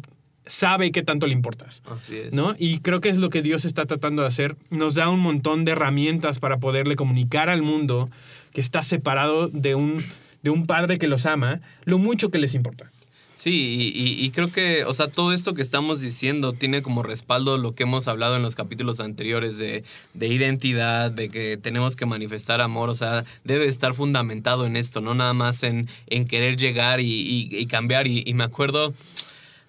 sabe 0.47 0.91
qué 0.91 1.03
tanto 1.03 1.27
le 1.27 1.33
importas, 1.33 1.83
así 1.85 2.17
es. 2.17 2.33
¿no? 2.33 2.55
Y 2.57 2.79
creo 2.79 2.99
que 2.99 3.09
es 3.09 3.17
lo 3.17 3.29
que 3.29 3.43
Dios 3.43 3.63
está 3.63 3.85
tratando 3.85 4.23
de 4.23 4.27
hacer, 4.27 4.57
nos 4.71 4.95
da 4.95 5.07
un 5.09 5.19
montón 5.19 5.65
de 5.65 5.73
herramientas 5.73 6.39
para 6.39 6.57
poderle 6.57 6.95
comunicar 6.95 7.47
al 7.47 7.61
mundo 7.61 8.09
que 8.51 8.61
está 8.61 8.81
separado 8.81 9.49
de 9.49 9.75
un, 9.75 10.03
de 10.41 10.49
un 10.49 10.65
padre 10.65 10.97
que 10.97 11.07
los 11.07 11.27
ama, 11.27 11.61
lo 11.85 11.99
mucho 11.99 12.31
que 12.31 12.39
les 12.39 12.55
importa. 12.55 12.89
Sí, 13.33 13.91
y, 13.95 14.29
creo 14.31 14.51
que, 14.51 14.83
o 14.83 14.93
sea, 14.93 15.07
todo 15.07 15.33
esto 15.33 15.53
que 15.53 15.61
estamos 15.61 15.99
diciendo 15.99 16.53
tiene 16.53 16.81
como 16.81 17.01
respaldo 17.01 17.57
lo 17.57 17.73
que 17.73 17.83
hemos 17.83 18.07
hablado 18.07 18.35
en 18.35 18.43
los 18.43 18.55
capítulos 18.55 18.99
anteriores 18.99 19.57
de, 19.57 19.83
identidad, 20.13 21.09
de 21.09 21.29
que 21.29 21.57
tenemos 21.57 21.95
que 21.95 22.05
manifestar 22.05 22.61
amor, 22.61 22.89
o 22.89 22.95
sea, 22.95 23.25
debe 23.43 23.67
estar 23.67 23.93
fundamentado 23.93 24.67
en 24.67 24.75
esto, 24.75 25.01
no 25.01 25.15
nada 25.15 25.33
más 25.33 25.63
en, 25.63 25.89
en 26.07 26.25
querer 26.25 26.57
llegar 26.57 26.99
y, 27.01 27.65
cambiar. 27.67 28.05
Y, 28.05 28.31
me 28.35 28.43
acuerdo, 28.43 28.93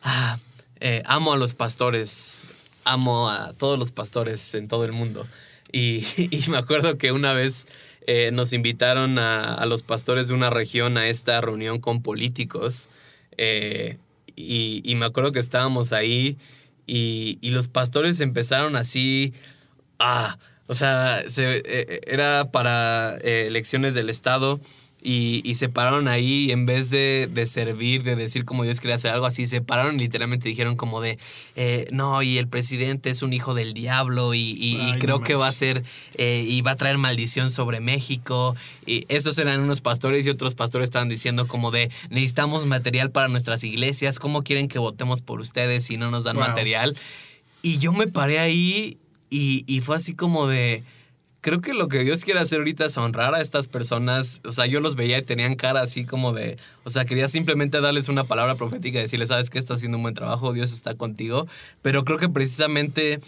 ah, 0.02 0.38
eh, 0.80 1.02
amo 1.06 1.32
a 1.32 1.36
los 1.36 1.54
pastores, 1.54 2.46
amo 2.84 3.30
a 3.30 3.52
todos 3.54 3.78
los 3.78 3.92
pastores 3.92 4.54
en 4.54 4.68
todo 4.68 4.84
el 4.84 4.92
mundo. 4.92 5.26
Y, 5.72 6.04
me 6.50 6.58
acuerdo 6.58 6.98
que 6.98 7.12
una 7.12 7.32
vez... 7.32 7.68
Eh, 8.08 8.30
nos 8.32 8.52
invitaron 8.52 9.20
a, 9.20 9.64
los 9.66 9.84
pastores 9.84 10.26
de 10.26 10.34
una 10.34 10.50
región 10.50 10.98
a 10.98 11.06
esta 11.06 11.40
reunión 11.40 11.78
con 11.78 12.02
políticos 12.02 12.88
eh, 13.38 13.98
y, 14.36 14.94
me 14.96 15.06
acuerdo 15.06 15.32
que 15.32 15.38
estábamos 15.38 15.92
ahí 15.92 16.36
y, 16.86 17.38
los 17.50 17.68
pastores 17.68 18.20
empezaron 18.20 18.76
así, 18.76 19.32
ah, 19.98 20.38
o 20.66 20.74
sea, 20.74 21.22
se, 21.28 21.62
eh, 21.64 22.00
era 22.06 22.50
para 22.50 23.16
eh, 23.22 23.46
elecciones 23.46 23.94
del 23.94 24.10
Estado 24.10 24.60
y, 25.04 25.54
se 25.54 25.68
pararon 25.68 26.08
ahí 26.08 26.46
y 26.46 26.52
en 26.52 26.66
vez 26.66 26.90
de, 26.90 27.28
servir, 27.46 28.02
de 28.02 28.16
decir 28.16 28.44
como 28.44 28.64
Dios 28.64 28.80
quería 28.80 28.94
hacer 28.94 29.10
algo 29.10 29.26
así, 29.26 29.46
se 29.46 29.60
pararon 29.60 29.96
y 29.96 29.98
literalmente 29.98 30.48
dijeron 30.48 30.76
como 30.76 31.00
de, 31.00 31.18
eh, 31.56 31.86
no, 31.90 32.22
y 32.22 32.38
el 32.38 32.48
presidente 32.48 33.10
es 33.10 33.22
un 33.22 33.32
hijo 33.32 33.54
del 33.54 33.74
diablo 33.74 34.34
y, 34.34 34.94
creo 35.00 35.20
que 35.20 35.34
va 35.34 35.48
a 35.48 35.52
ser, 35.52 35.82
eh, 36.16 36.44
y 36.46 36.60
va 36.62 36.72
a 36.72 36.76
traer 36.76 36.98
maldición 36.98 37.50
sobre 37.50 37.80
México. 37.80 38.54
Y 38.86 39.04
esos 39.08 39.38
eran 39.38 39.60
unos 39.60 39.80
pastores 39.80 40.26
y 40.26 40.30
otros 40.30 40.54
pastores 40.54 40.84
estaban 40.84 41.08
diciendo 41.08 41.46
como 41.46 41.70
de, 41.70 41.90
necesitamos 42.10 42.66
material 42.66 43.10
para 43.10 43.28
nuestras 43.28 43.64
iglesias, 43.64 44.18
¿cómo 44.18 44.42
quieren 44.42 44.68
que 44.68 44.78
votemos 44.78 45.22
por 45.22 45.40
ustedes 45.40 45.84
si 45.84 45.96
no 45.96 46.10
nos 46.10 46.24
dan 46.24 46.38
material? 46.38 46.96
Y 47.62 47.78
yo 47.78 47.92
me 47.92 48.06
paré 48.06 48.38
ahí 48.38 48.98
y, 49.30 49.64
y 49.66 49.80
fue 49.80 49.96
así 49.96 50.14
como 50.14 50.46
de 50.46 50.82
creo 51.42 51.60
que 51.60 51.74
lo 51.74 51.88
que 51.88 52.04
Dios 52.04 52.24
quiere 52.24 52.40
hacer 52.40 52.60
ahorita 52.60 52.86
es 52.86 52.96
honrar 52.96 53.34
a 53.34 53.40
estas 53.40 53.68
personas. 53.68 54.40
O 54.46 54.52
sea, 54.52 54.66
yo 54.66 54.80
los 54.80 54.94
veía 54.94 55.18
y 55.18 55.22
tenían 55.22 55.56
cara 55.56 55.82
así 55.82 56.06
como 56.06 56.32
de, 56.32 56.56
o 56.84 56.90
sea, 56.90 57.04
quería 57.04 57.28
simplemente 57.28 57.80
darles 57.80 58.08
una 58.08 58.24
palabra 58.24 58.54
profética 58.54 58.98
y 58.98 59.02
decirles, 59.02 59.28
sabes 59.28 59.50
que 59.50 59.58
estás 59.58 59.76
haciendo 59.76 59.98
un 59.98 60.02
buen 60.02 60.14
trabajo, 60.14 60.52
Dios 60.52 60.72
está 60.72 60.94
contigo. 60.94 61.46
Pero 61.82 62.04
creo 62.04 62.18
que 62.18 62.28
precisamente 62.28 63.20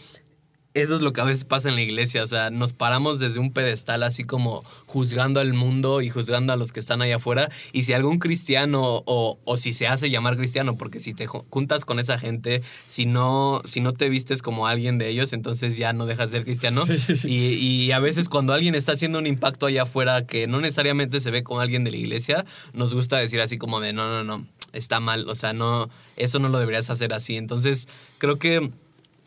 eso 0.74 0.96
es 0.96 1.02
lo 1.02 1.12
que 1.12 1.20
a 1.20 1.24
veces 1.24 1.44
pasa 1.44 1.68
en 1.68 1.76
la 1.76 1.82
iglesia, 1.82 2.24
o 2.24 2.26
sea, 2.26 2.50
nos 2.50 2.72
paramos 2.72 3.20
desde 3.20 3.38
un 3.38 3.52
pedestal 3.52 4.02
así 4.02 4.24
como 4.24 4.64
juzgando 4.86 5.38
al 5.38 5.54
mundo 5.54 6.02
y 6.02 6.10
juzgando 6.10 6.52
a 6.52 6.56
los 6.56 6.72
que 6.72 6.80
están 6.80 7.00
allá 7.00 7.16
afuera. 7.16 7.48
Y 7.72 7.84
si 7.84 7.92
algún 7.92 8.18
cristiano 8.18 8.82
o, 8.82 9.38
o 9.44 9.56
si 9.56 9.72
se 9.72 9.86
hace 9.86 10.10
llamar 10.10 10.36
cristiano, 10.36 10.76
porque 10.76 10.98
si 10.98 11.14
te 11.14 11.28
juntas 11.28 11.84
con 11.84 12.00
esa 12.00 12.18
gente, 12.18 12.60
si 12.88 13.06
no, 13.06 13.62
si 13.64 13.80
no 13.80 13.92
te 13.92 14.08
vistes 14.08 14.42
como 14.42 14.66
alguien 14.66 14.98
de 14.98 15.08
ellos, 15.08 15.32
entonces 15.32 15.76
ya 15.76 15.92
no 15.92 16.06
dejas 16.06 16.32
de 16.32 16.38
ser 16.38 16.44
cristiano. 16.44 16.82
Y, 17.24 17.54
y, 17.54 17.92
a 17.92 18.00
veces 18.00 18.28
cuando 18.28 18.52
alguien 18.52 18.74
está 18.74 18.92
haciendo 18.92 19.18
un 19.18 19.26
impacto 19.26 19.66
allá 19.66 19.82
afuera 19.82 20.26
que 20.26 20.48
no 20.48 20.60
necesariamente 20.60 21.20
se 21.20 21.30
ve 21.30 21.44
como 21.44 21.60
alguien 21.60 21.84
de 21.84 21.92
la 21.92 21.96
iglesia, 21.96 22.44
nos 22.72 22.92
gusta 22.92 23.16
decir 23.16 23.40
así 23.40 23.56
como 23.58 23.80
de 23.80 23.92
no, 23.92 24.08
no, 24.08 24.24
no, 24.24 24.46
está 24.72 24.98
mal, 24.98 25.28
o 25.28 25.34
sea, 25.34 25.52
no, 25.52 25.88
eso 26.16 26.40
no 26.40 26.48
lo 26.48 26.58
deberías 26.58 26.90
hacer 26.90 27.12
así. 27.14 27.36
Entonces, 27.36 27.88
creo 28.18 28.38
que 28.38 28.70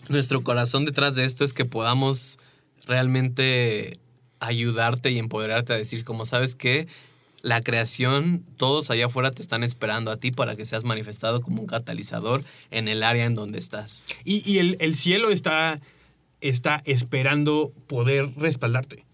nuestro 0.09 0.43
corazón 0.43 0.85
detrás 0.85 1.15
de 1.15 1.25
esto 1.25 1.43
es 1.43 1.53
que 1.53 1.65
podamos 1.65 2.39
realmente 2.85 3.97
ayudarte 4.39 5.11
y 5.11 5.19
empoderarte 5.19 5.73
a 5.73 5.77
decir, 5.77 6.03
como 6.03 6.25
sabes 6.25 6.55
que 6.55 6.87
la 7.41 7.61
creación, 7.61 8.43
todos 8.57 8.91
allá 8.91 9.05
afuera 9.05 9.31
te 9.31 9.41
están 9.41 9.63
esperando 9.63 10.11
a 10.11 10.17
ti 10.17 10.31
para 10.31 10.55
que 10.55 10.65
seas 10.65 10.83
manifestado 10.83 11.41
como 11.41 11.61
un 11.61 11.67
catalizador 11.67 12.43
en 12.71 12.87
el 12.87 13.03
área 13.03 13.25
en 13.25 13.35
donde 13.35 13.59
estás. 13.59 14.05
Y, 14.23 14.57
el, 14.57 14.77
el, 14.79 14.95
cielo 14.95 15.29
está, 15.29 15.79
está 16.41 16.81
esperando 16.85 17.71
poder 17.87 18.29
respaldarte. 18.35 19.06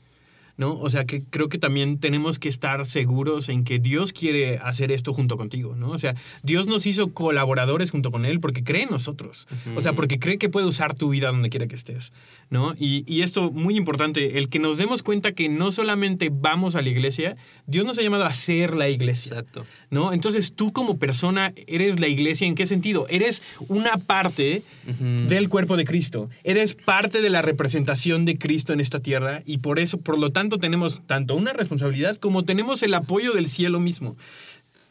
¿No? 0.57 0.79
O 0.79 0.89
sea, 0.89 1.05
que 1.05 1.23
creo 1.23 1.49
que 1.49 1.57
también 1.57 1.99
tenemos 1.99 2.39
que 2.39 2.49
estar 2.49 2.85
seguros 2.85 3.49
en 3.49 3.63
que 3.63 3.79
Dios 3.79 4.13
quiere 4.13 4.59
hacer 4.59 4.91
esto 4.91 5.13
junto 5.13 5.37
contigo, 5.37 5.75
¿no? 5.75 5.89
O 5.91 5.97
sea, 5.97 6.15
Dios 6.43 6.67
nos 6.67 6.85
hizo 6.85 7.11
colaboradores 7.11 7.91
junto 7.91 8.11
con 8.11 8.25
Él 8.25 8.39
porque 8.39 8.63
cree 8.63 8.83
en 8.83 8.89
nosotros. 8.89 9.47
O 9.75 9.81
sea, 9.81 9.93
porque 9.93 10.19
cree 10.19 10.37
que 10.37 10.49
puede 10.49 10.67
usar 10.67 10.93
tu 10.93 11.09
vida 11.09 11.27
donde 11.31 11.49
quiera 11.49 11.67
que 11.67 11.75
estés, 11.75 12.13
¿no? 12.49 12.75
Y, 12.77 13.03
y, 13.07 13.21
esto, 13.21 13.51
muy 13.51 13.75
importante, 13.77 14.37
el 14.37 14.49
que 14.49 14.59
nos 14.59 14.77
demos 14.77 15.03
cuenta 15.03 15.31
que 15.31 15.49
no 15.49 15.71
solamente 15.71 16.29
vamos 16.31 16.75
a 16.75 16.81
la 16.81 16.89
iglesia, 16.89 17.35
Dios 17.65 17.85
nos 17.85 17.97
ha 17.97 18.01
llamado 18.01 18.25
a 18.25 18.33
ser 18.33 18.75
la 18.75 18.89
iglesia. 18.89 19.39
Exacto. 19.39 19.65
¿No? 19.89 20.13
Entonces 20.13 20.53
tú 20.53 20.71
como 20.71 20.97
persona 20.97 21.53
eres 21.67 21.99
la 21.99 22.07
iglesia, 22.07 22.47
¿en 22.47 22.55
qué 22.55 22.65
sentido? 22.65 23.07
Eres 23.09 23.41
una 23.67 23.97
parte 23.97 24.61
del 24.85 25.49
cuerpo 25.49 25.77
de 25.77 25.85
Cristo. 25.85 26.29
Eres 26.43 26.75
parte 26.75 27.21
de 27.21 27.29
la 27.29 27.41
representación 27.41 28.25
de 28.25 28.37
Cristo 28.37 28.73
en 28.73 28.79
esta 28.79 28.99
tierra 28.99 29.41
y 29.45 29.59
por 29.59 29.79
eso, 29.79 29.99
por 29.99 30.17
lo 30.17 30.31
tanto, 30.31 30.42
tenemos 30.49 31.01
tanto 31.07 31.35
una 31.35 31.53
responsabilidad 31.53 32.17
como 32.17 32.43
tenemos 32.43 32.83
el 32.83 32.93
apoyo 32.93 33.33
del 33.33 33.47
cielo 33.47 33.79
mismo. 33.79 34.15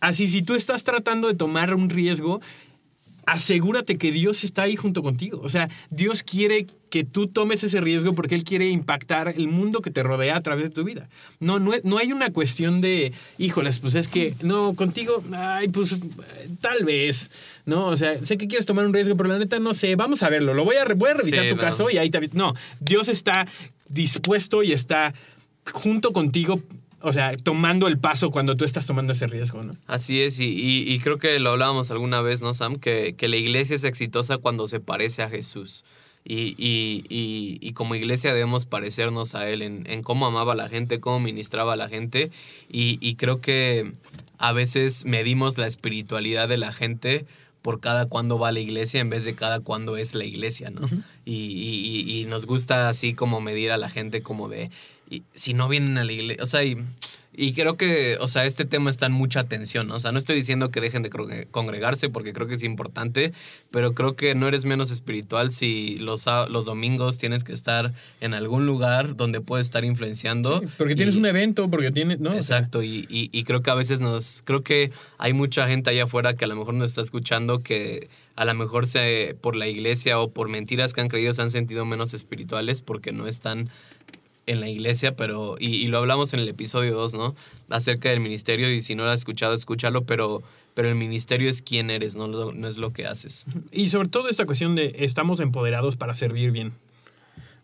Así, 0.01 0.27
si 0.27 0.43
tú 0.43 0.55
estás 0.55 0.85
tratando 0.85 1.29
de 1.29 1.35
tomar 1.35 1.75
un 1.75 1.89
riesgo, 1.89 2.41
asegúrate 3.27 3.99
que 3.99 4.11
Dios 4.11 4.45
está 4.45 4.63
ahí 4.63 4.77
junto 4.77 5.03
contigo. 5.03 5.41
O 5.43 5.49
sea, 5.49 5.69
Dios 5.91 6.23
quiere 6.23 6.67
que 6.91 7.05
tú 7.05 7.27
tomes 7.27 7.65
ese 7.65 7.81
riesgo 7.81 8.15
porque 8.15 8.35
Él 8.35 8.45
quiere 8.45 8.69
impactar 8.69 9.29
el 9.29 9.49
mundo 9.49 9.81
que 9.81 9.91
te 9.91 10.03
rodea 10.03 10.37
a 10.37 10.41
través 10.43 10.65
de 10.65 10.71
tu 10.71 10.85
vida. 10.85 11.09
No, 11.41 11.59
no, 11.59 11.73
no 11.85 11.99
hay 11.99 12.13
una 12.13 12.31
cuestión 12.33 12.81
de, 12.81 13.13
híjoles, 13.39 13.79
pues 13.79 13.95
es 13.95 14.09
que, 14.09 14.35
no, 14.43 14.75
contigo, 14.75 15.23
ay, 15.33 15.69
pues 15.69 16.01
tal 16.61 16.85
vez, 16.85 17.31
¿no? 17.65 17.87
O 17.87 17.97
sea, 17.97 18.25
sé 18.25 18.37
que 18.37 18.49
quieres 18.49 18.67
tomar 18.67 18.87
un 18.87 18.93
riesgo, 18.93 19.17
pero 19.17 19.29
la 19.29 19.39
neta 19.39 19.59
no 19.59 19.73
sé, 19.73 19.97
vamos 19.97 20.23
a 20.23 20.29
verlo, 20.29 20.53
lo 20.53 20.65
voy 20.65 20.77
a, 20.77 20.85
voy 20.95 21.11
a 21.11 21.15
revisar 21.15 21.49
tu 21.49 21.57
caso 21.57 21.89
y 21.91 21.99
ahí 21.99 22.11
te... 22.11 22.21
No, 22.33 22.55
Dios 22.81 23.09
está 23.09 23.47
dispuesto 23.89 24.63
y 24.63 24.73
está 24.73 25.15
junto 25.71 26.13
contigo 26.13 26.63
o 27.03 27.13
sea, 27.13 27.37
tomando 27.37 27.89
el 27.89 27.99
paso 27.99 28.31
cuando 28.31 28.55
tú 28.55 28.65
estás 28.65 28.87
tomando 28.87 29.13
ese 29.13 29.27
riesgo, 29.27 29.63
¿no? 29.63 29.73
Así 29.87 30.23
es, 30.23 30.39
y, 30.39 30.49
y, 30.87 30.99
creo 31.01 31.19
que 31.19 31.39
lo 31.41 31.51
hablábamos 31.51 31.91
alguna 31.91 32.21
vez, 32.23 32.43
¿no, 32.43 32.55
Sam? 32.55 32.77
Que, 32.77 33.15
que, 33.17 33.29
la 33.29 33.37
iglesia 33.37 33.75
es 33.75 33.85
exitosa 33.85 34.39
cuando 34.39 34.67
se 34.69 34.81
parece 34.81 35.23
a 35.23 35.29
Jesús. 35.29 35.85
Y, 36.25 36.55
y 36.59 37.73
como 37.73 37.97
iglesia 37.97 38.33
debemos 38.33 38.65
parecernos 38.65 39.35
a 39.35 39.49
Él 39.49 39.61
en, 39.61 39.83
en, 39.91 40.05
cómo 40.05 40.27
amaba 40.27 40.53
a 40.53 40.57
la 40.57 40.69
gente, 40.69 41.01
cómo 41.01 41.19
ministraba 41.19 41.73
a 41.73 41.77
la 41.77 41.89
gente. 41.89 42.31
Y, 42.71 43.17
creo 43.17 43.41
que 43.41 43.93
a 44.39 44.53
veces 44.53 45.05
medimos 45.05 45.59
la 45.59 45.67
espiritualidad 45.67 46.49
de 46.49 46.59
la 46.59 46.73
gente 46.73 47.27
por 47.61 47.81
cada 47.81 48.07
cuando 48.07 48.39
va 48.39 48.49
a 48.49 48.53
la 48.53 48.61
iglesia 48.61 49.01
en 49.01 49.11
vez 49.11 49.25
de 49.25 49.35
cada 49.35 49.59
cuando 49.61 49.97
es 49.97 50.15
la 50.15 50.25
iglesia, 50.25 50.71
¿no? 50.71 50.89
y, 51.25 52.05
y, 52.07 52.25
nos 52.27 52.47
gusta 52.47 52.89
así 52.89 53.15
como 53.15 53.41
medir 53.41 53.73
a 53.73 53.77
la 53.77 53.89
gente 53.89 54.23
como 54.23 54.49
de, 54.49 54.71
y 55.13 55.23
si 55.35 55.53
no 55.53 55.69
vienen 55.69 55.99
a 55.99 56.05
la 56.05 56.13
iglesia, 56.13 56.43
o 56.43 56.47
sea, 56.47 56.65
y, 56.65 56.79
y, 57.35 57.53
creo 57.53 57.77
que, 57.77 58.17
o 58.19 58.29
sea, 58.29 58.47
este 58.47 58.65
tema 58.65 58.89
está 58.89 59.07
en 59.07 59.13
mucha 59.13 59.41
atención, 59.41 59.89
¿no? 59.89 59.97
O 59.97 60.01
sea, 60.01 60.11
no 60.11 60.19
estoy 60.19 60.37
diciendo 60.37 60.71
que 60.71 60.81
dejen 60.81 61.03
de 61.03 61.11
congregarse 61.51 62.09
porque 62.09 62.33
creo 62.33 62.47
que 62.47 62.55
es 62.55 62.63
importante, 62.63 63.35
pero 63.71 63.93
creo 63.93 64.17
que 64.17 64.35
no 64.35 64.49
eres 64.49 64.65
menos 64.65 64.91
espiritual 64.91 65.51
si 65.51 65.97
los, 65.97 66.25
los 66.49 66.65
domingos 66.65 67.19
tienes 67.19 67.45
que 67.45 67.53
estar 67.53 67.93
en 68.23 68.33
algún 68.33 68.65
lugar 68.65 69.15
donde 69.15 69.43
puedes 69.43 69.67
estar 69.67 69.85
influenciando. 69.85 70.63
porque 70.79 70.97
tienes 70.97 71.17
un 71.17 71.27
evento, 71.27 71.71
porque 71.71 71.91
tienes, 71.91 72.21
¿no? 72.21 72.33
Exacto, 72.33 72.83
y, 72.83 73.07
y, 73.11 73.45
creo 73.45 73.63
que 73.63 73.71
a 73.71 73.75
veces 73.75 74.01
nos, 74.01 74.41
creo 74.47 74.63
que 74.63 74.91
hay 75.19 75.35
mucha 75.35 75.69
gente 75.69 75.91
allá 75.91 76.05
afuera 76.05 76.35
que 76.35 76.47
a 76.47 76.49
lo 76.49 76.57
mejor 76.57 76.73
nos 76.73 76.91
está 76.91 77.03
escuchando 77.03 77.63
que 77.63 78.09
a 78.35 78.47
lo 78.47 78.55
mejor 78.55 78.87
se, 78.87 79.37
por 79.41 79.57
la 79.57 79.69
iglesia 79.69 80.19
o 80.19 80.31
por 80.31 80.49
mentiras 80.49 80.95
que 80.95 81.03
han 81.03 81.09
creído 81.09 81.35
se 81.35 81.43
han 81.43 81.51
sentido 81.51 81.85
menos 81.85 82.15
espirituales 82.15 82.81
porque 82.81 83.13
no 83.13 83.27
están 83.27 83.69
en 84.47 84.61
la 84.61 84.69
iglesia, 84.69 85.15
pero, 85.17 85.57
y, 85.59 85.87
lo 85.87 85.99
hablamos 85.99 86.35
en 86.35 86.41
el 86.41 86.49
episodio 86.49 86.95
2, 86.95 87.15
¿no? 87.15 87.35
Acerca 87.71 88.11
del 88.11 88.21
ministerio, 88.21 88.71
y 88.71 88.81
si 88.81 88.95
no 88.95 89.05
lo 89.05 89.11
has 89.11 89.21
escuchado, 89.21 89.55
escúchalo, 89.55 90.05
pero, 90.05 90.43
pero 90.75 90.89
el 90.89 90.95
ministerio 90.95 91.49
es 91.49 91.63
quién 91.63 91.91
eres, 91.91 92.17
no, 92.17 92.27
no 92.27 92.69
es 92.69 92.77
lo 92.77 92.93
que 92.93 93.07
haces. 93.07 93.47
Y 93.71 93.89
sobre 93.89 94.09
todo 94.09 94.29
esta 94.29 94.47
cuestión 94.47 94.75
de 94.75 94.95
estamos 94.99 95.41
empoderados 95.41 95.97
para 95.97 96.15
servir 96.15 96.51
bien, 96.51 96.73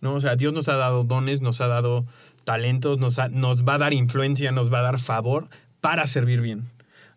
¿no? 0.01 0.15
O 0.15 0.21
sea, 0.21 0.37
Dios 0.37 0.53
nos 0.53 0.69
ha 0.69 0.77
dado 0.77 1.05
dones, 1.05 1.41
nos 1.41 1.61
ha 1.61 1.69
dado 1.69 2.05
talentos, 2.45 2.99
nos, 2.99 3.19
nos 3.31 3.65
va 3.65 3.75
a 3.75 3.79
dar 3.79 3.93
influencia, 3.93 4.53
nos 4.53 4.73
va 4.73 4.79
a 4.79 4.83
dar 4.83 4.99
favor 4.99 5.49
para 5.81 6.07
servir 6.07 6.41
bien. 6.41 6.65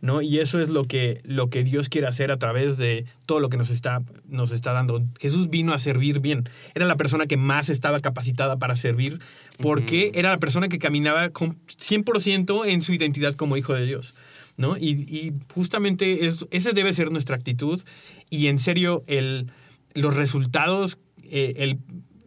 ¿No? 0.02 0.22
Y 0.22 0.40
eso 0.40 0.60
es 0.60 0.70
lo 0.70 0.84
que, 0.84 1.22
lo 1.24 1.50
que 1.50 1.64
Dios 1.64 1.88
quiere 1.88 2.08
hacer 2.08 2.32
a 2.32 2.38
través 2.38 2.78
de 2.78 3.06
todo 3.28 3.40
lo 3.40 3.50
que 3.50 3.58
nos 3.58 3.70
está, 3.70 4.02
nos 4.26 4.52
está 4.52 4.74
dando. 4.74 5.04
Jesús 5.20 5.50
vino 5.50 5.74
a 5.74 5.80
servir 5.80 6.20
bien. 6.20 6.50
Era 6.74 6.88
la 6.88 6.98
persona 6.98 7.28
que 7.28 7.38
más 7.38 7.70
estaba 7.70 8.00
capacitada 8.00 8.58
para 8.58 8.76
servir 8.76 9.20
porque 9.60 10.12
era 10.16 10.32
la 10.32 10.40
persona 10.40 10.68
que 10.68 10.80
caminaba 10.80 11.30
con 11.30 11.60
100% 11.68 12.68
en 12.68 12.82
su 12.82 12.94
identidad 12.94 13.36
como 13.36 13.58
hijo 13.58 13.74
de 13.76 13.86
Dios. 13.86 14.16
¿no? 14.58 14.76
Y, 14.78 15.34
justamente 15.54 16.26
es, 16.26 16.46
ese 16.52 16.74
debe 16.74 16.94
ser 16.94 17.12
nuestra 17.12 17.36
actitud. 17.36 17.82
Y 18.30 18.48
en 18.48 18.58
serio, 18.58 19.04
el, 19.08 19.52
los 19.94 20.16
resultados, 20.16 21.00
eh, 21.24 21.54
el 21.58 21.80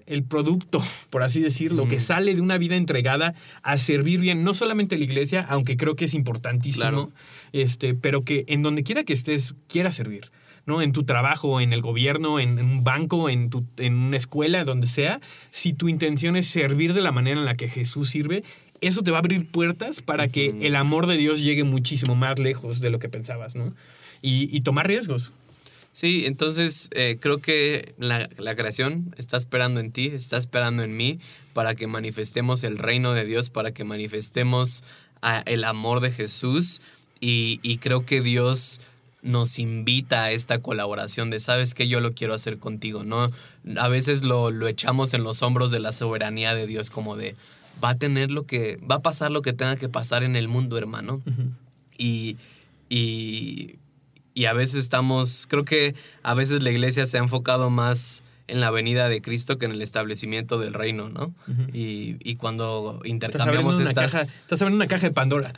el 0.06 0.24
producto, 0.24 0.82
por 1.10 1.22
así 1.22 1.40
decirlo, 1.40 1.88
que 1.88 2.00
sale 2.00 2.34
de 2.34 2.40
una 2.40 2.58
vida 2.58 2.76
entregada 2.76 3.34
a 3.62 3.78
servir 3.78 4.20
bien, 4.20 4.44
no 4.44 4.54
solamente 4.54 4.96
la 4.96 5.04
iglesia, 5.04 5.40
aunque 5.48 5.76
creo 5.76 5.96
que 5.96 6.06
es 6.06 6.14
importantísimo, 6.14 7.10
este, 7.52 7.94
pero 7.94 8.22
que 8.22 8.44
en 8.48 8.62
donde 8.62 8.82
quiera 8.82 9.04
que 9.04 9.12
estés, 9.12 9.54
quiera 9.68 9.92
servir. 9.92 10.30
¿no? 10.66 10.80
En 10.80 10.92
tu 10.92 11.04
trabajo, 11.04 11.60
en 11.60 11.74
el 11.74 11.82
gobierno, 11.82 12.40
en, 12.40 12.58
un 12.58 12.84
banco, 12.84 13.28
en, 13.28 13.50
tu, 13.50 13.66
en 13.76 13.94
una 13.96 14.16
escuela, 14.16 14.64
donde 14.64 14.86
sea, 14.86 15.20
si 15.50 15.74
tu 15.74 15.90
intención 15.90 16.36
es 16.36 16.46
servir 16.46 16.94
de 16.94 17.02
la 17.02 17.12
manera 17.12 17.38
en 17.38 17.44
la 17.44 17.54
que 17.54 17.68
Jesús 17.68 18.08
sirve, 18.08 18.44
eso 18.80 19.02
te 19.02 19.10
va 19.10 19.18
a 19.18 19.20
abrir 19.20 19.46
puertas 19.46 20.00
para 20.00 20.26
que 20.28 20.66
el 20.66 20.74
amor 20.76 21.06
de 21.06 21.18
Dios 21.18 21.42
llegue 21.42 21.64
muchísimo 21.64 22.14
más 22.14 22.38
lejos 22.38 22.80
de 22.80 22.88
lo 22.88 22.98
que 22.98 23.10
pensabas, 23.10 23.56
¿no? 23.56 23.74
Y, 24.22 24.54
y 24.56 24.62
tomar 24.62 24.86
riesgos. 24.86 25.32
Sí, 25.94 26.26
entonces 26.26 26.88
eh, 26.90 27.18
creo 27.20 27.38
que 27.38 27.94
la, 27.98 28.26
creación 28.57 29.14
está 29.16 29.37
esperando 29.37 29.78
en 29.78 29.92
ti, 29.92 30.09
está 30.09 30.37
esperando 30.37 30.83
en 30.83 30.96
mí 30.96 31.20
para 31.52 31.76
que 31.76 31.87
manifestemos 31.87 32.64
el 32.64 32.78
reino 32.78 33.12
de 33.12 33.24
Dios, 33.24 33.48
para 33.48 33.70
que 33.70 33.85
manifestemos 33.85 34.83
el 35.46 35.62
amor 35.62 36.00
de 36.00 36.11
Jesús 36.11 36.83
y, 37.20 37.78
creo 37.78 38.04
que 38.04 38.22
Dios 38.22 38.80
nos 39.22 39.61
invita 39.61 40.24
a 40.24 40.33
esta 40.33 40.61
colaboración 40.61 41.30
de, 41.30 41.38
sabes 41.38 41.74
que 41.74 41.87
yo 41.87 42.00
lo 42.00 42.12
quiero 42.12 42.35
hacer 42.35 42.59
contigo, 42.59 43.04
¿no? 43.04 43.30
A 43.76 43.87
veces 43.87 44.24
lo, 44.24 44.50
lo 44.50 44.66
echamos 44.66 45.14
en 45.14 45.22
los 45.22 45.42
hombros 45.42 45.70
de 45.70 45.78
la 45.78 45.92
soberanía 45.92 46.57
de 46.57 46.66
Dios 46.66 46.90
como 46.90 47.16
de, 47.16 47.37
va 47.83 47.90
a 47.90 47.98
tener 47.98 48.33
lo 48.33 48.46
que, 48.46 48.78
va 48.78 48.96
a 48.96 49.02
pasar 49.02 49.30
lo 49.30 49.42
que 49.42 49.52
tenga 49.52 49.76
que 49.76 49.88
pasar 49.88 50.24
en 50.24 50.35
el 50.35 50.48
mundo, 50.48 50.76
hermano. 50.76 51.22
y, 51.96 52.37
y, 52.88 53.76
y 54.35 54.47
a 54.47 54.53
veces 54.53 54.77
estamos, 54.81 55.47
creo 55.49 55.64
que 55.64 55.95
a 56.22 56.35
veces 56.35 56.62
la 56.62 56.70
iglesia 56.70 57.07
se 57.07 57.16
ha 57.18 57.20
enfocado 57.20 57.70
más 57.70 58.22
en 58.47 58.61
la 58.61 58.70
venida 58.70 59.09
de 59.09 59.22
Cristo 59.22 59.57
que 59.57 59.64
en 59.64 59.70
el 59.72 59.80
establecimiento 59.80 60.59
del 60.59 60.74
reino, 60.74 61.09
¿no? 61.09 61.32
y, 61.72 62.16
y, 62.22 62.37
cuando 62.37 63.01
intercambiamos 63.05 63.78
estás 63.78 64.12
estas... 64.14 64.28
estás 64.28 64.61
abriendo 64.61 64.76
una 64.76 64.87
caja 64.87 65.07
de 65.07 65.12
Pandora. 65.14 65.53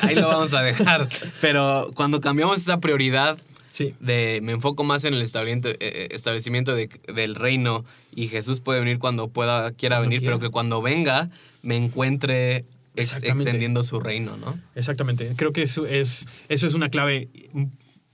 Ahí 0.00 0.16
lo 0.16 0.26
vamos 0.26 0.52
a 0.54 0.62
dejar. 0.62 1.08
Pero 1.40 1.90
cuando 1.94 2.20
cambiamos 2.20 2.56
esa 2.58 2.80
prioridad 2.80 3.38
Sí. 3.68 3.94
de 4.00 4.40
me 4.42 4.52
enfoco 4.52 4.84
más 4.84 5.04
en 5.04 5.12
el 5.12 5.20
establecimiento, 5.20 5.68
eh, 5.68 5.76
eh, 5.80 6.08
establecimiento 6.12 6.74
de- 6.74 6.88
del 7.14 7.34
reino 7.34 7.84
y 8.14 8.28
Jesús 8.28 8.60
puede 8.60 8.80
venir 8.80 8.98
cuando 8.98 9.28
pueda, 9.28 9.70
quiera 9.72 9.96
Cuando 9.96 10.08
venir, 10.08 10.20
quiera. 10.20 10.36
pero 10.36 10.40
que 10.48 10.50
cuando 10.50 10.80
venga 10.80 11.28
me 11.62 11.76
encuentre 11.76 12.64
ex- 12.96 13.22
extendiendo 13.22 13.82
su 13.82 14.00
reino, 14.00 14.36
¿no? 14.38 14.58
Exactamente. 14.76 15.30
Creo 15.36 15.52
que 15.52 15.60
eso 15.62 15.84
es, 15.84 16.26
eso 16.48 16.66
es 16.66 16.72
una 16.72 16.88
clave 16.88 17.28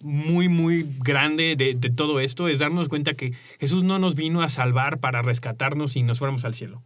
muy, 0.03 0.49
muy 0.49 0.87
grande 0.99 1.57
de, 1.57 1.75
de 1.75 1.91
todo 1.91 2.21
esto, 2.21 2.49
es 2.49 2.59
darnos 2.59 2.89
cuenta 2.89 3.15
que 3.15 3.33
Jesús 3.59 3.85
no 3.85 3.99
nos 3.99 4.15
vino 4.15 4.43
a 4.43 4.49
salvar 4.49 4.99
para 4.99 5.23
rescatarnos 5.23 5.97
y 5.97 6.03
nos 6.03 6.19
fuéramos 6.19 6.45
al 6.45 6.55
cielo. 6.55 6.83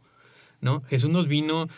¿no? 0.61 0.83
Jesús 0.89 1.11
nos 1.11 1.27
vino 1.27 1.69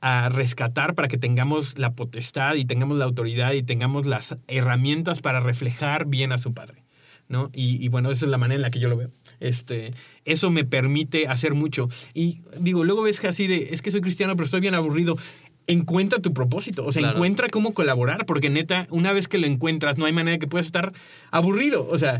a 0.00 0.28
rescatar 0.28 0.94
para 0.94 1.08
que 1.08 1.18
tengamos 1.18 1.78
la 1.78 1.92
potestad 1.92 2.54
y 2.54 2.64
tengamos 2.64 2.98
la 2.98 3.04
autoridad 3.04 3.52
y 3.52 3.62
tengamos 3.62 4.06
las 4.06 4.36
herramientas 4.46 5.20
para 5.20 5.40
reflejar 5.40 6.06
bien 6.06 6.32
a 6.32 6.38
su 6.38 6.54
Padre. 6.54 6.84
¿no? 7.28 7.50
Y, 7.52 7.84
y 7.84 7.88
bueno, 7.88 8.10
esa 8.10 8.24
es 8.24 8.30
la 8.30 8.38
manera 8.38 8.56
en 8.56 8.62
la 8.62 8.70
que 8.70 8.78
yo 8.78 8.88
lo 8.88 8.96
veo. 8.96 9.10
Este, 9.40 9.92
eso 10.24 10.50
me 10.50 10.64
permite 10.64 11.28
hacer 11.28 11.54
mucho. 11.54 11.88
Y 12.14 12.40
digo, 12.58 12.84
luego 12.84 13.02
ves 13.02 13.20
que 13.20 13.28
así 13.28 13.46
de, 13.46 13.68
es 13.72 13.82
que 13.82 13.90
soy 13.90 14.00
cristiano, 14.00 14.34
pero 14.34 14.46
estoy 14.46 14.60
bien 14.60 14.74
aburrido. 14.74 15.16
Encuentra 15.68 16.18
tu 16.20 16.32
propósito, 16.32 16.84
o 16.84 16.90
sea, 16.92 17.02
Claro. 17.02 17.16
encuentra 17.18 17.48
cómo 17.48 17.72
colaborar, 17.74 18.24
porque 18.26 18.50
neta, 18.50 18.86
una 18.90 19.12
vez 19.12 19.28
que 19.28 19.38
lo 19.38 19.46
encuentras, 19.46 19.98
no 19.98 20.06
hay 20.06 20.12
manera 20.12 20.38
que 20.38 20.46
puedas 20.48 20.66
estar 20.66 20.92
aburrido. 21.30 21.86
O 21.88 21.98
sea, 21.98 22.18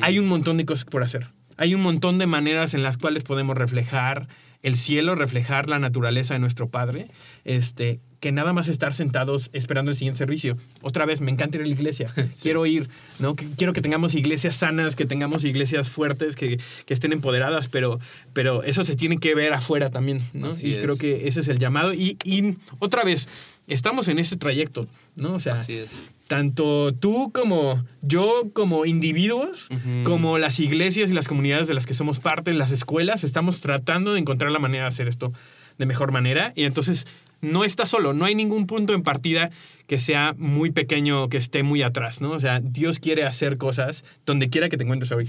hay 0.00 0.18
un 0.18 0.28
montón 0.28 0.56
de 0.56 0.64
cosas 0.64 0.84
por 0.86 1.02
hacer. 1.02 1.26
Hay 1.56 1.74
un 1.74 1.82
montón 1.82 2.18
de 2.18 2.26
maneras 2.26 2.74
en 2.74 2.82
las 2.84 2.96
cuales 2.96 3.24
podemos 3.24 3.58
reflejar 3.58 4.28
el 4.62 4.76
cielo, 4.76 5.14
reflejar 5.16 5.68
la 5.68 5.78
naturaleza 5.80 6.34
de 6.34 6.40
nuestro 6.40 6.68
Padre, 6.68 7.06
este, 7.44 8.00
que 8.20 8.32
nada 8.32 8.52
más 8.52 8.66
estar 8.68 8.94
sentados 8.94 9.48
esperando 9.52 9.90
el 9.92 9.96
siguiente 9.96 10.18
servicio. 10.18 10.56
Otra 10.82 11.06
vez, 11.06 11.20
me 11.20 11.30
encanta 11.30 11.56
ir 11.58 11.62
a 11.62 11.66
la 11.66 11.72
iglesia, 11.72 12.12
quiero 12.42 12.66
ir, 12.66 12.88
¿no? 13.20 13.34
Que- 13.34 13.46
Quiero 13.56 13.72
que 13.72 13.80
tengamos 13.80 14.14
iglesias 14.14 14.56
sanas, 14.56 14.96
que 14.96 15.06
tengamos 15.06 15.44
iglesias 15.44 15.88
fuertes, 15.88 16.34
que, 16.36 16.58
que 16.86 16.94
estén 16.94 17.12
empoderadas, 17.12 17.68
pero, 17.68 18.00
pero 18.32 18.62
eso 18.64 18.84
se 18.84 18.96
tiene 18.96 19.18
que 19.18 19.34
ver 19.34 19.52
afuera 19.52 19.90
también, 19.90 20.20
¿no? 20.32 20.48
Así 20.48 20.68
y 20.68 20.74
es. 20.74 20.82
creo 20.82 20.96
que 20.98 21.28
ese 21.28 21.40
es 21.40 21.48
el 21.48 21.58
llamado. 21.58 21.94
Y, 21.94 22.16
y 22.24 22.56
otra 22.80 23.04
vez, 23.04 23.28
estamos 23.68 24.08
en 24.08 24.18
ese 24.18 24.36
trayecto, 24.36 24.86
¿no? 25.16 25.34
O 25.34 25.40
sea, 25.40 25.54
Así 25.54 25.74
es. 25.74 26.02
tanto 26.26 26.92
tú 26.92 27.30
como 27.32 27.84
yo, 28.02 28.44
como 28.52 28.84
individuos, 28.86 29.68
como 30.04 30.38
las 30.38 30.58
iglesias 30.60 31.10
y 31.10 31.14
las 31.14 31.28
comunidades 31.28 31.68
de 31.68 31.74
las 31.74 31.86
que 31.86 31.94
somos 31.94 32.18
parte, 32.18 32.52
las 32.54 32.70
escuelas, 32.70 33.24
estamos 33.24 33.60
tratando 33.60 34.12
de 34.14 34.20
encontrar 34.20 34.50
la 34.50 34.58
manera 34.58 34.84
de 34.84 34.88
hacer 34.88 35.08
esto 35.08 35.32
de 35.78 35.86
mejor 35.86 36.10
manera. 36.12 36.52
Y 36.56 36.64
entonces 36.64 37.06
no 37.40 37.64
estás 37.64 37.88
solo, 37.90 38.12
no 38.12 38.24
hay 38.24 38.34
ningún 38.34 38.66
punto 38.66 38.94
en 38.94 39.02
partida 39.02 39.50
que 39.86 39.98
sea 39.98 40.34
muy 40.36 40.70
pequeño, 40.70 41.28
que 41.28 41.36
esté 41.38 41.62
muy 41.62 41.82
atrás, 41.82 42.20
¿no? 42.20 42.32
O 42.32 42.38
sea, 42.40 42.60
Dios 42.60 42.98
quiere 42.98 43.24
hacer 43.24 43.56
cosas 43.56 44.04
donde 44.26 44.50
quiera 44.50 44.68
que 44.68 44.76
te 44.76 44.84
encuentres 44.84 45.12
hoy. 45.12 45.28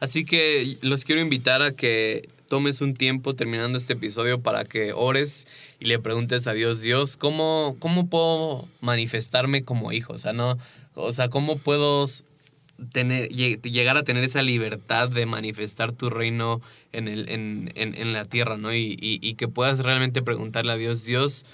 Así 0.00 0.24
que 0.24 0.76
los 0.82 1.04
quiero 1.04 1.20
invitar 1.20 1.60
a 1.60 1.72
que 1.72 2.28
tomes 2.48 2.80
un 2.80 2.94
tiempo 2.94 3.34
terminando 3.34 3.76
este 3.76 3.92
episodio 3.94 4.40
para 4.40 4.64
que 4.64 4.92
ores 4.94 5.46
y 5.80 5.84
le 5.86 5.98
preguntes 5.98 6.46
a 6.46 6.52
Dios, 6.54 6.80
Dios, 6.80 7.16
¿cómo, 7.18 7.76
cómo 7.78 8.08
puedo 8.08 8.66
manifestarme 8.80 9.62
como 9.62 9.92
hijo? 9.92 10.14
O 10.14 10.18
sea, 10.18 10.32
no, 10.32 10.56
o 10.94 11.12
sea, 11.12 11.28
¿cómo 11.28 11.58
puedo 11.58 12.06
tener, 12.92 13.28
lle- 13.30 13.60
llegar 13.62 13.96
a 13.96 14.02
tener 14.02 14.24
esa 14.24 14.40
libertad 14.42 15.08
de 15.08 15.26
manifestar 15.26 15.92
tu 15.92 16.08
reino 16.10 16.60
en, 16.92 17.08
el, 17.08 17.28
en, 17.28 17.70
en- 17.74 17.94
en 17.94 18.12
la 18.12 18.24
tierra, 18.24 18.56
¿no? 18.56 18.72
Y, 18.74 18.96
y- 19.00 19.18
y 19.22 19.34
que 19.34 19.48
puedas 19.48 19.80
realmente 19.80 20.22
preguntarle 20.22 20.72
a 20.72 20.76
Dios, 20.76 21.04
Dios, 21.04 21.46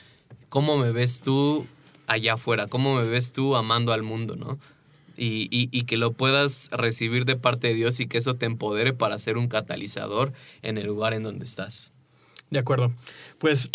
¿cómo 0.48 0.76
me 0.78 0.92
ves 0.92 1.20
tú 1.20 1.66
allá 2.06 2.34
afuera? 2.34 2.66
¿Cómo 2.66 2.94
me 2.96 3.04
ves 3.04 3.32
tú 3.32 3.56
amando 3.56 3.92
al 3.92 4.02
mundo, 4.02 4.36
¿no? 4.36 4.58
y, 5.16 5.46
y- 5.50 5.82
que 5.84 5.96
lo 5.96 6.12
puedas 6.12 6.70
recibir 6.72 7.24
de 7.24 7.36
parte 7.36 7.68
de 7.68 7.74
Dios 7.74 8.00
y 8.00 8.08
que 8.08 8.18
eso 8.18 8.34
te 8.34 8.46
empodere 8.46 8.92
para 8.92 9.16
ser 9.20 9.38
un 9.38 9.46
catalizador 9.46 10.32
en 10.62 10.76
el 10.76 10.88
lugar 10.88 11.14
en 11.14 11.22
donde 11.22 11.44
estás. 11.44 11.92
De 12.50 12.58
acuerdo. 12.58 12.92
Pues 13.38 13.70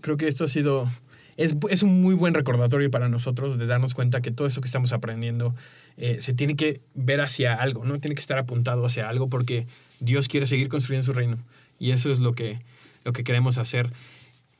creo 0.00 0.16
que 0.16 0.26
esto 0.26 0.44
ha 0.46 0.48
sido. 0.48 0.90
Es, 1.36 1.54
es 1.68 1.82
un 1.82 2.00
muy 2.00 2.14
buen 2.14 2.32
recordatorio 2.32 2.90
para 2.90 3.10
nosotros 3.10 3.58
de 3.58 3.66
darnos 3.66 3.92
cuenta 3.92 4.22
que 4.22 4.30
todo 4.30 4.48
eso 4.48 4.62
que 4.62 4.66
estamos 4.68 4.92
aprendiendo 4.94 5.54
eh, 5.98 6.16
se 6.20 6.32
tiene 6.32 6.56
que 6.56 6.80
ver 6.94 7.20
hacia 7.20 7.54
algo, 7.54 7.84
¿no? 7.84 8.00
Tiene 8.00 8.14
que 8.14 8.20
estar 8.22 8.38
apuntado 8.38 8.86
hacia 8.86 9.06
algo 9.08 9.28
porque 9.28 9.66
Dios 10.00 10.28
quiere 10.28 10.46
seguir 10.46 10.68
construyendo 10.68 11.06
su 11.06 11.12
reino. 11.12 11.38
Y 11.78 11.90
eso 11.92 12.10
es 12.10 12.18
lo 12.18 12.32
que, 12.32 12.60
lo 13.04 13.12
que 13.12 13.24
queremos 13.24 13.58
hacer. 13.58 13.90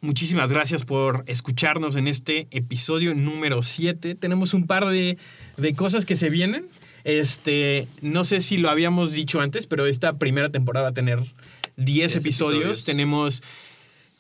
Muchísimas 0.00 0.52
gracias 0.52 0.84
por 0.84 1.24
escucharnos 1.26 1.96
en 1.96 2.06
este 2.06 2.46
episodio 2.52 3.14
número 3.14 3.62
7. 3.62 4.14
Tenemos 4.14 4.54
un 4.54 4.66
par 4.66 4.86
de, 4.86 5.18
de 5.56 5.74
cosas 5.74 6.04
que 6.04 6.14
se 6.14 6.30
vienen. 6.30 6.66
Este, 7.02 7.88
no 8.00 8.22
sé 8.22 8.40
si 8.40 8.58
lo 8.58 8.70
habíamos 8.70 9.12
dicho 9.12 9.40
antes, 9.40 9.66
pero 9.66 9.86
esta 9.86 10.12
primera 10.18 10.50
temporada 10.50 10.84
va 10.84 10.90
a 10.90 10.94
tener 10.94 11.18
10 11.18 11.32
10 11.76 12.16
episodios. 12.16 12.54
episodios. 12.62 12.84
Tenemos 12.84 13.42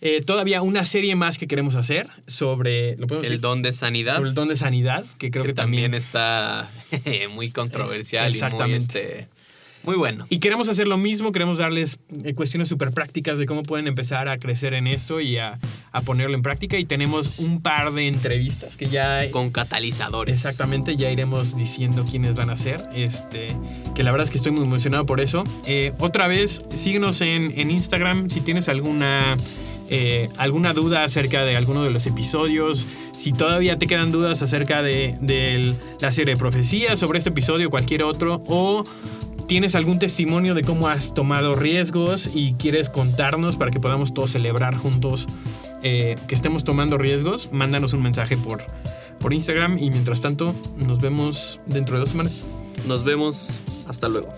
eh, 0.00 0.22
todavía 0.22 0.62
una 0.62 0.84
serie 0.84 1.14
más 1.16 1.38
que 1.38 1.46
queremos 1.46 1.74
hacer 1.76 2.08
sobre, 2.26 2.96
¿lo 2.96 3.06
podemos 3.06 3.26
El 3.26 3.32
decir? 3.32 3.40
don 3.40 3.62
de 3.62 3.72
sanidad, 3.72 4.16
sobre 4.16 4.28
el 4.30 4.34
don 4.34 4.48
de 4.48 4.56
sanidad, 4.56 5.04
que 5.18 5.30
creo 5.30 5.44
que, 5.44 5.50
que 5.50 5.54
también 5.54 5.94
está 5.94 6.68
muy 7.34 7.50
controversial 7.50 8.24
y 8.24 8.28
muy, 8.30 8.34
Exactamente. 8.36 8.76
este, 8.76 9.28
muy 9.88 9.96
bueno. 9.96 10.26
Y 10.28 10.38
queremos 10.38 10.68
hacer 10.68 10.86
lo 10.86 10.98
mismo, 10.98 11.32
queremos 11.32 11.56
darles 11.56 11.98
eh, 12.22 12.34
cuestiones 12.34 12.68
súper 12.68 12.90
prácticas 12.90 13.38
de 13.38 13.46
cómo 13.46 13.62
pueden 13.62 13.86
empezar 13.86 14.28
a 14.28 14.36
crecer 14.36 14.74
en 14.74 14.86
esto 14.86 15.18
y 15.18 15.38
a, 15.38 15.58
a 15.92 16.00
ponerlo 16.02 16.34
en 16.34 16.42
práctica. 16.42 16.76
Y 16.76 16.84
tenemos 16.84 17.38
un 17.38 17.62
par 17.62 17.94
de 17.94 18.06
entrevistas 18.06 18.76
que 18.76 18.90
ya... 18.90 19.30
Con 19.30 19.48
catalizadores. 19.48 20.34
Exactamente, 20.34 20.98
ya 20.98 21.10
iremos 21.10 21.56
diciendo 21.56 22.04
quiénes 22.04 22.34
van 22.34 22.50
a 22.50 22.56
ser. 22.56 22.82
Este, 22.94 23.48
que 23.94 24.02
la 24.02 24.10
verdad 24.10 24.26
es 24.26 24.30
que 24.30 24.36
estoy 24.36 24.52
muy 24.52 24.64
emocionado 24.64 25.06
por 25.06 25.22
eso. 25.22 25.42
Eh, 25.64 25.94
otra 26.00 26.28
vez, 26.28 26.62
síguenos 26.74 27.22
en, 27.22 27.58
en 27.58 27.70
Instagram 27.70 28.28
si 28.28 28.42
tienes 28.42 28.68
alguna, 28.68 29.38
eh, 29.88 30.28
alguna 30.36 30.74
duda 30.74 31.04
acerca 31.04 31.46
de 31.46 31.56
alguno 31.56 31.82
de 31.82 31.90
los 31.92 32.04
episodios. 32.04 32.86
Si 33.14 33.32
todavía 33.32 33.78
te 33.78 33.86
quedan 33.86 34.12
dudas 34.12 34.42
acerca 34.42 34.82
de, 34.82 35.16
de 35.22 35.72
la 36.02 36.12
serie 36.12 36.34
de 36.34 36.38
profecías 36.38 36.98
sobre 36.98 37.16
este 37.16 37.30
episodio 37.30 37.68
o 37.68 37.70
cualquier 37.70 38.02
otro. 38.02 38.42
O 38.48 38.84
tienes 39.48 39.74
algún 39.74 39.98
testimonio 39.98 40.54
de 40.54 40.62
cómo 40.62 40.88
has 40.88 41.14
tomado 41.14 41.56
riesgos 41.56 42.30
y 42.32 42.52
quieres 42.52 42.90
contarnos 42.90 43.56
para 43.56 43.70
que 43.70 43.80
podamos 43.80 44.12
todos 44.12 44.30
celebrar 44.30 44.76
juntos 44.76 45.26
eh, 45.82 46.16
que 46.28 46.34
estemos 46.34 46.64
tomando 46.64 46.98
riesgos, 46.98 47.50
mándanos 47.50 47.94
un 47.94 48.02
mensaje 48.02 48.36
por, 48.36 48.62
por 49.18 49.32
Instagram 49.32 49.78
y 49.78 49.90
mientras 49.90 50.20
tanto 50.20 50.54
nos 50.76 51.00
vemos 51.00 51.60
dentro 51.66 51.96
de 51.96 52.00
dos 52.00 52.10
semanas. 52.10 52.44
Nos 52.86 53.04
vemos. 53.04 53.60
Hasta 53.88 54.08
luego. 54.08 54.28